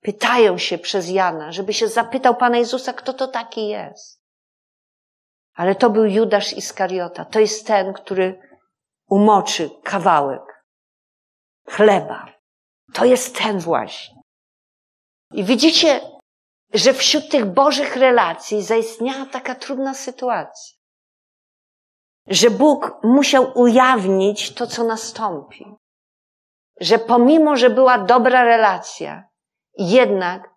pytają 0.00 0.58
się 0.58 0.78
przez 0.78 1.08
Jana, 1.08 1.52
żeby 1.52 1.74
się 1.74 1.88
zapytał 1.88 2.36
Pana 2.36 2.58
Jezusa, 2.58 2.92
kto 2.92 3.12
to 3.12 3.28
taki 3.28 3.68
jest. 3.68 4.20
Ale 5.54 5.74
to 5.74 5.90
był 5.90 6.04
Judasz 6.04 6.52
Iskariota. 6.52 7.24
To 7.24 7.40
jest 7.40 7.66
ten, 7.66 7.92
który 7.92 8.40
umoczy 9.08 9.70
kawałek 9.84 10.64
chleba. 11.68 12.32
To 12.92 13.04
jest 13.04 13.38
ten 13.38 13.58
właśnie. 13.58 14.16
I 15.32 15.44
widzicie, 15.44 16.00
że 16.74 16.94
wśród 16.94 17.30
tych 17.30 17.44
Bożych 17.44 17.96
relacji 17.96 18.62
zaistniała 18.62 19.26
taka 19.26 19.54
trudna 19.54 19.94
sytuacja. 19.94 20.79
Że 22.30 22.50
Bóg 22.50 22.98
musiał 23.02 23.58
ujawnić 23.58 24.54
to, 24.54 24.66
co 24.66 24.84
nastąpi. 24.84 25.64
Że 26.80 26.98
pomimo, 26.98 27.56
że 27.56 27.70
była 27.70 27.98
dobra 27.98 28.44
relacja, 28.44 29.28
jednak 29.78 30.50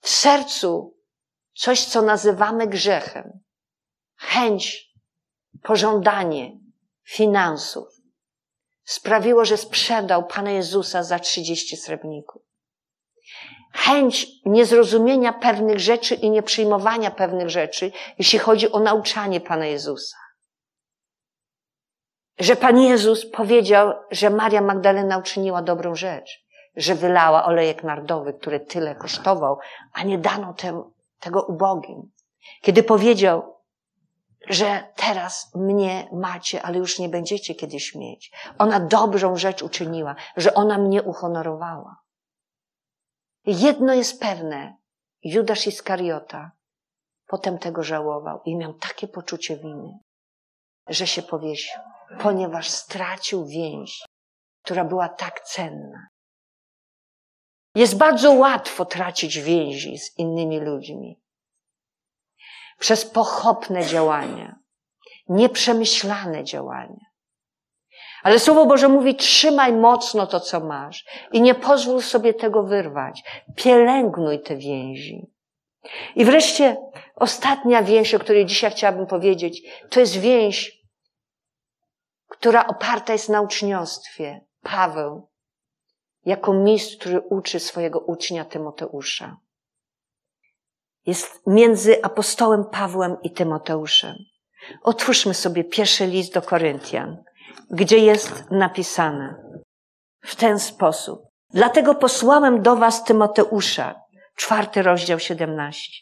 w 0.00 0.08
sercu 0.08 0.96
coś, 1.54 1.84
co 1.84 2.02
nazywamy 2.02 2.66
grzechem, 2.66 3.40
chęć, 4.16 4.90
pożądanie 5.62 6.58
finansów, 7.04 7.88
sprawiło, 8.84 9.44
że 9.44 9.56
sprzedał 9.56 10.26
Pana 10.26 10.50
Jezusa 10.50 11.02
za 11.02 11.18
trzydzieści 11.18 11.76
srebrników 11.76 12.42
chęć 13.72 14.26
niezrozumienia 14.46 15.32
pewnych 15.32 15.80
rzeczy 15.80 16.14
i 16.14 16.30
nieprzyjmowania 16.30 17.10
pewnych 17.10 17.50
rzeczy, 17.50 17.92
jeśli 18.18 18.38
chodzi 18.38 18.72
o 18.72 18.80
nauczanie 18.80 19.40
Pana 19.40 19.66
Jezusa. 19.66 20.16
Że 22.40 22.56
Pan 22.56 22.78
Jezus 22.78 23.30
powiedział, 23.30 23.92
że 24.10 24.30
Maria 24.30 24.60
Magdalena 24.60 25.18
uczyniła 25.18 25.62
dobrą 25.62 25.94
rzecz, 25.94 26.44
że 26.76 26.94
wylała 26.94 27.44
olejek 27.44 27.84
nardowy, 27.84 28.32
który 28.32 28.60
tyle 28.60 28.94
kosztował, 28.94 29.58
a 29.92 30.02
nie 30.02 30.18
dano 30.18 30.54
tem, 30.54 30.82
tego 31.18 31.42
ubogim. 31.42 32.10
Kiedy 32.62 32.82
powiedział, 32.82 33.56
że 34.48 34.84
teraz 34.96 35.54
mnie 35.54 36.08
macie, 36.12 36.62
ale 36.62 36.78
już 36.78 36.98
nie 36.98 37.08
będziecie 37.08 37.54
kiedyś 37.54 37.94
mieć. 37.94 38.32
Ona 38.58 38.80
dobrą 38.80 39.36
rzecz 39.36 39.62
uczyniła, 39.62 40.16
że 40.36 40.54
ona 40.54 40.78
mnie 40.78 41.02
uhonorowała. 41.02 41.96
Jedno 43.46 43.94
jest 43.94 44.20
pewne. 44.20 44.76
Judasz 45.22 45.66
Iskariota 45.66 46.50
potem 47.26 47.58
tego 47.58 47.82
żałował 47.82 48.40
i 48.44 48.56
miał 48.56 48.74
takie 48.74 49.08
poczucie 49.08 49.56
winy, 49.56 49.98
że 50.86 51.06
się 51.06 51.22
powiesił, 51.22 51.80
ponieważ 52.18 52.68
stracił 52.68 53.46
więź, 53.46 54.02
która 54.62 54.84
była 54.84 55.08
tak 55.08 55.40
cenna. 55.40 56.08
Jest 57.74 57.98
bardzo 57.98 58.32
łatwo 58.32 58.84
tracić 58.84 59.38
więzi 59.38 59.98
z 59.98 60.18
innymi 60.18 60.60
ludźmi 60.60 61.20
przez 62.78 63.04
pochopne 63.04 63.84
działania, 63.84 64.56
nieprzemyślane 65.28 66.44
działania. 66.44 67.10
Ale 68.22 68.38
Słowo 68.38 68.66
Boże 68.66 68.88
mówi, 68.88 69.14
trzymaj 69.14 69.72
mocno 69.72 70.26
to, 70.26 70.40
co 70.40 70.60
masz 70.60 71.04
i 71.32 71.40
nie 71.40 71.54
pozwól 71.54 72.02
sobie 72.02 72.34
tego 72.34 72.62
wyrwać. 72.62 73.22
Pielęgnuj 73.56 74.42
te 74.42 74.56
więzi. 74.56 75.26
I 76.16 76.24
wreszcie 76.24 76.76
ostatnia 77.16 77.82
więź, 77.82 78.14
o 78.14 78.18
której 78.18 78.46
dzisiaj 78.46 78.70
chciałabym 78.70 79.06
powiedzieć, 79.06 79.62
to 79.90 80.00
jest 80.00 80.16
więź, 80.16 80.79
która 82.30 82.66
oparta 82.66 83.12
jest 83.12 83.28
na 83.28 83.40
uczniostwie. 83.40 84.40
Paweł, 84.62 85.28
jako 86.24 86.52
mistrz, 86.52 86.96
który 86.96 87.20
uczy 87.20 87.60
swojego 87.60 87.98
ucznia 87.98 88.44
Tymoteusza. 88.44 89.36
Jest 91.06 91.46
między 91.46 92.02
apostołem 92.02 92.64
Pawłem 92.64 93.16
i 93.22 93.30
Tymoteuszem. 93.30 94.16
Otwórzmy 94.82 95.34
sobie 95.34 95.64
pierwszy 95.64 96.06
list 96.06 96.34
do 96.34 96.42
Koryntian 96.42 97.24
gdzie 97.70 97.98
jest 97.98 98.50
napisane 98.50 99.34
w 100.20 100.36
ten 100.36 100.58
sposób. 100.58 101.22
Dlatego 101.50 101.94
posłałem 101.94 102.62
do 102.62 102.76
was 102.76 103.04
Tymoteusza, 103.04 104.00
czwarty 104.36 104.82
rozdział 104.82 105.18
17, 105.18 105.92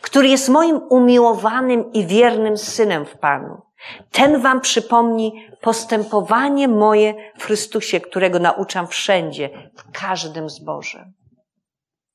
który 0.00 0.28
jest 0.28 0.48
moim 0.48 0.80
umiłowanym 0.90 1.92
i 1.92 2.06
wiernym 2.06 2.58
synem 2.58 3.06
w 3.06 3.18
Panu. 3.18 3.62
Ten 4.10 4.40
wam 4.40 4.60
przypomni 4.60 5.48
postępowanie 5.60 6.68
moje 6.68 7.32
w 7.38 7.44
Chrystusie, 7.44 8.00
którego 8.00 8.38
nauczam 8.38 8.86
wszędzie, 8.86 9.70
w 9.76 9.90
każdym 9.90 10.50
zborze. 10.50 11.12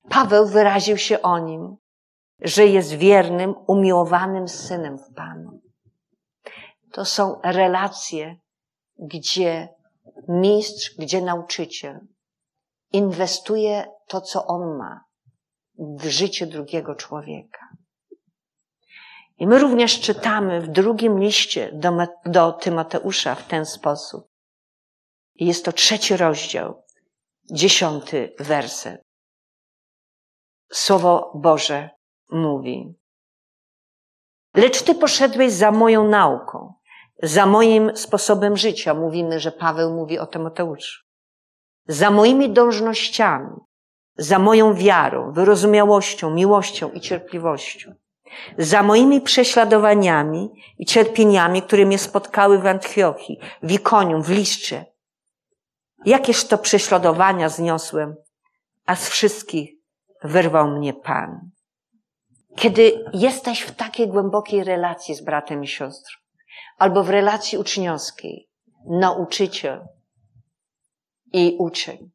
Paweł 0.09 0.47
wyraził 0.47 0.97
się 0.97 1.21
o 1.21 1.39
nim, 1.39 1.75
że 2.41 2.65
jest 2.65 2.93
wiernym, 2.93 3.55
umiłowanym 3.67 4.47
synem 4.47 4.97
w 4.97 5.13
Panu. 5.15 5.61
To 6.91 7.05
są 7.05 7.39
relacje, 7.43 8.35
gdzie 8.99 9.69
mistrz, 10.27 10.95
gdzie 10.99 11.21
nauczyciel 11.21 11.99
inwestuje 12.91 13.85
to, 14.07 14.21
co 14.21 14.45
on 14.45 14.77
ma 14.77 15.03
w 15.77 16.05
życie 16.05 16.47
drugiego 16.47 16.95
człowieka. 16.95 17.66
I 19.37 19.47
my 19.47 19.59
również 19.59 19.99
czytamy 19.99 20.61
w 20.61 20.67
drugim 20.67 21.19
liście 21.19 21.71
do, 21.73 21.91
do 22.25 22.51
Tymoteusza 22.51 23.35
w 23.35 23.47
ten 23.47 23.65
sposób. 23.65 24.27
Jest 25.35 25.65
to 25.65 25.71
trzeci 25.71 26.17
rozdział, 26.17 26.83
dziesiąty 27.51 28.33
werset. 28.39 29.01
Słowo 30.71 31.31
Boże 31.35 31.89
mówi. 32.29 32.93
Lecz 34.55 34.81
ty 34.81 34.95
poszedłeś 34.95 35.51
za 35.53 35.71
moją 35.71 36.07
nauką, 36.07 36.73
za 37.23 37.45
moim 37.45 37.97
sposobem 37.97 38.57
życia. 38.57 38.93
Mówimy, 38.93 39.39
że 39.39 39.51
Paweł 39.51 39.93
mówi 39.93 40.19
o 40.19 40.27
Tymoteuszu. 40.27 41.03
Za 41.87 42.11
moimi 42.11 42.49
dążnościami, 42.49 43.55
za 44.17 44.39
moją 44.39 44.73
wiarą, 44.73 45.31
wyrozumiałością, 45.31 46.29
miłością 46.29 46.91
i 46.91 47.01
cierpliwością. 47.01 47.93
Za 48.57 48.83
moimi 48.83 49.21
prześladowaniami 49.21 50.49
i 50.77 50.85
cierpieniami, 50.85 51.61
które 51.61 51.85
mnie 51.85 51.97
spotkały 51.97 52.59
w 52.59 52.65
Antiochii, 52.65 53.39
w 53.63 53.71
Ikonium, 53.71 54.23
w 54.23 54.29
Liszcze. 54.29 54.85
Jakież 56.05 56.47
to 56.47 56.57
prześladowania 56.57 57.49
zniosłem, 57.49 58.15
a 58.85 58.95
z 58.95 59.09
wszystkich 59.09 59.69
wyrwał 60.23 60.67
mnie 60.67 60.93
Pan. 60.93 61.49
Kiedy 62.55 63.05
jesteś 63.13 63.61
w 63.61 63.75
takiej 63.75 64.07
głębokiej 64.07 64.63
relacji 64.63 65.15
z 65.15 65.21
bratem 65.21 65.63
i 65.63 65.67
siostrą, 65.67 66.17
albo 66.77 67.03
w 67.03 67.09
relacji 67.09 67.57
uczniowskiej, 67.57 68.49
nauczyciel 68.89 69.85
i 71.33 71.55
uczeń. 71.59 72.11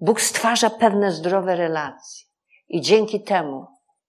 Bóg 0.00 0.20
stwarza 0.20 0.70
pewne 0.70 1.12
zdrowe 1.12 1.56
relacje 1.56 2.26
i 2.68 2.80
dzięki 2.80 3.22
temu 3.22 3.66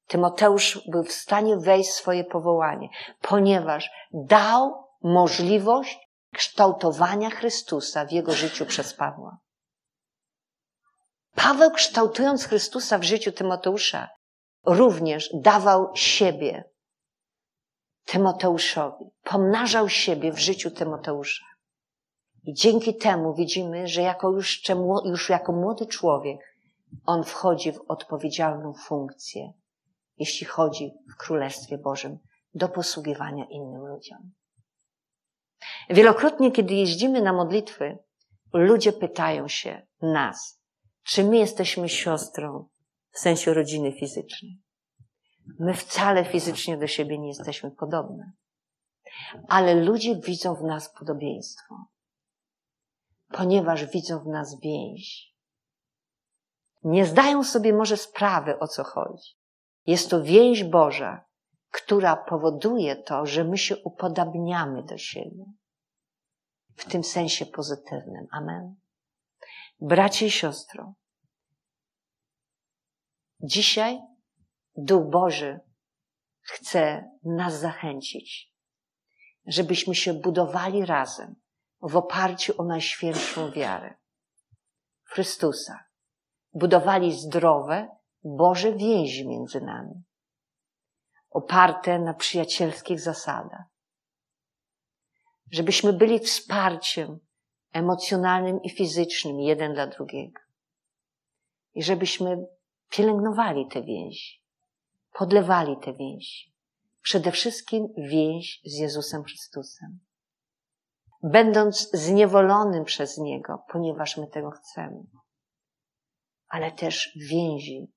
Tymoteusz 0.09 0.81
był 0.87 1.03
w 1.03 1.11
stanie 1.11 1.57
wejść 1.57 1.89
w 1.89 1.93
swoje 1.93 2.23
powołanie, 2.23 2.89
ponieważ 3.21 3.89
dał 4.13 4.83
możliwość 5.01 5.99
kształtowania 6.33 7.29
Chrystusa 7.29 8.05
w 8.05 8.11
jego 8.11 8.33
życiu 8.33 8.65
przez 8.65 8.93
Pawła. 8.93 9.37
Paweł 11.35 11.71
kształtując 11.71 12.45
Chrystusa 12.45 12.97
w 12.97 13.03
życiu 13.03 13.31
Tymoteusza 13.31 14.09
również 14.65 15.29
dawał 15.33 15.91
siebie 15.95 16.63
Tymoteuszowi. 18.05 19.05
Pomnażał 19.23 19.89
siebie 19.89 20.31
w 20.31 20.39
życiu 20.39 20.71
Tymoteusza. 20.71 21.45
I 22.43 22.53
dzięki 22.53 22.95
temu 22.95 23.33
widzimy, 23.33 23.87
że 23.87 24.01
jako 24.01 24.29
już, 24.29 24.61
już 25.05 25.29
jako 25.29 25.51
młody 25.51 25.85
człowiek 25.85 26.39
on 27.05 27.23
wchodzi 27.23 27.71
w 27.71 27.81
odpowiedzialną 27.87 28.73
funkcję, 28.73 29.53
jeśli 30.19 30.47
chodzi 30.47 30.93
w 31.13 31.15
Królestwie 31.15 31.77
Bożym 31.77 32.19
do 32.53 32.69
posługiwania 32.69 33.45
innym 33.45 33.85
ludziom. 33.85 34.31
Wielokrotnie, 35.89 36.51
kiedy 36.51 36.73
jeździmy 36.73 37.21
na 37.21 37.33
modlitwy, 37.33 37.97
ludzie 38.53 38.93
pytają 38.93 39.47
się 39.47 39.87
nas, 40.01 40.61
czy 41.03 41.23
my 41.23 41.37
jesteśmy 41.37 41.89
siostrą 41.89 42.69
w 43.11 43.19
sensie 43.19 43.53
rodziny 43.53 43.91
fizycznej. 43.91 44.61
My 45.59 45.73
wcale 45.73 46.25
fizycznie 46.25 46.77
do 46.77 46.87
siebie 46.87 47.19
nie 47.19 47.27
jesteśmy 47.27 47.71
podobne. 47.71 48.31
Ale 49.47 49.75
ludzie 49.75 50.15
widzą 50.15 50.55
w 50.55 50.63
nas 50.63 50.93
podobieństwo, 50.93 51.75
ponieważ 53.31 53.85
widzą 53.85 54.19
w 54.19 54.27
nas 54.27 54.59
więź. 54.59 55.35
Nie 56.83 57.05
zdają 57.05 57.43
sobie 57.43 57.73
może 57.73 57.97
sprawy, 57.97 58.59
o 58.59 58.67
co 58.67 58.83
chodzi. 58.83 59.38
Jest 59.89 60.09
to 60.09 60.23
więź 60.23 60.63
Boża, 60.63 61.25
która 61.71 62.15
powoduje 62.15 62.95
to, 62.95 63.25
że 63.25 63.43
my 63.43 63.57
się 63.57 63.77
upodabniamy 63.77 64.83
do 64.83 64.97
siebie. 64.97 65.45
W 66.75 66.85
tym 66.85 67.03
sensie 67.03 67.45
pozytywnym. 67.45 68.27
Amen. 68.31 68.75
Bracie 69.81 70.25
i 70.25 70.31
siostro, 70.31 70.93
dzisiaj 73.39 73.99
Duch 74.75 75.09
Boży 75.09 75.59
chce 76.41 77.11
nas 77.23 77.59
zachęcić, 77.59 78.53
żebyśmy 79.45 79.95
się 79.95 80.13
budowali 80.13 80.85
razem 80.85 81.35
w 81.81 81.97
oparciu 81.97 82.53
o 82.57 82.63
najświętszą 82.63 83.51
wiarę 83.51 83.97
Chrystusa. 85.03 85.83
Budowali 86.53 87.19
zdrowe, 87.19 87.98
Boże 88.37 88.73
więzi 88.73 89.27
między 89.27 89.61
nami, 89.61 90.03
oparte 91.29 91.99
na 91.99 92.13
przyjacielskich 92.13 92.99
zasadach. 92.99 93.65
Żebyśmy 95.51 95.93
byli 95.93 96.19
wsparciem 96.19 97.19
emocjonalnym 97.73 98.61
i 98.61 98.69
fizycznym 98.69 99.39
jeden 99.39 99.73
dla 99.73 99.87
drugiego. 99.87 100.41
I 101.73 101.83
żebyśmy 101.83 102.47
pielęgnowali 102.89 103.67
te 103.67 103.83
więzi, 103.83 104.43
podlewali 105.13 105.77
te 105.77 105.93
więzi. 105.93 106.53
Przede 107.01 107.31
wszystkim 107.31 107.87
więź 107.97 108.61
z 108.65 108.77
Jezusem 108.77 109.23
Chrystusem. 109.23 109.99
Będąc 111.23 111.91
zniewolonym 111.93 112.85
przez 112.85 113.17
Niego, 113.17 113.63
ponieważ 113.71 114.17
my 114.17 114.27
tego 114.27 114.51
chcemy. 114.51 115.03
Ale 116.47 116.71
też 116.71 117.17
więzi 117.29 117.91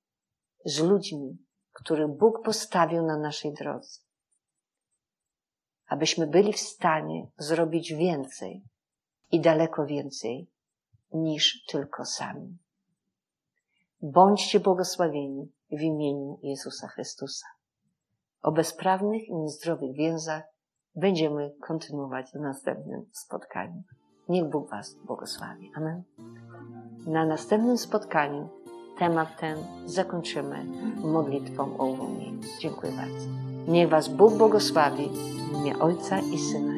z 0.65 0.79
ludźmi, 0.79 1.37
których 1.73 2.07
Bóg 2.07 2.43
postawił 2.45 3.03
na 3.03 3.17
naszej 3.17 3.53
drodze. 3.53 3.99
Abyśmy 5.87 6.27
byli 6.27 6.53
w 6.53 6.59
stanie 6.59 7.27
zrobić 7.37 7.93
więcej 7.93 8.63
i 9.31 9.41
daleko 9.41 9.85
więcej 9.85 10.47
niż 11.13 11.65
tylko 11.65 12.05
sami. 12.05 12.57
Bądźcie 14.01 14.59
błogosławieni 14.59 15.51
w 15.71 15.81
imieniu 15.81 16.39
Jezusa 16.43 16.87
Chrystusa. 16.87 17.47
O 18.41 18.51
bezprawnych 18.51 19.27
i 19.27 19.35
niezdrowych 19.35 19.95
więzach 19.95 20.43
będziemy 20.95 21.53
kontynuować 21.61 22.31
w 22.31 22.39
następnym 22.39 23.05
spotkaniu. 23.11 23.83
Niech 24.29 24.49
Bóg 24.49 24.69
Was 24.69 24.95
błogosławi. 25.05 25.71
Amen. 25.75 26.03
Na 27.07 27.25
następnym 27.25 27.77
spotkaniu 27.77 28.49
temat 28.97 29.39
ten 29.39 29.57
zakończymy 29.85 30.65
modlitwą 31.03 31.77
o 31.77 31.85
uwolnienie. 31.85 32.43
Dziękuję 32.59 32.91
bardzo. 32.91 33.27
Niech 33.67 33.89
Was 33.89 34.07
Bóg 34.07 34.33
błogosławi 34.33 35.09
w 35.09 35.57
imię 35.57 35.79
Ojca 35.79 36.19
i 36.19 36.37
Syna 36.37 36.73